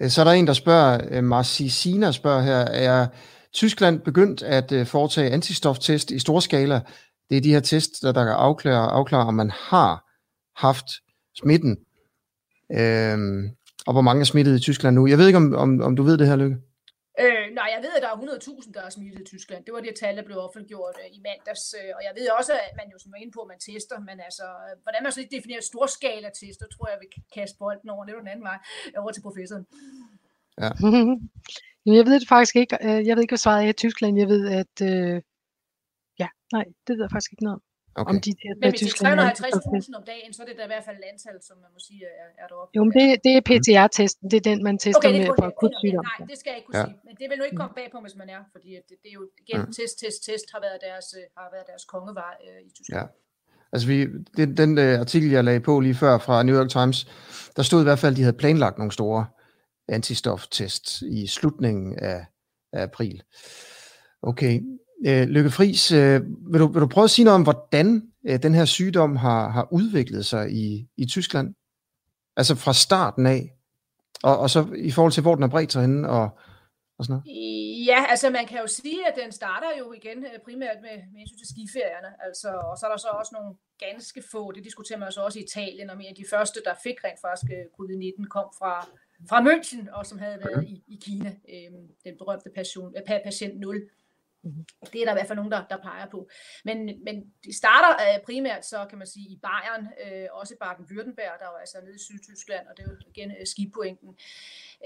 Øh, 0.00 0.10
så 0.10 0.20
er 0.20 0.24
der 0.24 0.32
en, 0.32 0.46
der 0.46 0.52
spørger, 0.52 1.00
øh, 1.10 1.24
Marci 1.24 1.68
Sina 1.68 2.12
spørger 2.12 2.42
her, 2.42 2.58
er 2.58 3.06
Tyskland 3.52 4.00
begyndt 4.00 4.42
at 4.42 4.72
øh, 4.72 4.86
foretage 4.86 5.30
antistoftest 5.30 6.10
i 6.10 6.18
stor 6.18 6.40
skala? 6.40 6.80
Det 7.30 7.36
er 7.36 7.40
de 7.40 7.52
her 7.52 7.60
test, 7.60 8.02
der, 8.02 8.12
der 8.12 8.24
kan 8.24 8.32
afklare, 8.32 8.90
afklare, 8.90 9.26
om 9.26 9.34
man 9.34 9.50
har 9.50 10.04
haft 10.66 10.86
smitten. 11.36 11.76
Øhm, 12.72 13.48
og 13.86 13.92
hvor 13.92 14.00
mange 14.00 14.20
er 14.20 14.24
smittet 14.24 14.56
i 14.56 14.60
Tyskland 14.60 14.96
nu. 14.96 15.06
Jeg 15.06 15.18
ved 15.18 15.26
ikke, 15.26 15.36
om, 15.36 15.54
om, 15.54 15.80
om 15.80 15.96
du 15.96 16.02
ved 16.02 16.18
det 16.18 16.26
her, 16.26 16.36
Lykke? 16.36 16.56
Øh, 17.22 17.44
nej, 17.58 17.68
jeg 17.74 17.80
ved, 17.84 17.92
at 17.96 18.02
der 18.04 18.10
er 18.10 18.16
100.000, 18.16 18.72
der 18.76 18.82
er 18.82 18.90
smittet 18.90 19.20
i 19.20 19.24
Tyskland. 19.32 19.64
Det 19.64 19.74
var 19.74 19.80
det 19.80 19.94
tal, 20.02 20.16
der 20.16 20.24
blev 20.28 20.38
offentliggjort 20.46 20.96
øh, 21.02 21.08
i 21.16 21.20
mandags. 21.28 21.64
Øh, 21.80 21.90
og 21.96 22.02
jeg 22.06 22.12
ved 22.16 22.26
også, 22.38 22.52
at 22.66 22.74
man 22.80 22.88
jo 22.92 22.98
som 22.98 23.12
var 23.12 23.18
inde 23.22 23.32
på, 23.36 23.40
at 23.44 23.50
man 23.52 23.60
tester, 23.68 23.98
men 24.08 24.16
altså, 24.28 24.46
øh, 24.66 24.74
hvordan 24.84 25.02
man 25.02 25.12
så 25.12 25.20
ikke 25.20 25.36
definerer 25.36 25.62
storskala-tester, 25.70 26.66
tror 26.74 26.86
jeg, 26.90 26.98
vil 27.02 27.10
kaste 27.36 27.56
bolden 27.62 27.88
over, 27.94 28.04
det 28.04 28.14
den 28.24 28.32
anden 28.32 28.46
vej, 28.50 28.58
over 29.02 29.12
til 29.12 29.22
professoren. 29.26 29.64
Ja. 30.62 30.70
jeg 31.98 32.04
ved 32.08 32.20
det 32.20 32.28
faktisk 32.28 32.56
ikke. 32.62 32.74
Jeg 33.08 33.12
ved 33.14 33.22
ikke, 33.22 33.34
hvad 33.36 33.44
svaret 33.46 33.64
er 33.64 33.68
i 33.68 33.80
Tyskland. 33.84 34.18
Jeg 34.22 34.28
ved, 34.34 34.42
at... 34.60 34.74
Øh, 34.90 35.16
ja, 36.22 36.28
nej, 36.56 36.64
det 36.84 36.92
ved 36.94 37.02
jeg 37.04 37.12
faktisk 37.14 37.32
ikke 37.32 37.44
noget 37.44 37.56
om. 37.58 37.62
Okay. 38.00 38.10
Om 38.12 38.16
de 38.26 38.30
der, 38.42 38.52
men 38.62 38.70
hvis 38.70 38.94
det 38.94 39.06
er 39.06 39.30
350.000 39.90 40.00
om 40.00 40.04
dagen, 40.12 40.30
så 40.34 40.40
er 40.42 40.46
det 40.50 40.56
da 40.58 40.64
i 40.68 40.70
hvert 40.72 40.86
fald 40.88 40.96
et 41.02 41.06
antal, 41.12 41.36
som 41.48 41.56
man 41.64 41.70
må 41.76 41.80
sige 41.88 42.02
er, 42.22 42.28
er 42.42 42.46
deroppe. 42.50 42.70
Jo, 42.76 42.80
men 42.86 42.92
det, 42.98 43.04
det 43.24 43.32
er 43.38 43.42
PCR-testen. 43.50 44.24
Det 44.30 44.36
er 44.42 44.46
den, 44.50 44.58
man 44.68 44.74
tester 44.84 45.08
okay, 45.10 45.20
med 45.22 45.30
for 45.38 45.46
akut 45.52 45.74
sygdom. 45.82 46.04
Nej, 46.10 46.26
det 46.30 46.36
skal 46.40 46.48
jeg 46.50 46.58
ikke 46.58 46.68
kunne 46.68 46.80
ja. 46.80 46.86
sige. 46.86 46.98
Men 47.06 47.14
det 47.20 47.26
vil 47.30 47.36
nu 47.40 47.44
ikke 47.48 47.60
komme 47.62 47.74
bag 47.80 47.88
på, 47.94 47.98
hvis 48.06 48.16
man 48.22 48.28
er, 48.36 48.42
fordi 48.54 48.70
det, 48.88 48.96
det 49.02 49.08
er 49.12 49.16
jo 49.20 49.24
igen, 49.44 49.60
mm. 49.60 49.72
test, 49.78 49.94
test, 50.02 50.18
test 50.28 50.46
har 50.54 50.60
været 50.66 50.78
deres, 50.86 51.06
øh, 51.18 51.24
har 51.40 51.48
været 51.54 51.66
deres 51.70 51.84
kongevej 51.92 52.34
øh, 52.46 52.60
i 52.68 52.70
Tyskland. 52.76 53.00
Ja. 53.00 53.06
Altså 53.72 53.86
vi, 53.92 53.96
den, 54.38 54.48
den 54.60 54.70
uh, 54.84 55.00
artikel, 55.04 55.28
jeg 55.30 55.44
lagde 55.44 55.62
på 55.68 55.74
lige 55.80 55.98
før 56.04 56.14
fra 56.26 56.36
New 56.42 56.56
York 56.60 56.70
Times, 56.78 56.98
der 57.56 57.62
stod 57.62 57.80
i 57.80 57.86
hvert 57.88 58.00
fald, 58.02 58.12
at 58.12 58.16
de 58.16 58.26
havde 58.26 58.40
planlagt 58.42 58.78
nogle 58.78 58.92
store 58.92 59.26
antistoftests 59.88 61.02
i 61.02 61.26
slutningen 61.26 61.98
af, 61.98 62.26
af 62.72 62.82
april. 62.82 63.22
Okay, 64.22 64.60
Øh, 65.06 65.28
Lykke 65.28 65.50
Friis, 65.50 65.92
øh, 65.92 66.20
vil, 66.52 66.60
du, 66.60 66.66
vil 66.66 66.82
du 66.82 66.86
prøve 66.86 67.04
at 67.04 67.10
sige 67.10 67.24
noget 67.24 67.34
om, 67.34 67.42
hvordan 67.42 68.02
øh, 68.28 68.42
den 68.42 68.54
her 68.54 68.64
sygdom 68.64 69.16
har, 69.16 69.48
har 69.48 69.68
udviklet 69.72 70.26
sig 70.26 70.52
i, 70.52 70.88
i 70.96 71.06
Tyskland? 71.06 71.54
Altså 72.36 72.54
fra 72.54 72.72
starten 72.72 73.26
af, 73.26 73.54
og, 74.22 74.38
og 74.38 74.50
så 74.50 74.66
i 74.76 74.90
forhold 74.90 75.12
til, 75.12 75.22
hvor 75.22 75.34
den 75.34 75.44
er 75.44 75.48
bredt 75.48 75.72
sig 75.72 75.82
henne, 75.82 76.08
og, 76.08 76.28
og 76.98 77.04
sådan 77.04 77.12
noget? 77.12 77.24
Ja, 77.86 78.04
altså 78.08 78.30
man 78.30 78.46
kan 78.46 78.58
jo 78.60 78.66
sige, 78.66 79.08
at 79.08 79.14
den 79.22 79.32
starter 79.32 79.70
jo 79.78 79.92
igen 79.92 80.18
øh, 80.24 80.38
primært 80.44 80.76
med, 80.82 80.96
med 81.12 81.18
hensyn 81.18 81.38
til 81.38 81.48
skiferierne, 81.48 82.10
altså, 82.26 82.48
og 82.48 82.78
så 82.78 82.86
er 82.86 82.90
der 82.90 82.96
så 82.96 83.08
også 83.08 83.32
nogle 83.38 83.54
ganske 83.86 84.22
få, 84.32 84.52
det 84.52 84.64
diskuterer 84.64 84.98
man 84.98 85.12
så 85.12 85.20
også 85.20 85.38
i 85.38 85.42
Italien, 85.42 85.90
om 85.90 86.00
en 86.00 86.06
af 86.06 86.14
de 86.14 86.24
første, 86.30 86.60
der 86.64 86.74
fik 86.82 87.04
rent 87.04 87.20
faktisk 87.20 87.52
øh, 87.56 87.64
covid-19, 87.76 88.28
kom 88.28 88.48
fra, 88.58 88.74
fra 89.28 89.38
München, 89.48 89.96
og 89.96 90.06
som 90.06 90.18
havde 90.18 90.38
været 90.44 90.64
i, 90.64 90.82
i 90.86 90.96
Kina, 91.04 91.28
øh, 91.28 91.72
den 92.04 92.14
berømte 92.18 92.50
patient, 92.54 92.94
øh, 92.96 93.20
patient 93.24 93.60
0. 93.60 93.88
Mm-hmm. 94.42 94.64
Det 94.92 95.00
er 95.00 95.04
der 95.04 95.12
i 95.12 95.18
hvert 95.18 95.26
fald 95.26 95.36
nogen, 95.36 95.52
der, 95.52 95.62
der 95.70 95.76
peger 95.76 96.06
på. 96.06 96.28
Men, 96.64 96.78
men 97.04 97.32
det 97.44 97.54
starter 97.54 97.90
øh, 98.04 98.24
primært 98.26 98.66
så, 98.66 98.86
kan 98.90 98.98
man 98.98 99.06
sige, 99.06 99.28
i 99.28 99.38
Bayern, 99.46 99.84
øh, 100.04 100.28
også 100.32 100.54
Baden-Württemberg, 100.62 101.34
der 101.40 101.46
er 101.48 101.52
jo 101.54 101.58
altså 101.64 101.76
nede 101.80 101.94
i 101.94 102.04
Sydtyskland, 102.08 102.66
og 102.68 102.76
det 102.76 102.82
er 102.84 102.90
jo 102.90 102.96
igen 103.12 103.30
øh, 103.30 103.46
skipointen. 103.46 104.10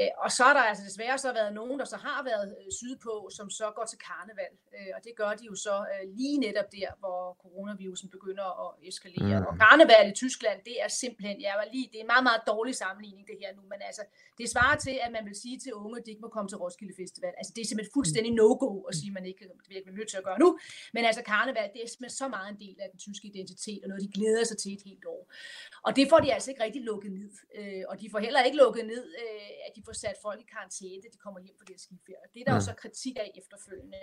Øh, 0.00 0.08
og 0.24 0.30
så 0.32 0.44
er 0.44 0.54
der 0.58 0.60
altså 0.60 0.84
desværre 0.84 1.18
så 1.18 1.32
været 1.32 1.52
nogen, 1.60 1.78
der 1.78 1.84
så 1.84 1.96
har 1.96 2.20
været 2.30 2.56
øh, 2.58 2.72
sydpå, 2.80 3.14
som 3.36 3.50
så 3.50 3.66
går 3.76 3.84
til 3.84 3.98
karneval. 4.08 4.52
Øh, 4.76 4.90
og 4.96 5.00
det 5.04 5.12
gør 5.16 5.32
de 5.40 5.44
jo 5.50 5.54
så 5.54 5.86
lige 6.18 6.38
netop 6.38 6.68
der, 6.72 6.90
hvor 6.98 7.36
coronavirusen 7.42 8.08
begynder 8.16 8.48
at 8.64 8.88
eskalere. 8.88 9.40
Mm. 9.40 9.46
Og 9.46 9.54
karneval 9.62 10.10
i 10.12 10.14
Tyskland, 10.22 10.58
det 10.64 10.76
er 10.84 10.88
simpelthen, 10.88 11.36
jeg 11.40 11.54
var 11.60 11.66
lige, 11.72 11.88
det 11.92 11.96
er 11.96 12.04
en 12.06 12.12
meget, 12.14 12.24
meget 12.30 12.42
dårlig 12.46 12.74
sammenligning 12.74 13.26
det 13.26 13.36
her 13.42 13.50
nu, 13.56 13.62
men 13.72 13.80
altså, 13.88 14.02
det 14.38 14.50
svarer 14.50 14.76
til, 14.76 14.94
at 15.04 15.10
man 15.16 15.24
vil 15.28 15.36
sige 15.44 15.58
til 15.58 15.72
unge, 15.74 15.98
at 15.98 16.06
de 16.06 16.10
ikke 16.10 16.24
må 16.26 16.28
komme 16.36 16.48
til 16.48 16.58
Roskilde 16.58 16.94
Festival. 17.02 17.32
Altså, 17.40 17.52
det 17.56 17.62
er 17.62 17.66
simpelthen 17.66 17.96
fuldstændig 17.98 18.32
no-go 18.40 18.70
at 18.90 18.94
sige, 18.94 19.10
at 19.10 19.16
man 19.18 19.26
ikke 19.26 19.41
er 19.44 19.92
nødt 19.98 20.10
til 20.10 20.16
at 20.16 20.24
gøre 20.24 20.38
nu. 20.38 20.58
Men 20.94 21.04
altså, 21.04 21.22
karneval, 21.22 21.70
det 21.74 21.82
er 21.84 21.88
simpelthen 21.88 22.16
så 22.22 22.28
meget 22.28 22.48
en 22.54 22.60
del 22.64 22.76
af 22.80 22.88
den 22.92 22.98
tyske 22.98 23.28
identitet, 23.28 23.80
og 23.82 23.88
noget, 23.88 24.02
de 24.06 24.12
glæder 24.18 24.44
sig 24.44 24.58
til 24.58 24.72
et 24.72 24.82
helt 24.84 25.04
år. 25.14 25.32
Og 25.86 25.96
det 25.96 26.08
får 26.08 26.18
de 26.18 26.34
altså 26.34 26.50
ikke 26.50 26.62
rigtig 26.62 26.82
lukket 26.82 27.12
ned. 27.12 27.30
Og 27.90 28.00
de 28.00 28.10
får 28.10 28.18
heller 28.18 28.42
ikke 28.42 28.58
lukket 28.64 28.84
ned, 28.86 29.04
at 29.66 29.72
de 29.76 29.82
får 29.86 29.92
sat 29.92 30.16
folk 30.22 30.40
i 30.40 30.46
karantæne, 30.54 31.02
de 31.14 31.18
kommer 31.24 31.40
hjem 31.40 31.56
på 31.58 31.64
det 31.68 31.80
skiferie. 31.80 32.26
Det 32.34 32.40
er 32.40 32.44
der 32.44 32.52
ja. 32.52 32.58
jo 32.58 32.64
så 32.64 32.74
kritik 32.82 33.16
af 33.16 33.30
efterfølgende. 33.40 34.02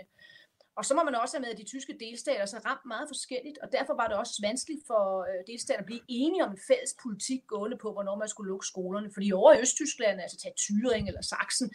Og 0.80 0.86
så 0.86 0.94
må 0.96 1.02
man 1.04 1.16
også 1.16 1.34
have 1.36 1.44
med, 1.46 1.52
at 1.54 1.62
de 1.62 1.72
tyske 1.74 1.94
delstater 2.06 2.46
så 2.46 2.58
ramt 2.68 2.86
meget 2.94 3.08
forskelligt, 3.14 3.58
og 3.64 3.68
derfor 3.78 3.94
var 4.02 4.08
det 4.08 4.18
også 4.24 4.36
vanskeligt 4.48 4.84
for 4.92 5.04
øh, 5.30 5.40
delstaterne 5.52 5.84
at 5.84 5.90
blive 5.92 6.04
enige 6.22 6.44
om 6.46 6.52
en 6.52 6.62
fælles 6.70 6.94
politik 7.04 7.42
gående 7.54 7.78
på, 7.84 7.88
hvornår 7.96 8.16
man 8.22 8.30
skulle 8.34 8.50
lukke 8.52 8.68
skolerne. 8.74 9.10
Fordi 9.16 9.28
over 9.32 9.52
i 9.54 9.62
Østtyskland, 9.64 10.22
altså 10.26 10.38
tage 10.44 10.56
Thüringen 10.64 11.08
eller 11.12 11.26
Sachsen, 11.32 11.68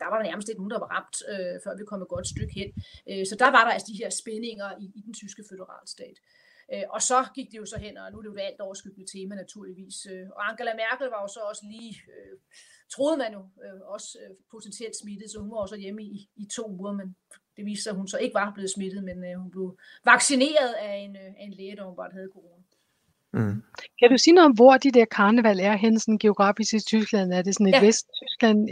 der 0.00 0.06
var 0.10 0.16
der 0.18 0.26
nærmest 0.30 0.48
ikke 0.48 0.60
nogen, 0.60 0.74
der 0.74 0.82
var 0.84 0.90
ramt, 0.96 1.16
øh, 1.32 1.56
før 1.64 1.72
vi 1.78 1.84
kom 1.90 2.02
et 2.02 2.14
godt 2.14 2.28
stykke 2.34 2.54
hen. 2.58 2.68
Øh, 3.10 3.24
så 3.30 3.34
der 3.42 3.50
var 3.56 3.62
der 3.64 3.72
altså 3.76 3.88
de 3.90 4.00
her 4.02 4.10
spændinger 4.20 4.68
i, 4.84 4.86
i 4.98 5.00
den 5.06 5.14
tyske 5.20 5.42
føderalstat. 5.48 6.16
Øh, 6.72 6.86
og 6.94 7.00
så 7.10 7.18
gik 7.36 7.48
det 7.52 7.58
jo 7.62 7.66
så 7.72 7.78
hen, 7.84 7.94
og 7.96 8.06
nu 8.12 8.18
er 8.18 8.22
det 8.22 8.30
jo 8.32 8.36
alt 8.48 8.60
overskyggende 8.60 9.08
tema 9.14 9.34
naturligvis. 9.34 9.96
Øh, 10.12 10.26
og 10.36 10.40
Angela 10.48 10.72
Merkel 10.82 11.08
var 11.14 11.20
jo 11.24 11.28
så 11.36 11.40
også 11.50 11.62
lige, 11.74 11.92
øh, 12.14 12.34
troede 12.94 13.16
man 13.22 13.32
jo 13.38 13.42
øh, 13.64 13.80
også 13.96 14.18
potentielt 14.54 14.96
smittet, 15.02 15.30
så 15.30 15.38
hun 15.42 15.50
var 15.50 15.60
også 15.64 15.76
hjemme 15.84 16.02
i, 16.02 16.16
i 16.42 16.44
to 16.56 16.64
uger, 16.78 16.92
men 17.00 17.08
det 17.56 17.64
viste 17.66 17.82
sig, 17.82 17.90
at 17.90 17.96
hun 17.96 18.08
så 18.08 18.18
ikke 18.18 18.34
var 18.34 18.52
blevet 18.54 18.70
smittet, 18.70 19.04
men 19.04 19.24
øh, 19.24 19.40
hun 19.40 19.50
blev 19.50 19.78
vaccineret 20.04 20.72
af 20.80 20.96
en, 20.96 21.16
øh, 21.16 21.22
af 21.22 21.44
en 21.44 21.52
læge, 21.52 21.76
der 21.76 21.84
hun 21.84 21.96
bare 21.96 22.10
havde 22.12 22.28
corona. 22.32 22.62
Mm. 23.32 23.62
Kan 23.98 24.10
du 24.10 24.18
sige 24.18 24.34
noget 24.34 24.46
om, 24.46 24.52
hvor 24.52 24.76
de 24.76 24.90
der 24.90 25.04
karneval 25.04 25.60
er 25.60 25.76
hen 25.76 25.98
sådan 25.98 26.18
geografisk 26.18 26.74
i 26.74 26.80
Tyskland? 26.80 27.32
Er 27.32 27.42
det 27.42 27.54
sådan 27.54 27.66
et 27.66 27.72
ja. 27.72 27.80
Vest-Tyskland, 27.80 28.68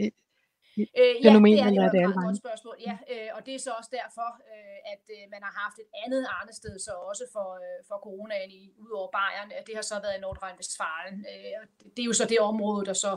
Øh, 0.79 1.15
ja, 1.25 1.29
fænomen, 1.29 1.53
det 1.53 1.63
er, 1.63 1.67
eller 1.67 1.91
det 1.95 2.01
er 2.01 2.09
et 2.09 2.25
godt 2.27 2.39
spørgsmål. 2.45 2.77
Ja, 2.89 2.97
øh, 3.13 3.29
og 3.37 3.41
det 3.47 3.55
er 3.55 3.59
så 3.67 3.73
også 3.79 3.91
derfor, 4.01 4.29
øh, 4.51 4.79
at 4.93 5.05
øh, 5.17 5.23
man 5.35 5.43
har 5.47 5.55
haft 5.63 5.79
et 5.85 5.91
andet 6.05 6.23
arnested 6.37 6.79
så 6.79 6.93
også 7.11 7.25
for, 7.35 7.49
øh, 7.65 7.79
for 7.89 7.97
coronaen 8.07 8.51
i, 8.51 8.63
ud 8.85 8.91
over 8.99 9.09
Bayern. 9.17 9.49
Det 9.67 9.75
har 9.75 9.83
så 9.83 9.97
været 10.05 10.17
i 10.19 10.21
Nordrhein-Westfalen. 10.25 11.19
Øh, 11.33 11.61
det 11.95 12.03
er 12.03 12.09
jo 12.11 12.17
så 12.21 12.25
det 12.33 12.41
område, 12.51 12.87
der 12.87 12.93
så 12.93 13.13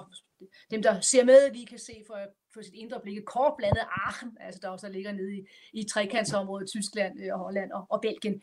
dem, 0.72 0.82
der 0.82 0.94
ser 1.00 1.24
med, 1.24 1.52
lige 1.52 1.66
kan 1.66 1.80
se 1.80 1.96
for, 2.08 2.18
for 2.54 2.62
sit 2.62 2.74
indre 2.74 3.00
blik 3.00 3.24
kort 3.26 3.54
blandet 3.58 3.84
Aachen, 4.06 4.38
altså 4.46 4.60
der 4.64 4.70
også 4.70 4.90
ligger 4.90 5.12
nede 5.12 5.34
i, 5.38 5.42
i 5.74 5.84
trekantsområdet 5.84 6.70
Tyskland 6.70 7.32
og 7.32 7.40
Holland 7.40 7.72
og, 7.72 7.86
og 7.90 8.02
Belgien. 8.02 8.42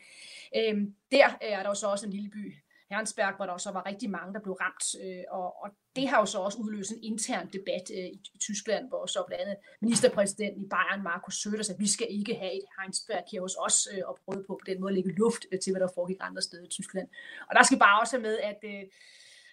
Øh, 0.57 0.75
der 1.11 1.29
er 1.41 1.63
der 1.63 1.69
jo 1.69 1.75
så 1.75 1.87
også 1.87 2.07
en 2.07 2.13
lille 2.13 2.31
by, 2.31 2.55
Herrensberg, 2.91 3.37
hvor 3.37 3.47
der 3.47 3.53
også 3.53 3.71
var 3.71 3.87
rigtig 3.87 4.11
mange, 4.11 4.35
der 4.35 4.41
blev 4.41 4.55
ramt. 4.55 4.85
Øh, 5.05 5.25
og, 5.31 5.63
og 5.63 5.69
det 5.97 6.09
har 6.09 6.19
jo 6.19 6.27
så 6.27 6.39
også 6.39 6.59
udløst 6.59 6.93
en 6.93 7.03
intern 7.03 7.47
debat 7.57 7.87
øh, 7.99 8.09
i, 8.17 8.21
i 8.35 8.39
Tyskland, 8.39 8.89
hvor 8.89 9.07
så 9.07 9.25
blandt 9.27 9.43
andet 9.45 9.57
ministerpræsidenten 9.81 10.63
i 10.65 10.69
Bayern, 10.69 11.03
Markus 11.03 11.35
Söder, 11.41 11.63
sagde, 11.63 11.77
at 11.77 11.81
vi 11.85 11.89
skal 11.97 12.07
ikke 12.11 12.35
have 12.35 12.55
et 12.61 12.67
Heinsberg 12.79 13.25
her 13.33 13.41
hos 13.41 13.57
os, 13.67 13.89
øh, 13.93 14.03
og 14.09 14.19
prøve 14.25 14.45
på 14.47 14.55
på 14.61 14.67
den 14.71 14.81
måde 14.81 14.91
at 14.91 14.95
lægge 14.95 15.13
luft 15.23 15.43
øh, 15.53 15.59
til, 15.61 15.73
hvad 15.73 15.81
der 15.81 15.89
foregik 15.95 16.21
andre 16.21 16.43
steder 16.43 16.65
i 16.65 16.75
Tyskland. 16.77 17.09
Og 17.49 17.53
der 17.57 17.63
skal 17.63 17.79
bare 17.79 18.01
også 18.01 18.13
have 18.17 18.23
med, 18.29 18.37
at 18.51 18.61
øh, 18.73 18.83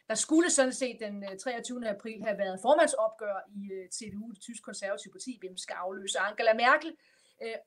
der 0.10 0.16
skulle 0.16 0.50
sådan 0.50 0.74
set 0.82 0.98
den 1.06 1.16
øh, 1.24 1.38
23. 1.38 1.90
April 1.90 2.20
have 2.28 2.38
været 2.38 2.60
formandsopgør 2.62 3.38
i 3.58 3.62
øh, 3.76 3.86
CDU, 3.96 4.32
det 4.32 4.42
tyske 4.42 4.64
konservative 4.64 5.12
parti, 5.12 5.38
hvem 5.42 5.58
skal 5.58 5.76
afløse 5.84 6.20
Angela 6.20 6.54
Merkel, 6.54 6.92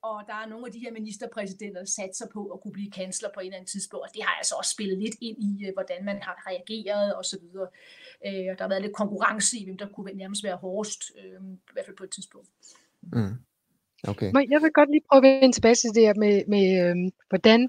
og 0.03 0.23
der 0.27 0.35
er 0.43 0.47
nogle 0.49 0.67
af 0.67 0.73
de 0.73 0.79
her 0.79 0.93
ministerpræsidenter, 0.93 1.81
der 1.81 1.87
satser 1.87 2.27
på 2.33 2.47
at 2.47 2.61
kunne 2.61 2.73
blive 2.73 2.91
kansler 2.91 3.29
på 3.35 3.41
en 3.41 3.47
eller 3.47 3.57
anden 3.57 3.73
tidspunkt, 3.75 4.03
og 4.07 4.11
det 4.15 4.23
har 4.23 4.35
altså 4.37 4.55
også 4.59 4.71
spillet 4.71 4.99
lidt 4.99 5.17
ind 5.21 5.39
i, 5.43 5.71
hvordan 5.75 6.05
man 6.05 6.19
har 6.23 6.37
reageret 6.49 7.19
osv. 7.19 7.45
Der 8.57 8.63
har 8.65 8.69
været 8.69 8.83
lidt 8.83 8.97
konkurrence 9.03 9.59
i, 9.59 9.65
hvem 9.65 9.79
der 9.79 9.89
kunne 9.89 10.13
nærmest 10.13 10.45
være 10.45 10.57
hårdest, 10.57 11.03
i 11.71 11.73
hvert 11.73 11.87
fald 11.87 11.97
på 11.97 12.05
et 12.05 12.11
tidspunkt. 12.11 12.49
Mm. 13.03 13.35
Okay. 14.09 14.31
Men 14.35 14.53
jeg 14.53 14.63
vil 14.63 14.73
godt 14.73 14.91
lige 14.91 15.05
prøve 15.09 15.19
at 15.19 15.43
vende 15.43 15.57
tilbage 15.57 15.75
til 15.75 15.95
det 15.95 16.03
her 16.07 16.15
med, 16.15 16.35
med 16.55 16.67
øh, 16.85 16.97
hvordan 17.29 17.61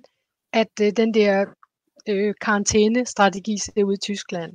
at 0.54 0.74
øh, 0.82 0.92
den 1.02 1.14
der 1.14 1.46
øh, 2.10 2.34
karantænestrategi 2.42 3.58
ser 3.58 3.84
ud 3.84 3.94
i 3.94 4.06
Tyskland. 4.10 4.54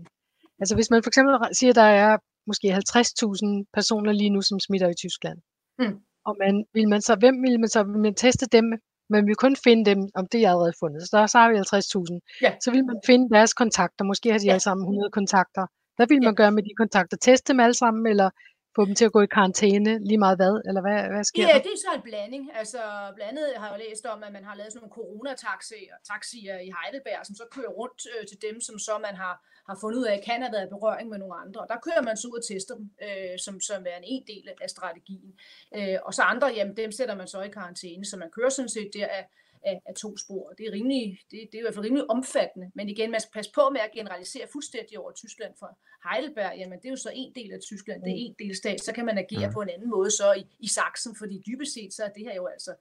Altså 0.61 0.75
hvis 0.75 0.91
man 0.91 1.03
for 1.03 1.11
eksempel 1.11 1.35
siger, 1.53 1.71
at 1.71 1.77
der 1.77 1.91
er 2.07 2.19
måske 2.47 2.67
50.000 2.75 3.65
personer 3.75 4.13
lige 4.13 4.31
nu, 4.31 4.43
som 4.43 4.61
smitter 4.61 4.89
i 4.89 4.95
Tyskland. 4.95 5.39
Mm. 5.79 6.01
Og 6.27 6.37
man, 6.43 6.65
vil 6.75 6.89
man 6.89 7.01
så, 7.03 7.15
hvem 7.23 7.43
vil 7.43 7.61
man 7.61 7.69
så 7.69 7.83
vil 7.83 8.03
man 8.07 8.15
teste 8.15 8.47
dem? 8.47 8.67
Man 9.15 9.27
vil 9.27 9.35
kun 9.45 9.57
finde 9.65 9.85
dem, 9.91 10.01
om 10.15 10.27
det 10.33 10.41
er 10.45 10.51
allerede 10.51 10.73
fundet. 10.81 11.03
Så 11.03 11.17
der 11.17 11.27
så 11.27 11.39
har 11.39 11.49
vi 11.51 11.57
50.000. 11.57 12.39
Ja. 12.43 12.53
Så 12.65 12.71
vil 12.71 12.85
man 12.91 12.99
finde 13.07 13.35
deres 13.35 13.55
kontakter. 13.55 14.05
Måske 14.05 14.33
har 14.33 14.39
de 14.39 14.47
ja. 14.47 14.53
alle 14.53 14.67
sammen 14.69 14.85
100 14.85 15.11
kontakter. 15.11 15.67
Hvad 15.97 16.07
vil 16.09 16.23
man 16.27 16.35
ja. 16.35 16.41
gøre 16.43 16.53
med 16.53 16.63
de 16.63 16.75
kontakter? 16.77 17.17
Teste 17.17 17.53
dem 17.53 17.61
alle 17.61 17.75
sammen, 17.75 18.07
eller 18.07 18.31
få 18.77 18.83
dem 18.89 18.95
til 18.99 19.05
at 19.09 19.15
gå 19.17 19.21
i 19.27 19.35
karantæne, 19.37 19.93
lige 20.09 20.21
meget 20.25 20.37
hvad, 20.39 20.55
eller 20.69 20.83
hvad, 20.87 20.99
hvad 21.15 21.25
sker 21.31 21.43
ja, 21.43 21.55
der? 21.55 21.63
det 21.67 21.73
er 21.77 21.81
så 21.87 21.93
en 21.99 22.05
blanding. 22.09 22.45
Altså, 22.61 22.81
blandt 23.17 23.31
andet 23.31 23.47
har 23.63 23.69
jeg 23.71 23.81
læst 23.87 24.05
om, 24.15 24.19
at 24.27 24.33
man 24.37 24.45
har 24.49 24.55
lavet 24.55 24.73
sådan 24.73 24.81
nogle 24.83 24.97
coronataxier 24.99 25.95
taxier 26.11 26.57
i 26.67 26.69
Heidelberg, 26.77 27.21
som 27.27 27.35
så 27.41 27.45
kører 27.57 27.73
rundt 27.81 28.01
øh, 28.13 28.23
til 28.31 28.39
dem, 28.47 28.57
som 28.67 28.77
så 28.87 28.95
man 29.07 29.15
har, 29.23 29.35
har 29.69 29.77
fundet 29.81 29.99
ud 30.01 30.07
af, 30.13 30.17
kan 30.29 30.43
have 30.45 30.53
været 30.57 30.67
i 30.67 30.75
berøring 30.77 31.09
med 31.13 31.19
nogle 31.23 31.37
andre. 31.45 31.61
Og 31.65 31.69
der 31.73 31.79
kører 31.87 32.03
man 32.09 32.17
så 32.17 32.27
ud 32.29 32.39
og 32.41 32.45
tester 32.51 32.75
dem, 32.79 32.87
øh, 33.07 33.37
som, 33.45 33.55
som 33.69 33.81
er 33.93 33.97
en, 34.01 34.07
en 34.15 34.25
del 34.33 34.45
af 34.65 34.71
strategien. 34.77 35.31
Øh, 35.77 35.99
og 36.07 36.13
så 36.17 36.23
andre, 36.33 36.47
jamen 36.59 36.77
dem 36.77 36.91
sætter 36.99 37.17
man 37.21 37.29
så 37.33 37.39
i 37.49 37.57
karantæne, 37.59 38.05
så 38.11 38.17
man 38.23 38.31
kører 38.37 38.53
sådan 38.59 38.75
set 38.77 38.91
der 38.97 39.09
af, 39.19 39.25
af, 39.71 39.77
af 39.91 39.95
to 39.95 40.11
spor. 40.17 40.45
Det 40.59 40.67
er, 40.67 40.73
rimelig, 40.73 41.03
det, 41.31 41.39
det 41.51 41.55
er 41.55 41.63
i 41.63 41.67
hvert 41.67 41.75
fald 41.75 41.85
rimelig 41.85 42.11
omfattende, 42.11 42.67
men 42.75 42.89
igen, 42.89 43.11
man 43.11 43.21
skal 43.21 43.33
passe 43.39 43.51
på 43.59 43.65
med 43.75 43.81
at 43.87 43.91
generalisere 43.99 44.47
fuldstændig 44.53 44.99
over 45.03 45.13
Tyskland 45.23 45.53
for 45.61 45.71
Heidelberg, 46.09 46.53
jamen 46.61 46.79
det 46.79 46.87
er 46.89 46.95
jo 46.97 47.03
så 47.07 47.11
en 47.15 47.33
del 47.39 47.51
af 47.53 47.61
Tyskland, 47.71 47.99
det 48.05 48.13
er 48.13 48.21
en 48.27 48.35
delstat, 48.43 48.81
så 48.87 48.93
kan 48.97 49.05
man 49.09 49.19
agere 49.25 49.53
på 49.53 49.61
en 49.61 49.71
anden 49.75 49.91
måde 49.97 50.11
så 50.11 50.33
i, 50.33 50.45
i 50.67 50.69
Sachsen, 50.69 51.13
fordi 51.21 51.43
dybest 51.47 51.73
set 51.75 51.93
så 51.95 52.03
er 52.05 52.13
det 52.17 52.23
her 52.27 52.35
jo 52.35 52.47
altså 52.47 52.73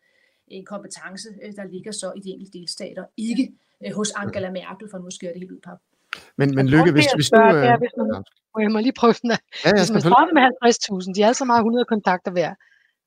en 0.47 0.65
kompetence, 0.65 1.29
øh, 1.43 1.51
der 1.55 1.63
ligger 1.63 1.91
så 1.91 2.07
i 2.17 2.19
de 2.19 2.29
enkelte 2.29 2.57
delstater, 2.57 3.03
ikke 3.17 3.45
øh, 3.85 3.91
hos 3.99 4.11
Angela 4.11 4.49
Merkel, 4.51 4.87
for 4.91 4.97
nu 4.97 5.09
skal 5.11 5.29
det 5.29 5.39
helt 5.39 5.51
ud 5.51 5.61
på. 5.69 5.73
Men, 6.39 6.55
men 6.55 6.67
Lykke, 6.73 6.91
hvis, 6.91 7.07
hvis 7.15 7.29
du... 7.29 7.41
Øh, 7.41 7.53
der, 7.53 7.77
hvis 7.77 7.93
man, 7.97 8.23
jeg 8.65 8.71
må 8.71 8.79
lige 8.79 8.97
prøve 9.01 9.13
den 9.21 9.29
der. 9.29 9.39
Ja, 9.65 9.71
hvis 9.81 9.91
man 9.95 10.01
starter 10.01 10.33
med 10.37 10.43
50.000, 11.07 11.13
de 11.15 11.21
er 11.23 11.27
altså 11.27 11.45
meget 11.45 11.59
100 11.59 11.85
kontakter 11.93 12.31
hver, 12.31 12.51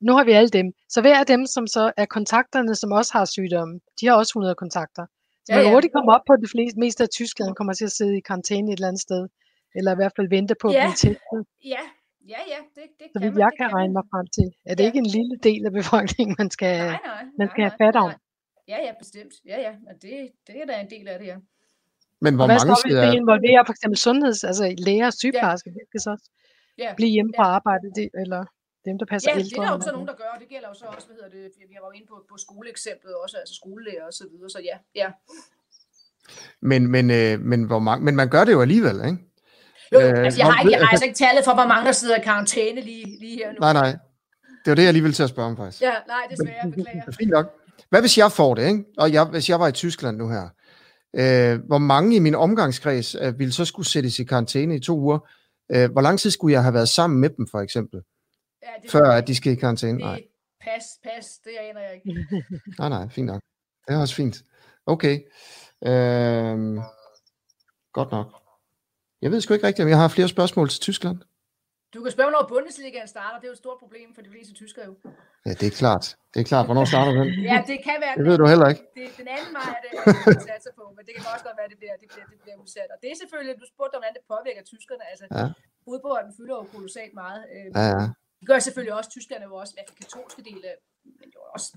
nu 0.07 0.11
har 0.17 0.23
vi 0.23 0.31
alle 0.31 0.49
dem. 0.49 0.67
Så 0.89 1.01
hver 1.01 1.19
af 1.19 1.25
dem, 1.25 1.45
som 1.45 1.67
så 1.67 1.91
er 1.97 2.05
kontakterne, 2.05 2.75
som 2.75 2.91
også 2.91 3.11
har 3.13 3.25
sygdomme, 3.25 3.79
de 4.01 4.07
har 4.07 4.15
også 4.15 4.31
100 4.31 4.55
kontakter. 4.55 5.05
Så 5.45 5.49
ja, 5.49 5.55
man 5.55 5.63
kan 5.63 5.71
ja. 5.71 5.75
hurtigt 5.75 5.93
komme 5.93 6.11
op 6.15 6.21
på 6.27 6.33
det 6.43 6.49
fleste, 6.53 6.79
meste 6.79 7.03
af 7.03 7.09
Tyskland, 7.09 7.55
kommer 7.55 7.73
til 7.73 7.85
at 7.85 7.91
sidde 7.91 8.17
i 8.17 8.21
karantæne 8.27 8.67
et 8.71 8.77
eller 8.77 8.87
andet 8.87 9.01
sted. 9.01 9.27
Eller 9.77 9.91
i 9.91 9.95
hvert 9.99 10.13
fald 10.15 10.29
vente 10.29 10.55
på 10.61 10.67
at 10.67 10.73
ja. 10.73 10.83
blive 10.85 10.99
testet. 11.05 11.41
Ja, 11.73 11.83
ja, 12.33 12.41
ja, 12.53 12.59
det, 12.75 12.85
det 12.99 13.07
så 13.13 13.19
kan 13.19 13.31
man. 13.31 13.39
jeg 13.43 13.51
kan, 13.57 13.69
kan 13.69 13.75
regne 13.77 13.93
mig 13.97 14.05
frem 14.11 14.27
til, 14.37 14.47
er 14.69 14.73
det 14.75 14.83
ja. 14.83 14.87
ikke 14.89 14.99
en 15.05 15.11
lille 15.17 15.35
del 15.47 15.61
af 15.67 15.73
befolkningen, 15.81 16.35
man 16.41 16.49
skal, 16.55 16.75
nej, 16.77 16.99
nej, 17.11 17.23
man 17.39 17.47
skal 17.51 17.61
nej, 17.61 17.69
have 17.69 17.77
fat 17.83 17.95
om? 18.03 18.09
Ja, 18.71 18.77
ja, 18.85 18.91
bestemt. 19.03 19.33
Ja, 19.51 19.57
ja, 19.65 19.73
og 19.89 19.95
det, 20.03 20.13
det 20.47 20.55
er 20.61 20.65
da 20.69 20.73
en 20.85 20.89
del 20.95 21.05
af 21.13 21.17
det, 21.19 21.27
ja. 21.33 21.37
Men 22.23 22.31
hvor 22.35 22.43
og 22.43 22.49
hvad 22.49 22.59
mange 22.59 22.75
skal... 22.81 22.93
Hvad 22.93 23.07
det 23.07 23.19
involverer 23.23 23.63
for 23.67 23.73
eksempel 23.75 23.97
sundheds, 24.07 24.39
altså 24.49 24.63
læger 24.87 25.07
og 25.11 25.15
sygeplejersker, 25.21 25.71
ja. 25.71 25.75
det 25.77 25.85
skal 25.89 25.99
så 26.05 26.09
også 26.15 26.27
ja. 26.83 26.89
blive 26.99 27.11
hjemme 27.15 27.31
på 27.37 27.43
ja. 27.43 27.55
arbejde, 27.57 27.85
det, 27.97 28.07
eller 28.21 28.41
dem, 28.85 28.95
der 28.99 29.05
passer 29.05 29.31
ja, 29.31 29.37
ældre. 29.37 29.49
det 29.49 29.57
er 29.57 29.61
der 29.61 29.71
jo 29.77 29.81
så 29.81 29.91
nogen, 29.91 30.07
der 30.07 30.17
gør, 30.21 30.29
og 30.35 30.39
det 30.39 30.49
gælder 30.49 30.67
jo 30.67 30.73
så 30.73 30.85
også, 30.95 31.07
hvad 31.07 31.15
hedder 31.15 31.31
det, 31.37 31.43
vi 31.69 31.73
har 31.77 31.83
været 31.85 31.95
inde 31.95 32.07
på, 32.07 32.15
på 32.31 32.35
skoleeksemplet 32.37 33.13
også, 33.23 33.37
altså 33.37 33.55
skolelærer 33.61 34.05
og 34.05 34.13
så 34.13 34.25
videre, 34.31 34.49
så 34.49 34.59
ja, 34.69 34.77
ja. 35.01 35.09
Men, 36.61 36.81
men, 36.87 37.05
øh, 37.11 37.39
men, 37.39 37.63
hvor 37.63 37.79
mange, 37.79 38.05
men 38.05 38.15
man 38.15 38.29
gør 38.29 38.43
det 38.43 38.51
jo 38.51 38.61
alligevel, 38.61 38.95
ikke? 39.05 39.19
Jo, 39.93 39.99
øh, 39.99 40.25
altså 40.25 40.39
jeg 40.39 40.47
har, 40.51 40.61
ikke, 40.61 40.71
jeg 40.71 40.79
har 40.79 40.91
altså 40.91 41.05
ikke 41.05 41.17
tallet 41.17 41.43
for, 41.45 41.53
hvor 41.53 41.67
mange 41.73 41.85
der 41.85 41.91
sidder 41.91 42.15
i 42.17 42.23
karantæne 42.23 42.81
lige, 42.81 43.05
lige 43.19 43.35
her 43.37 43.51
nu. 43.51 43.57
Nej, 43.59 43.73
nej. 43.73 43.91
Det 44.63 44.71
var 44.71 44.75
det, 44.75 44.83
jeg 44.83 44.93
lige 44.93 45.03
ville 45.03 45.13
til 45.13 45.23
at 45.23 45.29
spørge 45.29 45.49
om, 45.49 45.57
faktisk. 45.57 45.81
Ja, 45.81 45.93
nej, 46.07 46.23
desværre, 46.31 46.71
beklager. 46.71 47.11
Fint 47.19 47.31
nok. 47.31 47.45
Hvad 47.89 48.01
hvis 48.01 48.17
jeg 48.17 48.31
får 48.31 48.55
det, 48.55 48.67
ikke? 48.67 48.83
Og 48.97 49.13
jeg, 49.13 49.23
hvis 49.25 49.49
jeg 49.49 49.59
var 49.59 49.67
i 49.67 49.71
Tyskland 49.71 50.17
nu 50.17 50.29
her, 50.29 50.49
øh, 51.15 51.59
hvor 51.67 51.77
mange 51.77 52.15
i 52.15 52.19
min 52.19 52.35
omgangskreds 52.35 53.15
øh, 53.15 53.39
ville 53.39 53.53
så 53.53 53.65
skulle 53.65 53.87
sættes 53.87 54.19
i 54.19 54.23
karantæne 54.23 54.75
i 54.75 54.79
to 54.79 54.99
uger, 54.99 55.19
Øh, 55.71 55.91
hvor 55.91 56.01
lang 56.01 56.19
tid 56.19 56.31
skulle 56.31 56.53
jeg 56.53 56.63
have 56.63 56.73
været 56.73 56.89
sammen 56.89 57.19
med 57.19 57.29
dem, 57.29 57.47
for 57.51 57.59
eksempel? 57.59 58.01
Ja, 58.63 58.71
det 58.81 58.91
før 58.91 59.11
at 59.11 59.27
de 59.27 59.35
skal 59.35 59.51
i 59.51 59.55
karantæne? 59.55 59.97
Nej. 59.97 60.23
Pas, 60.61 60.83
pas, 61.03 61.25
det 61.43 61.51
aner 61.59 61.81
jeg 61.81 61.93
ikke. 61.95 62.35
nej, 62.79 62.89
nej, 62.89 63.09
fint 63.09 63.27
nok. 63.27 63.41
Det 63.87 63.95
er 63.95 63.99
også 63.99 64.15
fint. 64.15 64.43
Okay. 64.85 65.15
Øhm, 65.89 66.79
godt 67.93 68.11
nok. 68.11 68.27
Jeg 69.21 69.31
ved 69.31 69.41
sgu 69.41 69.53
ikke 69.53 69.67
rigtigt, 69.67 69.83
om 69.85 69.89
jeg 69.89 69.97
har 69.97 70.07
flere 70.07 70.27
spørgsmål 70.27 70.69
til 70.69 70.79
Tyskland. 70.79 71.17
Du 71.93 71.99
kan 72.03 72.11
spørge, 72.15 72.31
når 72.31 72.43
Bundesligaen 72.53 73.07
starter. 73.15 73.37
Det 73.39 73.45
er 73.47 73.51
jo 73.53 73.57
et 73.59 73.63
stort 73.65 73.79
problem 73.83 74.09
for 74.15 74.21
de 74.25 74.29
fleste 74.33 74.53
tyskere 74.61 74.85
jo. 74.89 74.93
Ja, 75.45 75.51
det 75.59 75.67
er 75.71 75.75
klart. 75.81 76.05
Det 76.33 76.39
er 76.43 76.47
klart. 76.51 76.65
Hvornår 76.69 76.85
starter 76.93 77.13
den? 77.19 77.27
ja, 77.51 77.57
det 77.71 77.77
kan 77.87 77.97
være. 78.03 78.13
Det 78.19 78.25
ved 78.29 78.37
du 78.41 78.45
heller 78.53 78.67
ikke. 78.73 78.83
Det, 78.97 79.05
den 79.21 79.27
anden 79.35 79.53
vej 79.59 79.69
er 79.77 79.81
det, 79.85 79.91
at 80.57 80.61
det 80.65 80.73
på, 80.79 80.85
men 80.97 81.01
det 81.07 81.13
kan 81.15 81.23
også 81.33 81.45
godt 81.47 81.57
være, 81.59 81.67
at 81.69 81.73
det 81.73 81.79
bliver, 81.81 81.95
det 82.01 82.07
bliver, 82.13 82.27
det 82.33 82.39
bliver 82.43 82.57
udsat. 82.63 82.89
Og 82.93 82.97
det 83.01 83.07
er 83.13 83.17
selvfølgelig, 83.21 83.53
du 83.63 83.67
spurgte 83.73 83.93
om, 83.97 84.01
hvordan 84.01 84.15
det 84.17 84.23
påvirker 84.33 84.63
tyskerne. 84.73 85.03
Altså, 85.11 85.25
ja. 85.39 85.47
fodbolden 85.85 86.31
fylder 86.37 86.55
jo 86.61 86.65
kolossalt 86.75 87.13
meget. 87.23 87.41
Øh, 87.53 87.67
ja, 87.79 87.85
ja. 87.95 88.05
Det 88.39 88.47
gør 88.47 88.59
selvfølgelig 88.59 88.93
også 88.93 89.09
Tyskland, 89.09 89.43
jo 89.43 89.55
også, 89.55 89.73
i 89.73 89.75
hvert 89.77 89.89
fald 89.89 89.99
katolske 90.03 90.41
dele, 90.49 90.69
men 91.19 91.27
jo 91.35 91.41
også 91.53 91.69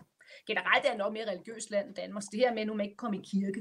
generelt 0.51 0.85
er 0.87 0.91
det 0.91 0.99
nok 0.99 1.13
mere 1.13 1.31
religiøst 1.33 1.71
land 1.71 1.87
end 1.89 1.97
Danmark. 2.03 2.23
Så 2.23 2.29
det 2.33 2.41
her 2.41 2.53
med, 2.55 2.63
at 2.63 2.69
nu 2.69 2.75
man 2.75 2.87
ikke 2.87 3.01
kommer 3.03 3.19
i 3.21 3.25
kirke, 3.33 3.61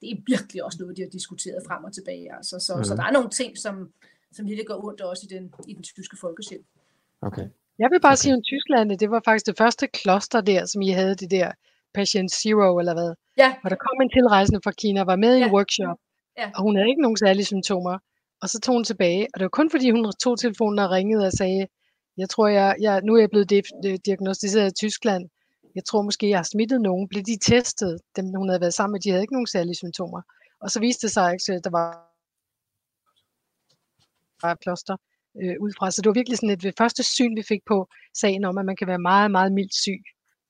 det 0.00 0.06
er 0.10 0.16
virkelig 0.32 0.64
også 0.66 0.78
noget, 0.80 0.96
de 0.96 1.02
har 1.02 1.10
diskuteret 1.18 1.60
frem 1.68 1.84
og 1.84 1.92
tilbage. 1.98 2.28
Altså, 2.36 2.56
så, 2.66 2.72
mm. 2.76 2.84
så 2.84 2.92
der 2.98 3.04
er 3.08 3.12
nogle 3.18 3.30
ting, 3.40 3.58
som, 3.64 3.74
som 4.36 4.46
virkelig 4.46 4.66
går 4.66 4.84
ondt 4.86 5.00
også 5.00 5.22
i 5.26 5.34
den, 5.34 5.44
i 5.70 5.72
den 5.74 5.82
tyske 5.82 6.16
folkesjæl. 6.24 6.64
Okay. 7.28 7.46
Jeg 7.82 7.88
vil 7.90 8.00
bare 8.00 8.16
okay. 8.16 8.22
sige 8.22 8.34
om 8.38 8.42
Tyskland, 8.52 8.98
det 9.02 9.10
var 9.10 9.22
faktisk 9.24 9.46
det 9.46 9.56
første 9.62 9.86
kloster 9.98 10.40
der, 10.40 10.62
som 10.66 10.82
I 10.82 10.90
havde 11.00 11.14
det 11.14 11.30
der 11.30 11.48
Patient 11.94 12.30
Zero, 12.32 12.78
eller 12.80 12.94
hvad? 12.94 13.10
Ja. 13.42 13.50
Hvor 13.60 13.68
der 13.68 13.80
kom 13.86 13.96
en 14.02 14.10
tilrejsende 14.16 14.60
fra 14.64 14.72
Kina, 14.80 15.00
var 15.04 15.16
med 15.16 15.34
ja. 15.36 15.40
i 15.40 15.48
en 15.48 15.54
workshop, 15.56 15.98
ja. 16.38 16.50
og 16.56 16.62
hun 16.62 16.76
havde 16.76 16.88
ikke 16.88 17.02
nogen 17.02 17.16
særlige 17.16 17.44
symptomer. 17.44 17.98
Og 18.42 18.48
så 18.48 18.60
tog 18.60 18.74
hun 18.74 18.84
tilbage, 18.84 19.26
og 19.32 19.36
det 19.38 19.44
var 19.44 19.56
kun 19.58 19.70
fordi, 19.70 19.90
hun 19.90 20.12
tog 20.24 20.38
telefonen 20.38 20.78
og 20.78 20.90
ringede 20.90 21.26
og 21.26 21.32
sagde, 21.32 21.66
jeg 22.16 22.28
tror, 22.28 22.48
jeg, 22.48 22.76
jeg, 22.80 23.02
nu 23.02 23.14
er 23.14 23.20
jeg 23.20 23.30
blevet 23.30 23.50
diagnostiseret 24.06 24.70
i 24.70 24.74
Tyskland. 24.74 25.28
Jeg 25.74 25.84
tror 25.84 26.02
måske, 26.02 26.28
jeg 26.28 26.38
har 26.38 26.48
smittet 26.52 26.80
nogen. 26.80 27.08
Blev 27.08 27.22
de 27.22 27.38
testet? 27.38 28.00
Dem, 28.16 28.26
hun 28.34 28.48
havde 28.48 28.60
været 28.60 28.74
sammen 28.74 28.92
med, 28.92 29.00
de 29.00 29.10
havde 29.10 29.22
ikke 29.22 29.32
nogen 29.32 29.46
særlige 29.46 29.74
symptomer. 29.74 30.22
Og 30.60 30.70
så 30.70 30.80
viste 30.80 31.06
det 31.06 31.12
sig, 31.12 31.32
at 31.32 31.64
der 31.64 31.70
var 31.70 32.12
fra 34.40 34.54
kloster 34.54 34.96
øh, 35.42 35.56
udefra. 35.60 35.90
Så 35.90 36.02
det 36.02 36.08
var 36.08 36.14
virkelig 36.20 36.38
sådan 36.38 36.50
et 36.50 36.62
det 36.62 36.74
første 36.78 37.02
syn, 37.02 37.36
vi 37.36 37.42
fik 37.42 37.62
på 37.66 37.88
sagen 38.14 38.44
om, 38.44 38.58
at 38.58 38.64
man 38.64 38.76
kan 38.76 38.86
være 38.86 38.98
meget, 38.98 39.30
meget 39.30 39.52
mildt 39.52 39.74
syg 39.74 40.02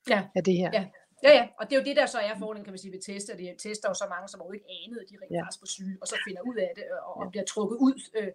ja. 0.08 0.22
af 0.34 0.44
det 0.44 0.56
her. 0.56 0.70
Ja. 0.72 0.84
Ja, 1.22 1.30
ja, 1.38 1.44
og 1.58 1.62
det 1.66 1.72
er 1.76 1.80
jo 1.80 1.84
det, 1.84 1.96
der 1.96 2.06
så 2.06 2.18
er 2.18 2.34
fordelen, 2.38 2.64
kan 2.64 2.72
man 2.72 2.78
sige, 2.78 2.92
ved 2.92 3.00
tester. 3.00 3.36
De 3.36 3.54
tester 3.58 3.88
jo 3.88 3.94
så 3.94 4.06
mange, 4.14 4.28
som 4.28 4.40
overhovedet 4.40 4.62
ikke 4.62 4.72
anede, 4.84 5.00
de 5.10 5.14
rent 5.20 5.32
ja. 5.36 5.42
faktisk 5.42 5.62
var 5.64 5.70
syge, 5.76 5.96
og 6.00 6.06
så 6.10 6.16
finder 6.26 6.42
ud 6.50 6.56
af 6.56 6.70
det, 6.76 6.84
og, 7.06 7.16
og 7.16 7.30
bliver 7.30 7.44
trukket 7.44 7.76
ud. 7.86 7.96
Øh, 8.18 8.30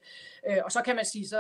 øh, 0.48 0.60
og 0.66 0.72
så 0.72 0.80
kan 0.86 0.96
man 0.96 1.06
sige, 1.06 1.28
så 1.28 1.40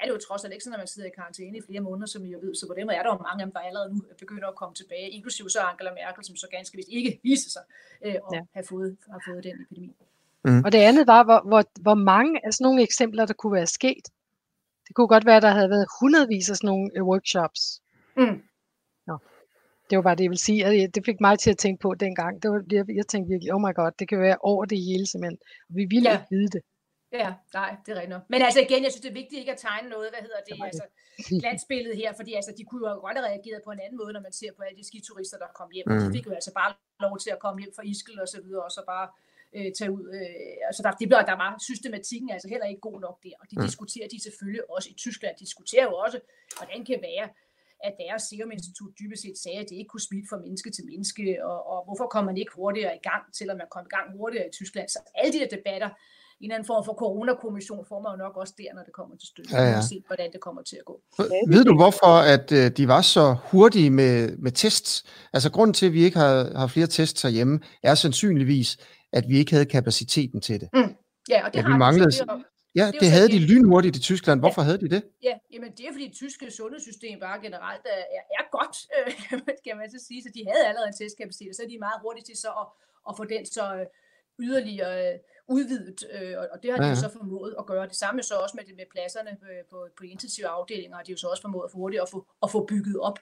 er 0.00 0.04
det 0.06 0.12
jo 0.16 0.20
trods 0.26 0.44
alt 0.44 0.52
ikke 0.52 0.64
sådan, 0.64 0.78
at 0.78 0.84
man 0.84 0.92
sidder 0.94 1.08
i 1.08 1.16
karantæne 1.18 1.58
i 1.58 1.62
flere 1.68 1.80
måneder, 1.80 2.06
som 2.06 2.24
I 2.24 2.30
jo 2.32 2.38
ved. 2.42 2.54
Så 2.54 2.66
på 2.66 2.74
den 2.78 2.86
måde 2.86 2.96
er 2.96 3.02
der 3.02 3.10
jo 3.14 3.18
mange 3.28 3.40
af 3.42 3.46
dem, 3.46 3.52
der 3.52 3.60
allerede 3.60 3.88
nu 3.94 3.98
begynder 4.18 4.48
at 4.48 4.56
komme 4.60 4.74
tilbage, 4.74 5.08
inklusive 5.10 5.50
så 5.50 5.60
Angela 5.60 5.90
Merkel, 6.00 6.24
som 6.24 6.36
så 6.36 6.48
ganske 6.50 6.76
vist 6.76 6.88
ikke 6.88 7.20
viste 7.22 7.50
sig 7.50 7.62
øh, 8.04 8.14
at 8.14 8.20
ja. 8.32 8.40
have, 8.56 8.66
fået, 8.70 8.96
have 9.10 9.22
fået 9.28 9.44
den 9.44 9.56
epidemi. 9.62 9.94
Mm. 10.44 10.62
Og 10.64 10.72
det 10.72 10.78
andet 10.78 11.06
var, 11.06 11.24
hvor, 11.24 11.40
hvor, 11.50 11.62
hvor 11.80 11.94
mange 11.94 12.46
af 12.46 12.54
sådan 12.54 12.64
nogle 12.64 12.82
eksempler, 12.82 13.26
der 13.26 13.34
kunne 13.34 13.52
være 13.52 13.66
sket. 13.66 14.04
Det 14.88 14.94
kunne 14.94 15.08
godt 15.08 15.26
være, 15.26 15.36
at 15.36 15.42
der 15.42 15.50
havde 15.50 15.70
været 15.70 15.86
hundredvis 16.00 16.50
af 16.50 16.56
sådan 16.56 16.68
nogle 16.68 16.90
uh, 17.00 17.08
workshops. 17.08 17.82
Mm. 18.16 18.42
Det 19.90 19.96
var 19.98 20.02
bare 20.02 20.16
det, 20.18 20.24
jeg 20.24 20.30
vil 20.30 20.38
sige. 20.38 20.66
Og 20.66 20.72
det 20.94 21.02
fik 21.04 21.20
mig 21.20 21.38
til 21.38 21.50
at 21.50 21.58
tænke 21.58 21.80
på 21.80 21.94
dengang. 21.94 22.42
Det 22.42 22.50
var, 22.50 22.62
jeg, 22.72 22.84
jeg 23.00 23.06
tænkte 23.06 23.28
virkelig, 23.32 23.54
oh 23.54 23.60
my 23.60 23.72
god, 23.74 23.90
det 23.98 24.08
kan 24.08 24.20
være 24.20 24.36
over 24.40 24.64
det 24.64 24.78
hele 24.88 25.06
simpelthen. 25.06 25.38
Og 25.68 25.72
vi 25.78 25.84
ville 25.94 26.10
ja. 26.10 26.16
ikke 26.16 26.30
vide 26.30 26.48
det. 26.48 26.62
Ja, 27.12 27.30
nej, 27.60 27.70
det 27.86 27.90
er 27.92 28.00
rigtigt. 28.00 28.30
Men 28.32 28.40
altså 28.42 28.60
igen, 28.66 28.82
jeg 28.84 28.92
synes, 28.92 29.04
det 29.04 29.10
er 29.14 29.18
vigtigt 29.22 29.38
ikke 29.42 29.52
at 29.56 29.62
tegne 29.68 29.88
noget, 29.94 30.08
hvad 30.12 30.22
hedder 30.26 30.40
det, 30.48 30.54
altså 30.68 30.84
glansbilledet 31.42 31.96
her, 32.02 32.10
fordi 32.20 32.32
altså, 32.40 32.52
de 32.58 32.64
kunne 32.64 32.88
jo 32.88 32.94
godt 33.06 33.16
have 33.18 33.28
reageret 33.30 33.60
på 33.64 33.70
en 33.76 33.80
anden 33.84 33.98
måde, 34.02 34.12
når 34.16 34.22
man 34.28 34.34
ser 34.40 34.50
på 34.56 34.62
alle 34.66 34.78
de 34.80 34.86
skiturister, 34.90 35.38
der 35.44 35.50
kom 35.58 35.68
hjem. 35.76 35.86
Mm. 35.88 35.98
De 36.04 36.12
fik 36.16 36.26
jo 36.26 36.32
altså 36.40 36.52
bare 36.60 36.70
lov 37.06 37.14
til 37.24 37.30
at 37.36 37.38
komme 37.44 37.58
hjem 37.62 37.72
fra 37.76 37.84
Iskel 37.92 38.20
og 38.24 38.28
så 38.34 38.38
videre, 38.44 38.64
og 38.68 38.72
så 38.76 38.82
bare 38.92 39.06
øh, 39.56 39.70
tage 39.78 39.90
ud. 39.96 40.04
Øh, 40.18 40.68
altså 40.68 40.80
der, 40.82 40.90
det, 41.00 41.06
der 41.30 41.36
var 41.44 41.50
systematikken 41.70 42.28
altså 42.34 42.48
heller 42.52 42.66
ikke 42.72 42.84
god 42.88 42.98
nok 43.06 43.16
der, 43.24 43.34
og 43.40 43.46
de 43.50 43.54
mm. 43.56 43.64
diskuterer 43.66 44.08
de 44.12 44.18
selvfølgelig 44.26 44.64
også 44.74 44.88
i 44.94 44.96
Tyskland, 45.04 45.32
de 45.36 45.44
diskuterer 45.44 45.84
jo 45.90 45.94
også, 46.04 46.18
hvordan 46.58 46.80
kan 46.90 46.98
være, 47.10 47.26
at 47.86 47.94
deres 48.02 48.22
Serum 48.28 48.50
Institut 48.56 48.92
dybest 49.00 49.22
set 49.22 49.38
sagde, 49.44 49.58
at 49.64 49.68
det 49.70 49.76
ikke 49.76 49.92
kunne 49.92 50.08
smitte 50.08 50.28
fra 50.30 50.42
menneske 50.44 50.70
til 50.76 50.84
menneske, 50.90 51.24
og, 51.50 51.58
og 51.72 51.78
hvorfor 51.86 52.06
kom 52.14 52.24
man 52.30 52.36
ikke 52.42 52.52
hurtigere 52.60 52.94
i 53.00 53.02
gang, 53.10 53.22
selvom 53.38 53.56
man 53.62 53.68
kom 53.74 53.84
i 53.88 53.92
gang 53.96 54.06
hurtigere 54.18 54.46
i 54.50 54.52
Tyskland. 54.58 54.88
Så 54.88 54.98
alle 55.20 55.32
de 55.34 55.38
der 55.42 55.50
debatter, 55.56 55.90
en 56.40 56.44
eller 56.44 56.54
anden 56.54 56.66
form 56.66 56.84
for 56.84 56.94
coronakommission 57.02 57.84
får 57.88 58.00
man 58.02 58.10
jo 58.12 58.18
nok 58.24 58.36
også 58.36 58.54
der, 58.58 58.70
når 58.74 58.82
det 58.82 58.92
kommer 58.92 59.16
til 59.16 59.28
stykket. 59.28 59.52
Ja, 59.52 59.62
ja. 59.62 59.80
Se, 59.80 60.02
hvordan 60.06 60.32
det 60.32 60.40
kommer 60.40 60.62
til 60.62 60.76
at 60.76 60.84
gå. 60.84 60.96
Ved 61.52 61.64
du, 61.64 61.74
hvorfor 61.82 62.14
at 62.34 62.52
øh, 62.52 62.70
de 62.76 62.88
var 62.88 63.02
så 63.02 63.36
hurtige 63.50 63.90
med, 63.90 64.36
med 64.36 64.52
tests? 64.52 65.04
Altså, 65.32 65.48
grunden 65.52 65.74
til, 65.74 65.86
at 65.86 65.92
vi 65.92 66.02
ikke 66.04 66.18
har, 66.18 66.58
har 66.58 66.66
flere 66.66 66.86
tests 66.86 67.22
herhjemme, 67.22 67.60
er 67.82 67.94
sandsynligvis, 67.94 68.78
at 69.12 69.24
vi 69.28 69.38
ikke 69.38 69.52
havde 69.52 69.66
kapaciteten 69.66 70.40
til 70.40 70.60
det. 70.60 70.68
Mm. 70.74 70.94
Ja, 71.28 71.46
og 71.46 71.52
det 71.52 71.62
har 71.62 71.72
vi 71.72 71.78
manglede, 71.78 72.10
det, 72.10 72.44
Ja, 72.76 72.86
det, 72.86 73.00
det 73.00 73.10
havde 73.16 73.28
de 73.28 73.38
lynhurtigt 73.50 73.96
i 73.96 74.02
Tyskland. 74.10 74.38
Hvorfor 74.40 74.62
ja. 74.62 74.66
havde 74.66 74.80
de 74.84 74.88
det? 74.94 75.02
Ja, 75.28 75.34
jamen 75.52 75.70
det 75.76 75.84
er 75.88 75.92
fordi 75.92 76.06
det 76.10 76.16
tyske 76.22 76.50
sundhedssystem 76.50 77.20
bare 77.20 77.38
generelt 77.46 77.84
er, 77.96 78.02
er, 78.16 78.24
er 78.38 78.44
godt, 78.58 78.76
øh, 78.96 79.12
kan 79.66 79.76
man 79.80 79.90
så 79.90 79.98
sige. 80.08 80.22
Så 80.22 80.30
de 80.36 80.42
havde 80.50 80.64
allerede 80.68 80.88
en 80.92 80.98
testkapacitet, 81.00 81.48
og 81.52 81.54
så 81.54 81.62
er 81.62 81.68
de 81.68 81.78
meget 81.86 81.98
hurtigt 82.04 82.26
til 82.26 82.36
så 82.44 82.50
at, 82.62 82.66
at 83.08 83.12
få 83.18 83.24
den 83.24 83.46
så 83.56 83.64
øh, 83.78 83.86
yderligere 84.44 84.94
øh, 85.06 85.18
udvidet, 85.48 86.04
øh, 86.12 86.36
og 86.52 86.62
det 86.62 86.70
har 86.70 86.78
de 86.78 86.84
ja, 86.84 86.88
ja. 86.88 86.94
så 86.94 87.08
formået 87.08 87.54
at 87.58 87.66
gøre. 87.66 87.86
Det 87.86 87.96
samme 87.96 88.22
så 88.22 88.34
også 88.34 88.56
med, 88.56 88.64
det, 88.64 88.76
med 88.76 88.84
pladserne 88.90 89.30
øh, 89.30 89.64
på, 89.70 89.88
på 89.98 90.04
intensive 90.04 90.46
afdelinger, 90.46 90.96
har 90.96 91.04
de 91.04 91.10
jo 91.10 91.16
så 91.16 91.28
også 91.28 91.42
formået 91.42 91.64
at 91.64 91.70
få 91.70 91.78
hurtigt 91.78 92.02
at 92.02 92.08
få, 92.08 92.26
at 92.42 92.50
få 92.50 92.66
bygget 92.66 92.98
op. 93.00 93.18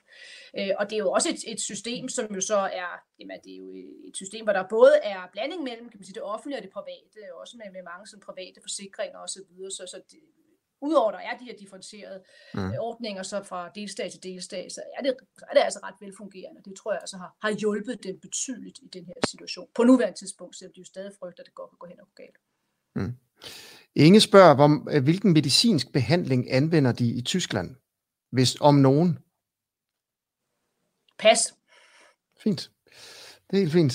Øh, 0.59 0.71
og 0.79 0.89
det 0.89 0.95
er 0.95 1.03
jo 1.07 1.11
også 1.11 1.29
et, 1.29 1.51
et 1.53 1.61
system, 1.61 2.09
som 2.09 2.35
jo 2.35 2.41
så 2.41 2.57
er, 2.57 2.91
jamen, 3.19 3.39
det 3.43 3.51
er 3.53 3.57
jo 3.57 3.69
et 4.07 4.15
system, 4.15 4.43
hvor 4.43 4.53
der 4.53 4.67
både 4.69 4.93
er 5.03 5.29
blanding 5.31 5.63
mellem 5.63 5.89
kan 5.89 5.99
man 5.99 6.05
sige, 6.05 6.13
det 6.13 6.23
offentlige 6.23 6.59
og 6.59 6.63
det 6.63 6.71
private, 6.71 7.19
også 7.41 7.57
med, 7.57 7.71
med 7.71 7.83
mange 7.91 8.07
sådan, 8.07 8.23
private 8.29 8.61
forsikringer 8.61 9.19
osv., 9.19 9.27
så, 9.27 9.39
videre, 9.49 9.71
så, 9.71 9.83
så 9.87 10.01
det, 10.11 10.19
udover 10.85 11.11
der 11.11 11.19
er 11.19 11.37
de 11.37 11.45
her 11.45 11.55
differentierede 11.59 12.19
mm. 12.53 12.71
ordninger 12.79 13.23
så 13.23 13.43
fra 13.43 13.69
delstat 13.75 14.11
til 14.11 14.23
delstat, 14.23 14.71
så 14.71 14.81
er 14.97 15.01
det, 15.01 15.15
er 15.49 15.53
det 15.53 15.61
altså 15.61 15.79
ret 15.83 15.95
velfungerende. 16.01 16.61
Det 16.65 16.73
tror 16.79 16.91
jeg 16.91 17.01
altså 17.01 17.17
har, 17.17 17.35
har 17.41 17.51
hjulpet 17.51 18.03
dem 18.03 18.19
betydeligt 18.19 18.79
i 18.79 18.87
den 18.93 19.05
her 19.05 19.13
situation. 19.27 19.67
På 19.75 19.83
nuværende 19.83 20.19
tidspunkt, 20.19 20.55
selvom 20.55 20.73
de 20.75 20.79
jo 20.79 20.85
stadig 20.85 21.11
frygter, 21.19 21.43
at 21.43 21.45
det 21.45 21.55
godt 21.55 21.69
kan 21.69 21.77
gå 21.79 21.87
hen 21.87 21.99
og 21.99 22.07
gå 22.07 22.13
galt. 22.23 22.37
Mm. 22.95 23.13
Inge 23.95 24.19
spørger, 24.19 24.55
hvor, 24.55 24.99
hvilken 24.99 25.33
medicinsk 25.33 25.93
behandling 25.93 26.51
anvender 26.51 26.91
de 26.91 27.07
i 27.07 27.21
Tyskland, 27.21 27.75
hvis 28.31 28.57
om 28.61 28.75
nogen? 28.75 29.19
Pas. 31.19 31.53
Fint. 32.43 32.71
Det 33.51 33.57
er 33.57 33.61
helt 33.61 33.73
fint. 33.73 33.93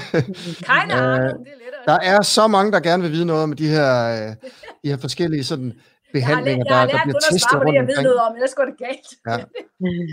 Keine 0.70 0.94
Ahnung, 0.94 1.44
det 1.44 1.52
er 1.52 1.58
lettere. 1.58 1.84
Der 1.86 1.98
er 2.00 2.22
så 2.22 2.46
mange, 2.46 2.72
der 2.72 2.80
gerne 2.80 3.02
vil 3.02 3.12
vide 3.12 3.24
noget 3.24 3.42
om 3.42 3.52
de 3.52 3.68
her, 3.68 4.28
øh, 4.28 4.36
de 4.84 4.88
her 4.88 4.96
forskellige 4.96 5.44
sådan, 5.44 5.72
behandlinger, 6.12 6.64
jeg 6.68 6.78
har 6.78 6.86
lært, 6.86 6.92
der, 6.92 6.98
der 6.98 7.04
bliver 7.04 7.20
testet 7.30 7.52
rundt 7.52 7.64
omkring. 7.64 7.76
Jeg 7.76 7.86
ved 7.86 8.02
noget 8.02 8.20
om, 8.26 8.34
ellers 8.34 8.54
går 8.54 8.64
det 8.64 8.78
galt. 8.78 9.08
Ja, 9.26 9.36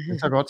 det 0.07 0.15
er 0.15 0.19
så 0.19 0.29
godt. 0.29 0.49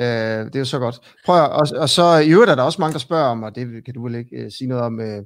Uh, 0.00 0.46
det 0.46 0.54
er 0.54 0.58
jo 0.58 0.64
så 0.64 0.78
godt. 0.78 0.96
Prøv 1.24 1.36
at, 1.44 1.50
og, 1.50 1.66
og 1.82 1.88
så 1.88 2.16
i 2.18 2.30
øvrigt 2.30 2.50
er 2.50 2.54
der 2.54 2.62
også 2.62 2.80
mange, 2.80 2.92
der 2.92 2.98
spørger 2.98 3.24
om, 3.24 3.42
og 3.42 3.54
det 3.54 3.84
kan 3.84 3.94
du 3.94 4.02
vel 4.02 4.14
ikke 4.14 4.44
uh, 4.44 4.50
sige 4.58 4.68
noget 4.68 4.84
om, 4.84 4.98
uh, 4.98 5.24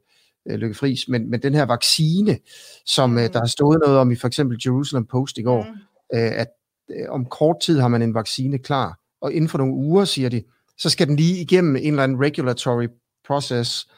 Lykke 0.57 0.75
Friis, 0.75 1.09
men, 1.09 1.31
men 1.31 1.43
den 1.43 1.55
her 1.55 1.67
vaccine, 1.67 2.39
som 2.87 3.11
mm. 3.11 3.17
uh, 3.17 3.23
der 3.23 3.39
har 3.39 3.47
stået 3.47 3.79
noget 3.85 3.99
om 3.99 4.11
i 4.11 4.17
for 4.17 4.27
eksempel 4.27 4.59
Jerusalem 4.67 5.07
Post 5.07 5.39
i 5.39 5.43
går, 5.43 5.63
mm. 5.63 5.71
uh, 6.19 6.41
at 6.43 6.49
uh, 6.89 7.15
om 7.15 7.25
kort 7.25 7.57
tid 7.63 7.81
har 7.81 7.89
man 7.89 8.03
en 8.03 8.15
vaccine 8.15 8.59
klar, 8.59 8.99
og 9.21 9.33
inden 9.33 9.49
for 9.49 9.59
nogle 9.59 9.75
uger, 9.75 10.05
siger 10.05 10.29
de, 10.29 10.43
så 10.79 10.91
skal 10.91 11.07
den 11.07 11.17
lige 11.17 11.41
igennem 11.41 11.77
en 11.77 11.87
eller 11.87 12.03
anden 12.03 12.21
regulatory 12.25 12.87
process, 13.27 13.89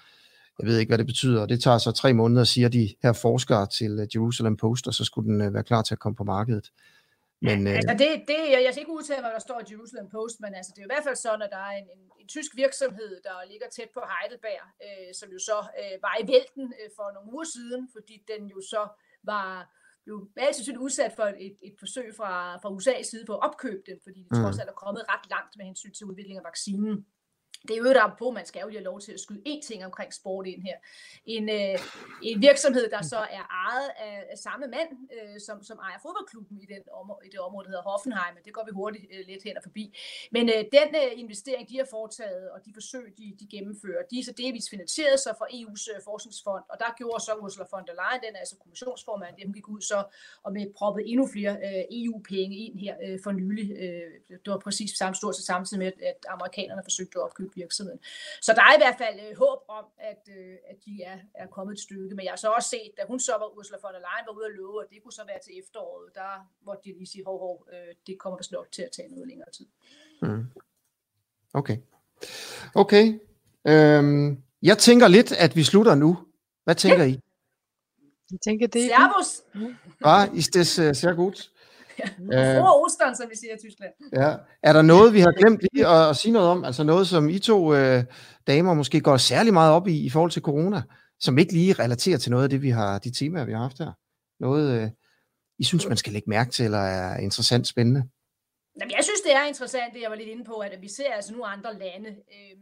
jeg 0.61 0.67
ved 0.69 0.79
ikke, 0.79 0.91
hvad 0.91 0.99
det 0.99 1.07
betyder. 1.07 1.47
Det 1.47 1.63
tager 1.63 1.79
så 1.79 1.93
tre 1.93 2.13
måneder, 2.13 2.45
siger 2.45 2.69
de 2.69 2.95
her 3.03 3.13
forskere 3.13 3.67
til 3.67 3.93
øh, 4.01 4.07
Jerusalem 4.15 4.57
Post, 4.57 4.87
og 4.87 4.95
så 4.95 5.05
skulle 5.05 5.29
den 5.33 5.41
øh, 5.41 5.55
være 5.55 5.65
klar 5.65 5.83
til 5.83 5.95
at 5.95 5.99
komme 5.99 6.17
på 6.17 6.25
markedet. 6.25 6.67
Men, 7.47 7.59
ja, 7.67 7.71
øh, 7.71 7.77
altså 7.77 7.95
det, 8.03 8.09
det, 8.31 8.41
jeg, 8.55 8.61
jeg 8.65 8.73
skal 8.73 8.83
ikke 8.85 8.99
udtale, 9.01 9.23
hvad 9.25 9.35
der 9.37 9.45
står 9.49 9.59
i 9.61 9.71
Jerusalem 9.73 10.09
Post, 10.17 10.37
men 10.45 10.53
altså, 10.59 10.73
det 10.75 10.81
er 10.81 10.89
i 10.89 10.93
hvert 10.95 11.07
fald 11.09 11.19
sådan, 11.27 11.43
at 11.47 11.53
der 11.57 11.63
er 11.71 11.75
en, 11.81 11.89
en, 11.97 12.03
en 12.21 12.29
tysk 12.35 12.51
virksomhed, 12.63 13.13
der 13.27 13.37
ligger 13.51 13.69
tæt 13.77 13.91
på 13.97 14.03
Heidelberg, 14.11 14.65
øh, 14.87 15.11
som 15.19 15.29
jo 15.35 15.41
så 15.51 15.59
øh, 15.81 15.95
var 16.07 16.15
i 16.23 16.25
vælten 16.33 16.67
øh, 16.81 16.89
for 16.97 17.07
nogle 17.15 17.29
uger 17.35 17.49
siden, 17.57 17.83
fordi 17.95 18.17
den 18.31 18.43
jo 18.55 18.59
så 18.73 18.83
var 19.33 19.49
jo 20.09 20.15
altid 20.37 20.79
udsat 20.87 21.13
for 21.19 21.27
et, 21.47 21.57
et 21.69 21.77
forsøg 21.83 22.09
fra, 22.19 22.33
fra 22.63 22.71
USA's 22.77 23.07
side 23.11 23.25
på 23.27 23.35
at 23.37 23.45
opkøbe 23.49 23.83
den, 23.89 23.99
fordi 24.07 24.21
det 24.27 24.33
mm. 24.33 24.43
trods 24.43 24.59
alt 24.59 24.71
er 24.75 24.83
kommet 24.85 25.03
ret 25.13 25.27
langt 25.35 25.53
med 25.57 25.65
hensyn 25.71 25.93
til 25.95 26.07
udvikling 26.11 26.37
af 26.39 26.45
vaccinen 26.51 26.95
det 27.69 27.75
er 27.75 27.79
jo 27.79 27.85
der 27.85 28.17
på, 28.19 28.31
man 28.31 28.47
skal 28.47 28.61
jo 28.61 28.71
have 28.71 28.89
lov 28.91 29.01
til 29.01 29.13
at 29.13 29.21
skyde 29.21 29.43
én 29.49 29.61
ting 29.69 29.85
omkring 29.85 30.15
sport 30.15 30.47
ind 30.47 30.63
her. 30.63 30.77
En, 31.27 31.45
øh, 31.59 31.79
en 32.23 32.43
virksomhed, 32.43 32.91
der 32.91 33.03
så 33.03 33.21
er 33.39 33.45
ejet 33.69 33.91
af, 34.07 34.17
af 34.33 34.39
samme 34.39 34.67
mand, 34.67 34.91
øh, 35.17 35.41
som, 35.47 35.63
som 35.63 35.77
ejer 35.87 35.99
fodboldklubben 36.05 36.57
i, 36.65 36.67
den 36.75 36.83
om, 37.01 37.07
i 37.27 37.29
det 37.35 37.41
område, 37.41 37.65
der 37.65 37.71
hedder 37.71 37.91
Hoffenheim. 37.91 38.35
Det 38.45 38.53
går 38.53 38.65
vi 38.69 38.73
hurtigt 38.81 39.05
øh, 39.15 39.23
lidt 39.31 39.43
hen 39.43 39.57
og 39.57 39.63
forbi. 39.63 39.85
Men 40.35 40.45
øh, 40.55 40.61
den 40.77 40.89
øh, 41.03 41.11
investering, 41.23 41.69
de 41.71 41.77
har 41.77 41.89
foretaget, 41.97 42.51
og 42.55 42.59
de 42.67 42.71
forsøg, 42.79 43.07
de, 43.19 43.27
de 43.41 43.47
gennemfører, 43.55 44.03
de 44.11 44.19
er 44.21 44.25
så 44.25 44.35
delvis 44.43 44.67
finansieret 44.71 45.19
sig 45.25 45.33
fra 45.39 45.47
EU's 45.59 45.85
øh, 45.93 45.99
forskningsfond, 46.09 46.65
og 46.73 46.77
der 46.83 46.91
gjorde 46.99 47.21
så 47.27 47.33
Ursula 47.43 47.67
von 47.73 47.87
der 47.89 47.97
Leyen, 48.01 48.21
den 48.27 48.33
er 48.37 48.41
altså 48.45 48.57
kommissionsformand, 48.65 49.35
dem 49.43 49.53
gik 49.53 49.69
ud 49.69 49.81
så 49.81 49.99
og 50.43 50.53
med 50.53 50.65
proppet 50.79 51.03
endnu 51.11 51.25
flere 51.35 51.55
øh, 51.67 51.85
EU-penge 52.01 52.57
ind 52.65 52.75
her 52.85 52.95
øh, 53.05 53.19
for 53.25 53.33
nylig. 53.41 53.67
Øh, 53.83 54.11
det 54.45 54.51
var 54.55 54.59
præcis 54.67 54.91
samme 55.03 55.15
stort 55.15 55.37
så 55.37 55.43
samtidig 55.43 55.79
med, 55.85 55.93
at 56.11 56.19
amerikanerne 56.29 56.83
forsøgte 56.85 57.19
at 57.19 57.25
opkøbe 57.25 57.40
virksomheden. 57.55 58.01
Så 58.43 58.53
der 58.53 58.63
er 58.69 58.75
i 58.75 58.81
hvert 58.83 58.99
fald 59.03 59.17
øh, 59.27 59.37
håb 59.45 59.61
om, 59.69 59.85
at, 60.11 60.23
øh, 60.37 60.55
at 60.71 60.77
de 60.87 61.03
er, 61.03 61.19
er 61.35 61.47
kommet 61.47 61.73
et 61.73 61.81
stykke. 61.81 62.15
Men 62.17 62.25
jeg 62.25 62.33
har 62.33 62.37
så 62.37 62.49
også 62.49 62.69
set, 62.69 62.91
da 62.99 63.03
hun 63.07 63.21
så 63.21 63.33
var 63.33 63.49
Ursula 63.57 63.79
von 63.83 63.95
der 63.95 64.03
Leyen 64.07 64.27
var 64.29 64.35
ude 64.39 64.47
at 64.51 64.55
love, 64.61 64.83
at 64.85 64.89
det 64.91 64.99
kunne 65.03 65.19
så 65.21 65.25
være 65.31 65.41
til 65.45 65.53
efteråret, 65.61 66.15
der 66.15 66.31
måtte 66.67 66.83
de 66.85 66.99
lige 66.99 67.07
sige, 67.07 67.25
hov, 67.25 67.39
hov, 67.47 67.67
øh, 67.73 67.95
det 68.07 68.15
kommer 68.19 68.37
vist 68.39 68.53
nok 68.53 68.69
til 68.73 68.83
at 68.83 68.93
tage 68.97 69.09
noget 69.09 69.29
længere 69.29 69.51
tid. 69.51 69.67
Mm. 70.23 70.45
Okay. 71.55 71.77
Okay. 72.75 73.21
Øhm, 73.65 74.43
jeg 74.63 74.79
tænker 74.79 75.09
lidt, 75.09 75.33
at 75.33 75.57
vi 75.57 75.63
slutter 75.65 75.95
nu. 75.95 76.19
Hvad 76.65 76.75
tænker 76.75 77.05
ja. 77.05 77.11
I? 77.11 77.21
Jeg 78.31 78.39
tænker, 78.45 78.67
det 78.67 78.85
er... 78.85 78.89
Servus! 78.89 79.43
Ja, 80.05 80.33
ist 80.35 80.55
das 80.55 80.79
uh, 80.79 80.95
sehr 80.95 81.15
gut. 81.15 81.51
Ja, 82.33 82.59
øh, 82.59 82.65
Ostern, 82.65 83.17
som 83.17 83.31
vi 83.31 83.37
siger 83.37 83.55
i 83.55 83.59
Tyskland. 83.59 83.93
Ja. 84.13 84.35
Er 84.63 84.73
der 84.73 84.83
noget, 84.83 85.13
vi 85.13 85.21
har 85.21 85.33
glemt 85.33 85.61
lige 85.73 85.87
at, 85.87 86.09
at 86.11 86.17
sige 86.17 86.33
noget 86.33 86.49
om? 86.49 86.65
Altså 86.65 86.85
noget, 86.85 87.09
som 87.09 87.29
I 87.29 87.39
to 87.39 87.75
øh, 87.75 88.05
damer 88.47 88.75
måske 88.75 89.01
går 89.01 89.17
særlig 89.17 89.53
meget 89.53 89.73
op 89.73 89.89
i 89.89 90.05
i 90.07 90.11
forhold 90.11 90.31
til 90.31 90.43
corona, 90.43 90.83
som 91.21 91.39
ikke 91.39 91.53
lige 91.53 91.73
relaterer 91.73 92.19
til 92.19 92.31
noget 92.31 92.45
af 92.45 92.51
det, 92.51 92.63
vi 92.63 92.71
har, 92.71 92.99
de 92.99 93.11
temaer, 93.11 93.45
vi 93.45 93.53
har 93.53 93.61
haft 93.61 93.79
her? 93.79 93.93
Noget, 94.41 94.83
øh, 94.83 94.91
I 95.59 95.65
synes, 95.65 95.89
man 95.89 95.97
skal 95.97 96.13
lægge 96.13 96.31
mærke 96.31 96.51
til, 96.51 96.65
eller 96.65 96.79
er 96.79 97.19
interessant, 97.19 97.67
spændende? 97.67 98.03
Jamen, 98.81 98.93
jeg 98.97 99.05
synes, 99.05 99.21
det 99.21 99.35
er 99.35 99.45
interessant, 99.45 99.95
det 99.95 100.03
jeg 100.03 100.11
var 100.11 100.17
lidt 100.17 100.29
inde 100.29 100.45
på, 100.45 100.55
at 100.55 100.79
vi 100.81 100.89
ser 100.89 101.13
altså 101.13 101.33
nu 101.33 101.45
andre 101.45 101.75
lande 101.75 102.09
øh, 102.09 102.57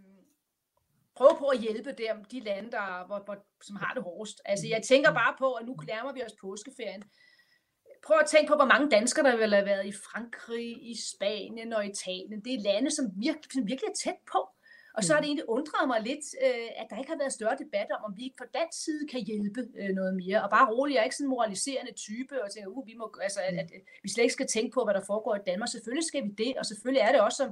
prøve 1.19 1.37
på 1.39 1.47
at 1.55 1.61
hjælpe 1.61 1.91
dem, 2.03 2.17
de 2.33 2.41
lande, 2.41 2.71
der, 2.71 3.07
hvor, 3.07 3.21
hvor, 3.27 3.37
som 3.69 3.77
har 3.83 3.93
det 3.95 4.03
hårdest. 4.03 4.39
Altså, 4.45 4.67
jeg 4.75 4.81
tænker 4.91 5.11
bare 5.23 5.35
på, 5.39 5.49
at 5.59 5.67
nu 5.67 5.75
nærmer 5.93 6.13
vi 6.13 6.23
os 6.27 6.37
påskeferien 6.41 7.03
prøv 8.07 8.17
at 8.21 8.27
tænke 8.27 8.49
på, 8.49 8.57
hvor 8.57 8.71
mange 8.73 8.91
danskere, 8.91 9.31
der 9.31 9.37
vil 9.37 9.55
have 9.55 9.67
været 9.67 9.87
i 9.87 9.93
Frankrig, 9.93 10.91
i 10.91 10.95
Spanien 11.11 11.73
og 11.73 11.87
Italien. 11.87 12.41
Det 12.45 12.55
er 12.55 12.67
lande, 12.71 12.91
som 12.91 13.05
virkelig, 13.17 13.53
som 13.53 13.67
virkelig 13.67 13.89
er 13.89 13.99
tæt 14.05 14.21
på. 14.33 14.41
Og 14.97 15.05
så 15.05 15.11
har 15.13 15.21
det 15.21 15.29
mm. 15.29 15.33
egentlig 15.33 15.49
undret 15.57 15.85
mig 15.93 16.01
lidt, 16.11 16.25
øh, 16.47 16.69
at 16.81 16.87
der 16.91 16.97
ikke 16.99 17.13
har 17.15 17.23
været 17.23 17.39
større 17.39 17.57
debat 17.65 17.89
om, 17.95 18.01
om 18.07 18.13
vi 18.17 18.23
ikke 18.27 18.41
fra 18.41 18.53
dansk 18.59 18.79
side 18.85 19.03
kan 19.13 19.21
hjælpe 19.31 19.61
øh, 19.81 19.91
noget 19.99 20.13
mere. 20.23 20.39
Og 20.45 20.51
bare 20.57 20.71
roligt, 20.75 20.95
jeg 20.95 21.01
er 21.01 21.09
ikke 21.09 21.21
sådan 21.21 21.31
en 21.31 21.37
moraliserende 21.37 21.95
type, 22.07 22.35
og 22.43 22.49
tænker, 22.51 22.71
uh, 22.77 22.87
vi, 22.91 22.95
må, 23.01 23.07
altså, 23.27 23.41
at, 23.49 23.55
at, 23.63 23.69
vi 24.03 24.09
slet 24.11 24.25
ikke 24.25 24.39
skal 24.39 24.53
tænke 24.55 24.71
på, 24.75 24.81
hvad 24.85 24.95
der 24.95 25.09
foregår 25.11 25.35
i 25.37 25.47
Danmark. 25.51 25.69
Selvfølgelig 25.71 26.07
skal 26.11 26.23
vi 26.27 26.33
det, 26.43 26.53
og 26.61 26.65
selvfølgelig 26.71 27.03
er 27.07 27.13
det 27.13 27.21
også, 27.27 27.39
som, 27.43 27.51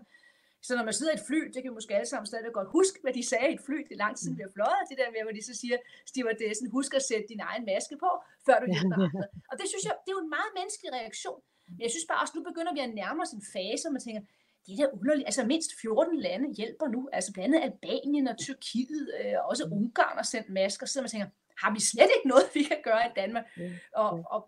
så 0.67 0.71
når 0.77 0.85
man 0.89 0.95
sidder 0.99 1.13
i 1.13 1.19
et 1.21 1.27
fly, 1.29 1.41
det 1.53 1.59
kan 1.61 1.71
vi 1.71 1.79
måske 1.81 1.97
alle 1.99 2.11
sammen 2.13 2.27
stadig 2.27 2.53
godt 2.59 2.71
huske, 2.79 2.99
hvad 3.03 3.15
de 3.19 3.23
sagde 3.33 3.51
i 3.51 3.55
et 3.59 3.65
fly, 3.67 3.79
det 3.89 3.95
er 3.97 4.03
lang 4.05 4.15
tid, 4.17 4.31
vi 4.39 4.43
har 4.47 4.53
fløjet, 4.57 4.89
det 4.91 4.97
der 5.01 5.09
med, 5.15 5.23
hvor 5.25 5.35
de 5.39 5.43
så 5.51 5.55
siger, 5.63 5.77
stewardessen, 6.13 6.67
husk 6.77 6.91
at 7.01 7.05
sætte 7.11 7.27
din 7.33 7.43
egen 7.51 7.65
maske 7.71 7.97
på, 8.05 8.11
før 8.47 8.57
du 8.63 8.67
hjælper 8.73 8.97
andre. 9.07 9.25
Og 9.51 9.55
det 9.61 9.67
synes 9.73 9.85
jeg, 9.89 9.95
det 10.03 10.11
er 10.11 10.17
jo 10.19 10.25
en 10.27 10.35
meget 10.39 10.51
menneskelig 10.59 10.91
reaktion. 10.99 11.41
Men 11.75 11.81
jeg 11.87 11.91
synes 11.95 12.07
bare 12.11 12.21
også, 12.23 12.35
nu 12.39 12.43
begynder 12.51 12.73
vi 12.77 12.81
at 12.87 12.93
nærme 13.01 13.21
os 13.25 13.33
en 13.39 13.45
fase, 13.55 13.83
hvor 13.85 13.95
man 13.97 14.05
tænker, 14.07 14.23
det 14.65 14.73
er 14.73 14.81
da 14.83 14.89
underligt. 14.99 15.29
Altså 15.31 15.43
mindst 15.53 15.71
14 15.81 16.19
lande 16.27 16.47
hjælper 16.59 16.87
nu, 16.95 17.01
altså 17.17 17.31
blandt 17.33 17.55
andet 17.55 17.67
Albanien 17.69 18.27
og 18.33 18.37
Tyrkiet, 18.45 19.05
øh, 19.19 19.37
også 19.51 19.65
Ungarn 19.77 20.17
har 20.21 20.29
sendt 20.35 20.49
masker, 20.61 20.87
så 20.87 21.01
man 21.01 21.11
tænker, 21.11 21.29
har 21.63 21.71
vi 21.77 21.81
slet 21.91 22.11
ikke 22.17 22.29
noget, 22.33 22.47
vi 22.55 22.63
kan 22.71 22.81
gøre 22.89 23.05
i 23.11 23.13
Danmark? 23.21 23.45
Og, 24.03 24.11
og 24.35 24.41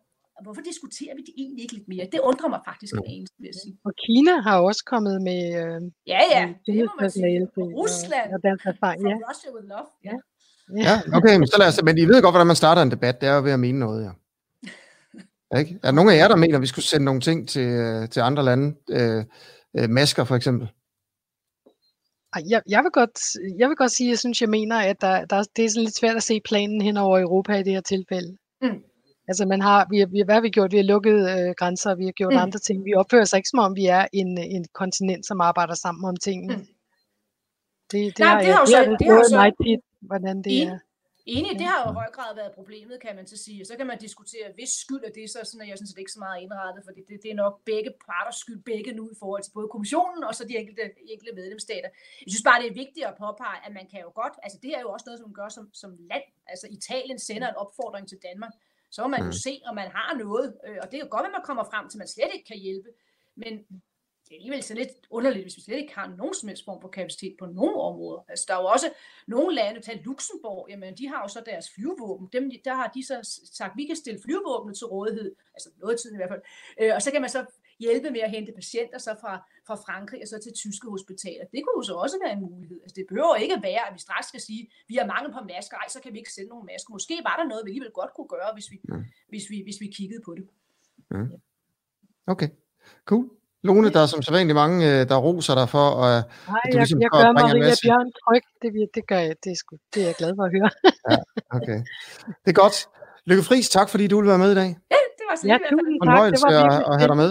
hvorfor 0.44 0.62
diskuterer 0.70 1.14
vi 1.18 1.22
det 1.28 1.34
egentlig 1.42 1.62
ikke 1.64 1.74
lidt 1.78 1.88
mere? 1.92 2.04
Det 2.12 2.20
undrer 2.30 2.48
mig 2.54 2.60
faktisk 2.70 2.92
en 2.94 3.06
anelse, 3.14 3.34
vil 3.38 3.48
jeg 3.52 3.58
sige. 3.64 3.74
Og 3.88 3.92
Kina 4.04 4.34
har 4.46 4.56
også 4.68 4.82
kommet 4.92 5.16
med 5.28 5.42
øh, 5.60 5.80
Ja, 6.12 6.20
ja, 6.34 6.42
det 6.66 6.74
må 6.88 6.92
man 7.00 7.10
sige. 7.10 7.48
Rusland, 7.82 8.28
og, 8.34 8.40
og 8.44 8.72
erfaring, 8.74 9.00
ja. 9.08 9.14
Russia 9.30 9.48
with 9.54 9.66
love. 9.74 9.88
Ja. 10.08 10.16
Ja, 10.76 10.94
okay, 11.16 11.36
men, 11.38 11.46
så 11.46 11.56
lad 11.58 11.68
os, 11.68 11.82
men 11.82 11.98
I 11.98 12.04
ved 12.04 12.22
godt, 12.22 12.32
hvordan 12.32 12.46
man 12.46 12.56
starter 12.56 12.82
en 12.82 12.90
debat. 12.90 13.20
Det 13.20 13.28
er 13.28 13.34
jo 13.34 13.42
ved 13.42 13.52
at 13.52 13.60
mene 13.60 13.78
noget, 13.78 14.04
ja. 14.04 14.12
Ikke? 15.60 15.78
Er 15.82 15.88
der 15.88 15.92
nogen 15.92 16.10
af 16.10 16.16
jer, 16.16 16.28
der 16.28 16.36
mener, 16.36 16.54
at 16.54 16.62
vi 16.62 16.66
skulle 16.66 16.84
sende 16.84 17.04
nogle 17.04 17.20
ting 17.20 17.48
til, 17.48 17.66
øh, 17.66 18.08
til 18.08 18.20
andre 18.20 18.42
lande? 18.44 18.76
Øh, 18.90 19.24
øh, 19.78 19.90
masker 19.90 20.24
for 20.24 20.36
eksempel? 20.36 20.68
Jeg, 22.48 22.62
jeg, 22.68 22.82
vil 22.82 22.90
godt, 22.90 23.18
jeg 23.58 23.68
vil 23.68 23.76
godt 23.76 23.90
sige, 23.90 24.08
at 24.08 24.10
jeg 24.10 24.18
synes, 24.18 24.40
jeg 24.40 24.48
mener, 24.48 24.76
at 24.76 25.00
der, 25.00 25.24
der, 25.24 25.44
det 25.56 25.64
er 25.64 25.68
sådan 25.68 25.84
lidt 25.84 25.96
svært 25.96 26.16
at 26.16 26.22
se 26.22 26.40
planen 26.40 26.80
hen 26.80 26.96
over 26.96 27.20
Europa 27.20 27.54
i 27.54 27.62
det 27.62 27.72
her 27.72 27.80
tilfælde. 27.80 28.36
Mm. 28.62 28.82
Altså 29.28 29.46
man 29.46 29.60
har, 29.60 29.86
vi, 29.90 30.04
vi, 30.14 30.22
hvad 30.24 30.34
har 30.34 30.42
vi 30.42 30.50
gjort? 30.50 30.72
Vi 30.72 30.76
har 30.76 30.84
lukket 30.94 31.18
øh, 31.32 31.54
grænser, 31.60 31.94
vi 31.94 32.04
har 32.04 32.12
gjort 32.12 32.32
mm. 32.32 32.44
andre 32.46 32.58
ting. 32.58 32.84
Vi 32.84 32.94
opfører 32.94 33.22
os 33.22 33.32
ikke 33.32 33.48
som 33.48 33.58
om, 33.58 33.76
vi 33.76 33.86
er 33.86 34.06
en, 34.12 34.38
en 34.38 34.64
kontinent, 34.80 35.26
som 35.26 35.40
arbejder 35.40 35.74
sammen 35.74 36.04
om 36.04 36.16
tingene. 36.16 36.56
Mm. 36.56 36.66
Det, 37.92 38.00
det, 38.16 38.18
Nej, 38.18 38.28
har, 38.28 38.40
det 38.40 38.52
har 38.54 38.60
jo 38.60 38.66
så, 38.66 38.80
det, 38.90 38.98
det 38.98 39.06
har 39.06 39.24
så 39.28 39.36
meget 39.36 39.54
tit, 39.64 39.80
hvordan 40.00 40.36
det 40.44 40.62
en, 40.62 40.68
er. 40.68 40.78
Enig, 41.36 41.52
det 41.60 41.66
har 41.72 41.78
jo 41.84 41.90
i 41.92 41.98
høj 42.02 42.10
grad 42.18 42.30
været 42.40 42.52
problemet, 42.58 42.96
kan 43.04 43.16
man 43.18 43.26
så 43.32 43.36
sige. 43.44 43.64
Så 43.70 43.74
kan 43.78 43.86
man 43.86 43.98
diskutere, 44.06 44.46
hvis 44.58 44.70
skyld 44.84 45.04
er 45.08 45.12
det, 45.18 45.26
så 45.30 45.38
sådan 45.44 45.62
er 45.64 45.68
jeg 45.72 45.78
synes 45.78 45.94
ikke 45.98 46.16
så 46.16 46.20
meget 46.26 46.38
indrettet, 46.44 46.82
fordi 46.88 47.00
det, 47.08 47.16
det 47.22 47.30
er 47.30 47.38
nok 47.44 47.54
begge 47.70 47.90
parters 48.08 48.36
skyld, 48.42 48.60
begge 48.72 48.90
nu 48.98 49.04
i 49.14 49.16
forhold 49.22 49.42
til 49.42 49.52
både 49.56 49.68
kommissionen 49.74 50.22
og 50.28 50.32
så 50.34 50.42
de 50.50 50.54
enkelte, 50.62 50.82
enkelte 51.14 51.32
medlemsstater. 51.40 51.90
Jeg 52.22 52.30
synes 52.32 52.46
bare, 52.48 52.58
det 52.62 52.68
er 52.68 52.80
vigtigt 52.84 53.06
at 53.10 53.18
påpege, 53.24 53.58
at 53.66 53.72
man 53.78 53.86
kan 53.92 54.00
jo 54.06 54.10
godt, 54.20 54.34
altså 54.44 54.58
det 54.64 54.70
er 54.76 54.80
jo 54.84 54.88
også 54.94 55.06
noget, 55.06 55.18
som 55.18 55.28
man 55.30 55.38
gør 55.40 55.48
som, 55.56 55.64
som 55.82 55.90
land. 56.10 56.26
Altså 56.52 56.66
Italien 56.78 57.18
sender 57.28 57.48
en 57.48 57.60
opfordring 57.64 58.04
til 58.08 58.18
Danmark, 58.28 58.52
så 58.90 59.02
må 59.02 59.08
man 59.08 59.20
jo 59.20 59.26
mm. 59.26 59.32
se, 59.32 59.60
om 59.66 59.74
man 59.74 59.90
har 59.90 60.16
noget. 60.16 60.56
Øh, 60.66 60.76
og 60.82 60.86
det 60.90 60.96
er 60.98 61.04
jo 61.04 61.08
godt, 61.10 61.26
at 61.26 61.32
man 61.32 61.42
kommer 61.44 61.64
frem 61.64 61.88
til, 61.88 61.96
at 61.96 61.98
man 61.98 62.08
slet 62.08 62.30
ikke 62.34 62.48
kan 62.48 62.58
hjælpe. 62.58 62.88
Men 63.36 63.52
det 64.28 64.34
er 64.34 64.38
alligevel 64.38 64.62
så 64.62 64.74
lidt 64.74 64.88
underligt, 65.10 65.44
hvis 65.44 65.56
vi 65.56 65.62
slet 65.62 65.76
ikke 65.76 65.94
har 65.94 66.06
nogen 66.18 66.34
som 66.34 66.48
helst 66.48 66.64
form 66.64 66.80
for 66.80 66.88
kapacitet 66.88 67.36
på 67.38 67.46
nogen 67.46 67.74
områder. 67.74 68.24
Altså, 68.28 68.44
der 68.48 68.54
er 68.54 68.60
jo 68.60 68.66
også 68.66 68.90
nogle 69.26 69.54
lande, 69.54 69.80
til 69.80 70.00
Luxembourg, 70.04 70.66
jamen, 70.70 70.96
de 70.96 71.08
har 71.08 71.22
jo 71.22 71.28
så 71.28 71.42
deres 71.46 71.70
flyvåben. 71.74 72.28
Dem, 72.32 72.50
der 72.64 72.74
har 72.74 72.88
de 72.94 73.06
så 73.06 73.40
sagt, 73.52 73.76
vi 73.76 73.84
kan 73.86 73.96
stille 73.96 74.20
flyvåbnet 74.24 74.78
til 74.78 74.86
rådighed, 74.86 75.34
altså 75.54 75.70
noget 75.80 76.00
tid 76.00 76.12
i 76.12 76.16
hvert 76.16 76.30
fald. 76.30 76.42
Øh, 76.80 76.94
og 76.94 77.02
så 77.02 77.10
kan 77.10 77.20
man 77.20 77.30
så 77.30 77.44
hjælpe 77.84 78.10
med 78.10 78.20
at 78.26 78.30
hente 78.30 78.52
patienter 78.60 78.98
så 78.98 79.12
fra, 79.22 79.32
fra 79.66 79.76
Frankrig 79.86 80.20
og 80.24 80.28
så 80.28 80.38
til 80.44 80.52
tyske 80.62 80.86
hospitaler. 80.94 81.44
Det 81.52 81.60
kunne 81.62 81.78
jo 81.80 81.84
så 81.90 81.94
også 82.04 82.16
være 82.24 82.32
en 82.36 82.42
mulighed. 82.48 82.78
Altså, 82.84 82.94
det 82.98 83.04
behøver 83.10 83.34
ikke 83.44 83.54
at 83.58 83.62
være, 83.70 83.82
at 83.88 83.92
vi 83.96 84.00
straks 84.06 84.26
skal 84.32 84.40
sige, 84.48 84.62
vi 84.90 84.94
har 84.98 85.06
mangel 85.14 85.30
på 85.36 85.40
masker, 85.52 85.76
ej, 85.82 85.88
så 85.94 85.98
kan 86.02 86.12
vi 86.12 86.18
ikke 86.22 86.32
sende 86.36 86.50
nogle 86.54 86.66
masker. 86.72 86.88
Måske 86.96 87.14
var 87.28 87.36
der 87.40 87.46
noget, 87.52 87.62
vi 87.64 87.70
alligevel 87.70 87.92
godt 88.00 88.12
kunne 88.16 88.30
gøre, 88.36 88.50
hvis 88.56 88.68
vi, 88.72 88.78
mm. 88.84 89.04
hvis 89.32 89.44
vi, 89.50 89.56
hvis 89.66 89.78
vi 89.82 89.86
kiggede 89.98 90.22
på 90.26 90.32
det. 90.38 90.44
Mm. 91.10 91.30
Okay, 92.32 92.48
cool. 93.10 93.24
Lone, 93.62 93.90
der 93.94 94.00
er 94.00 94.06
som 94.06 94.22
sædvanligt 94.22 94.54
mange, 94.54 94.76
øh, 94.90 95.08
der 95.08 95.16
roser 95.16 95.54
dig 95.54 95.68
for. 95.68 95.86
Og, 96.02 96.08
Nej, 96.08 96.60
jeg, 96.64 96.74
ligesom 96.74 97.00
jeg 97.04 97.10
gør 97.10 97.32
Maria 97.32 97.74
Bjørn 97.84 98.10
tryg. 98.20 98.44
Det, 98.62 98.70
det 98.94 99.06
gør 99.10 99.20
jeg. 99.26 99.34
Det 99.44 99.50
er, 99.54 99.58
sgu, 99.62 99.76
det 99.94 100.02
er 100.02 100.06
jeg 100.06 100.14
glad 100.20 100.32
for 100.36 100.44
at 100.48 100.52
høre. 100.56 100.70
ja, 101.10 101.18
okay. 101.56 101.78
Det 102.42 102.50
er 102.54 102.58
godt. 102.64 102.76
Lykke 103.28 103.42
Friis, 103.48 103.68
tak 103.68 103.88
fordi 103.92 104.04
du 104.06 104.16
ville 104.16 104.28
være 104.34 104.42
med 104.44 104.52
i 104.52 104.54
dag. 104.54 104.70
Ja, 104.94 104.97
var 105.28 105.36
så 105.40 105.44
ja, 105.52 105.56
tusind 105.72 105.96
tak. 106.06 106.18
Det 106.34 106.40
var 106.46 106.64
at, 106.76 106.82
at 106.90 106.96
have 107.00 107.10
dig 107.12 107.18
med. 107.24 107.30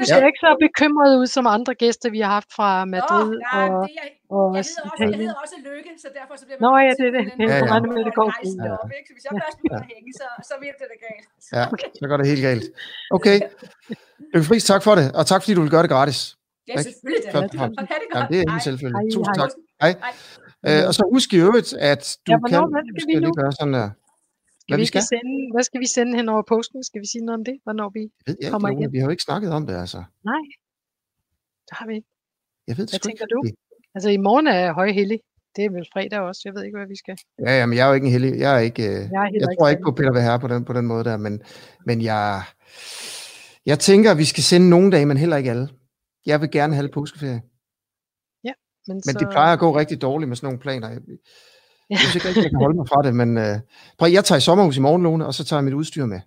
Du 0.00 0.04
ser 0.10 0.26
ikke 0.30 0.42
så 0.46 0.50
bekymret 0.66 1.12
ud 1.20 1.26
som 1.36 1.44
andre 1.56 1.74
gæster, 1.82 2.08
vi 2.16 2.20
har 2.24 2.32
haft 2.38 2.50
fra 2.58 2.68
Madrid 2.94 3.28
Nå, 3.30 3.38
nej, 3.52 3.68
og, 3.68 3.82
det, 3.88 3.94
jeg, 4.00 4.08
og 4.36 4.46
jeg, 4.56 4.64
hedder 4.68 4.82
også, 4.90 5.04
jeg 5.04 5.18
hedder 5.22 5.38
også 5.44 5.56
Lykke, 5.68 5.90
så 6.04 6.08
derfor 6.18 6.34
så 6.40 6.44
bliver 6.46 6.58
man... 6.60 6.64
Nå 6.66 6.70
ja, 6.86 6.92
det 6.98 7.06
er 7.10 7.14
det. 7.18 7.24
Ja, 7.50 7.56
ja. 7.70 7.80
Med, 7.80 8.04
det 8.08 8.14
går. 8.20 8.28
Ja. 8.28 8.76
Hvis 9.16 9.24
jeg 9.26 9.32
først 9.44 9.56
begynder 9.60 9.84
at 9.86 9.90
hænge, 9.94 10.10
så, 10.20 10.26
så 10.48 10.54
bliver 10.60 10.74
det 10.80 10.86
da 10.92 10.96
galt. 11.06 11.26
Ja, 11.58 11.64
så 12.00 12.04
går 12.10 12.16
det 12.20 12.26
helt 12.32 12.42
galt. 12.48 12.64
Okay. 13.16 13.36
Lykke 14.32 14.46
Friis, 14.48 14.64
tak 14.72 14.82
for 14.86 14.94
det, 14.98 15.06
og 15.18 15.22
tak 15.30 15.40
fordi 15.42 15.54
du 15.58 15.62
vil 15.64 15.72
gøre 15.74 15.84
det 15.86 15.92
gratis. 15.96 16.20
Ja, 16.68 16.76
selvfølgelig. 16.86 17.24
Det, 17.24 17.42
det, 17.42 17.52
det, 17.52 17.60
det, 17.78 17.96
ja, 18.14 18.20
det 18.30 18.36
er 18.40 18.44
ikke 18.52 18.64
selvfølgelig. 18.68 19.14
Tusind 19.16 19.34
tak. 19.42 19.50
Hej. 19.82 19.92
Øh, 20.68 20.82
og 20.88 20.92
så 20.94 21.02
husk 21.14 21.28
i 21.36 21.38
øvrigt, 21.46 21.70
at 21.92 22.02
du 22.26 22.32
ja, 22.32 22.36
kan 22.48 22.60
måske 22.96 23.12
lige 23.24 23.36
gøre 23.40 23.52
sådan 23.60 23.74
der. 23.78 23.88
Hvad, 24.68 24.78
vi 24.78 24.86
skal? 24.92 25.02
Sende, 25.12 25.36
hvad 25.54 25.64
skal 25.68 25.80
vi 25.84 25.88
sende 25.96 26.12
hen 26.18 26.28
over 26.28 26.42
påsken? 26.54 26.78
Skal 26.88 27.00
vi 27.04 27.08
sige 27.12 27.24
noget 27.26 27.38
om 27.40 27.44
det? 27.44 27.56
Hvornår 27.64 27.88
vi 27.96 28.02
jeg 28.26 28.34
ved 28.40 28.50
kommer 28.52 28.68
ikke, 28.68 28.80
igen? 28.80 28.92
Vi 28.92 28.98
har 28.98 29.06
jo 29.08 29.14
ikke 29.16 29.26
snakket 29.28 29.50
om 29.58 29.62
det, 29.68 29.74
altså. 29.84 30.00
Nej, 30.30 30.44
det 31.66 31.74
har 31.78 31.86
vi 31.86 31.94
ikke. 31.98 32.08
Jeg 32.68 32.74
ved 32.78 32.84
det 32.86 32.92
Hvad 32.92 33.00
tænker 33.08 33.24
ikke. 33.24 33.34
du? 33.34 33.40
Altså 33.96 34.10
i 34.18 34.20
morgen 34.28 34.46
er 34.46 34.72
højhellig. 34.80 35.20
Det 35.56 35.64
er 35.64 35.70
vel 35.70 35.86
fredag 35.92 36.20
også. 36.20 36.40
Jeg 36.44 36.54
ved 36.54 36.62
ikke, 36.64 36.78
hvad 36.78 36.88
vi 36.94 36.96
skal. 36.96 37.16
Ja, 37.46 37.52
ja 37.58 37.66
men 37.66 37.74
jeg 37.76 37.84
er 37.84 37.88
jo 37.88 37.94
ikke 37.94 38.06
en 38.06 38.12
hellig. 38.12 38.32
Jeg, 38.44 38.54
er 38.56 38.58
ikke, 38.58 38.82
øh, 38.82 38.88
jeg, 38.88 39.22
er 39.26 39.30
jeg 39.40 39.48
tror 39.58 39.68
ikke 39.68 39.82
på 39.88 39.92
Peter 39.98 40.12
Verherre 40.12 40.40
på 40.40 40.48
den, 40.48 40.64
på 40.64 40.72
den 40.72 40.86
måde 40.86 41.04
der, 41.04 41.16
men, 41.16 41.42
men 41.86 42.02
jeg, 42.02 42.42
jeg 43.66 43.78
tænker, 43.78 44.10
at 44.10 44.18
vi 44.18 44.24
skal 44.24 44.42
sende 44.42 44.68
nogle 44.70 44.92
dage, 44.92 45.06
men 45.06 45.16
heller 45.16 45.36
ikke 45.36 45.50
alle. 45.50 45.68
Jeg 46.26 46.40
vil 46.40 46.50
gerne 46.50 46.74
have 46.74 46.88
påskeferie. 46.88 47.42
Ja, 48.44 48.52
men, 48.86 48.94
men 48.94 49.02
så... 49.02 49.18
det 49.18 49.28
plejer 49.30 49.52
at 49.52 49.58
gå 49.58 49.76
rigtig 49.76 50.02
dårligt 50.02 50.28
med 50.28 50.36
sådan 50.36 50.46
nogle 50.46 50.60
planer. 50.60 50.88
Jeg 51.92 51.98
synes 51.98 52.14
ikke 52.14 52.42
jeg 52.42 52.50
kan 52.50 52.60
holde 52.64 52.76
mig 52.80 52.88
fra 52.92 53.00
det, 53.06 53.14
men 53.20 53.30
uh, 53.44 53.56
prøv, 53.98 54.08
jeg 54.18 54.24
tager 54.24 54.40
i 54.42 54.46
sommerhus 54.48 54.76
i 54.76 54.80
morgen, 54.86 55.02
Lone, 55.02 55.26
og 55.28 55.34
så 55.34 55.42
tager 55.44 55.58
jeg 55.60 55.64
mit 55.64 55.74
udstyr 55.80 56.06
med. 56.06 56.20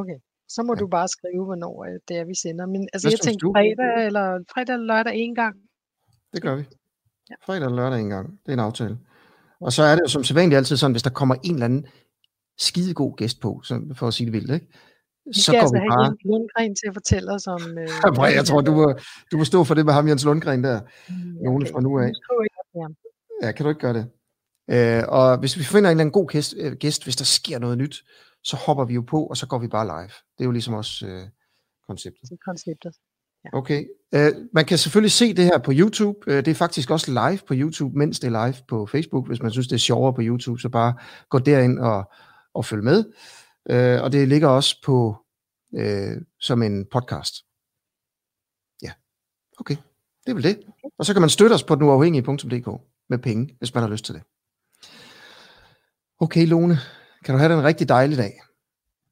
Okay, 0.00 0.18
så 0.48 0.62
må 0.62 0.72
ja. 0.74 0.80
du 0.80 0.86
bare 0.86 1.08
skrive, 1.08 1.44
hvornår 1.44 1.76
det 2.08 2.16
er, 2.20 2.24
vi 2.24 2.34
sender. 2.34 2.66
Men 2.66 2.88
altså, 2.92 3.08
Hvad 3.08 3.12
jeg 3.12 3.20
tænker 3.28 3.46
fredag 3.56 4.06
eller, 4.06 4.26
fredag 4.52 4.74
eller 4.74 4.86
lørdag 4.86 5.12
en 5.16 5.34
gang. 5.34 5.54
Det 6.32 6.42
gør 6.42 6.54
vi. 6.56 6.64
Ja. 7.30 7.34
Fredag 7.46 7.64
eller 7.64 7.76
lørdag 7.76 8.00
en 8.00 8.10
gang. 8.16 8.26
Det 8.42 8.48
er 8.48 8.52
en 8.52 8.66
aftale. 8.70 8.98
Og 9.60 9.72
så 9.72 9.82
er 9.82 9.94
det 9.94 10.02
jo 10.02 10.08
som 10.08 10.24
sædvanligt 10.24 10.56
altid 10.56 10.76
sådan, 10.76 10.92
hvis 10.92 11.02
der 11.02 11.10
kommer 11.10 11.34
en 11.34 11.54
eller 11.54 11.64
anden 11.64 11.86
skidegod 12.58 13.16
gæst 13.16 13.40
på, 13.40 13.62
for 13.94 14.06
at 14.06 14.14
sige 14.14 14.26
det 14.26 14.32
vildt, 14.32 14.54
ikke? 14.54 14.66
Vi 15.26 15.32
så 15.32 15.52
går 15.52 15.58
altså 15.60 15.74
vi 15.74 15.88
bare... 15.88 16.04
Jens 16.04 16.20
Lundgren 16.24 16.74
til 16.80 16.86
at 16.90 16.94
fortælle 16.94 17.32
os 17.32 17.46
om... 17.46 17.62
Øh, 17.78 17.88
ja, 18.18 18.36
jeg 18.38 18.44
tror, 18.44 18.60
du 18.60 18.72
må, 18.74 18.94
du 19.32 19.36
må 19.36 19.44
stå 19.44 19.64
for 19.64 19.74
det 19.74 19.84
med 19.86 19.92
ham, 19.92 20.08
Jens 20.08 20.24
Lundgren 20.24 20.64
der. 20.64 20.80
Mm, 20.80 21.14
Nogle 21.44 21.64
okay. 21.64 21.72
fra 21.72 21.80
nu 21.80 21.98
af. 21.98 22.10
Ja, 23.42 23.52
kan 23.52 23.64
du 23.64 23.68
ikke 23.68 23.80
gøre 23.80 23.92
det? 23.92 24.06
Øh, 24.70 25.02
og 25.08 25.38
hvis 25.38 25.58
vi 25.58 25.64
finder 25.64 25.90
en 25.90 25.96
eller 25.96 26.00
anden 26.00 26.12
god 26.12 26.28
gæst, 26.28 26.54
øh, 26.58 26.72
gæst, 26.72 27.04
hvis 27.04 27.16
der 27.16 27.24
sker 27.24 27.58
noget 27.58 27.78
nyt, 27.78 28.04
så 28.44 28.56
hopper 28.56 28.84
vi 28.84 28.94
jo 28.94 29.02
på, 29.02 29.26
og 29.26 29.36
så 29.36 29.46
går 29.46 29.58
vi 29.58 29.68
bare 29.68 29.86
live. 29.86 30.12
Det 30.38 30.40
er 30.40 30.44
jo 30.44 30.50
ligesom 30.50 30.74
også 30.74 31.06
øh, 31.06 31.28
konceptet. 31.88 32.22
Det 32.22 32.32
er 32.32 32.44
konceptet. 32.50 32.94
Ja. 33.44 33.58
Okay. 33.58 33.84
Øh, 34.14 34.32
man 34.52 34.64
kan 34.64 34.78
selvfølgelig 34.78 35.12
se 35.12 35.34
det 35.34 35.44
her 35.44 35.58
på 35.58 35.72
YouTube. 35.74 36.18
Øh, 36.26 36.36
det 36.36 36.48
er 36.48 36.54
faktisk 36.54 36.90
også 36.90 37.10
live 37.10 37.40
på 37.48 37.54
YouTube, 37.56 37.98
mens 37.98 38.20
det 38.20 38.34
er 38.34 38.46
live 38.46 38.56
på 38.68 38.86
Facebook. 38.86 39.26
Hvis 39.26 39.42
man 39.42 39.50
synes, 39.50 39.68
det 39.68 39.74
er 39.74 39.78
sjovere 39.78 40.14
på 40.14 40.20
YouTube, 40.22 40.60
så 40.60 40.68
bare 40.68 40.94
gå 41.28 41.38
derind 41.38 41.78
og, 41.78 42.12
og 42.54 42.64
følg 42.64 42.84
med. 42.84 43.04
Øh, 43.70 44.02
og 44.02 44.12
det 44.12 44.28
ligger 44.28 44.48
også 44.48 44.76
på 44.84 45.16
øh, 45.76 46.16
som 46.40 46.62
en 46.62 46.86
podcast. 46.92 47.34
Ja, 48.82 48.92
okay. 49.58 49.76
Det 50.24 50.30
er 50.30 50.34
vel 50.34 50.42
det. 50.42 50.60
Og 50.98 51.06
så 51.06 51.12
kan 51.12 51.22
man 51.22 51.30
støtte 51.30 51.54
os 51.54 51.64
på 51.64 51.74
denuafhængige.dk 51.74 52.68
med 53.08 53.18
penge, 53.18 53.56
hvis 53.58 53.74
man 53.74 53.82
har 53.82 53.90
lyst 53.90 54.04
til 54.04 54.14
det. 54.14 54.22
Okay, 56.20 56.46
Lone. 56.46 56.76
Kan 57.24 57.34
du 57.34 57.38
have 57.38 57.52
en 57.52 57.64
rigtig 57.64 57.88
dejlig 57.88 58.18
dag? 58.18 58.40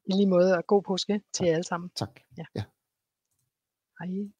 I 0.06 0.12
lige 0.12 0.28
måde, 0.28 0.56
og 0.56 0.66
god 0.66 0.82
påske 0.82 1.20
til 1.34 1.46
jer 1.46 1.52
alle 1.52 1.64
sammen. 1.64 1.90
Tak. 1.96 2.20
Ja. 2.38 2.44
ja. 2.54 2.62
Hej. 3.98 4.32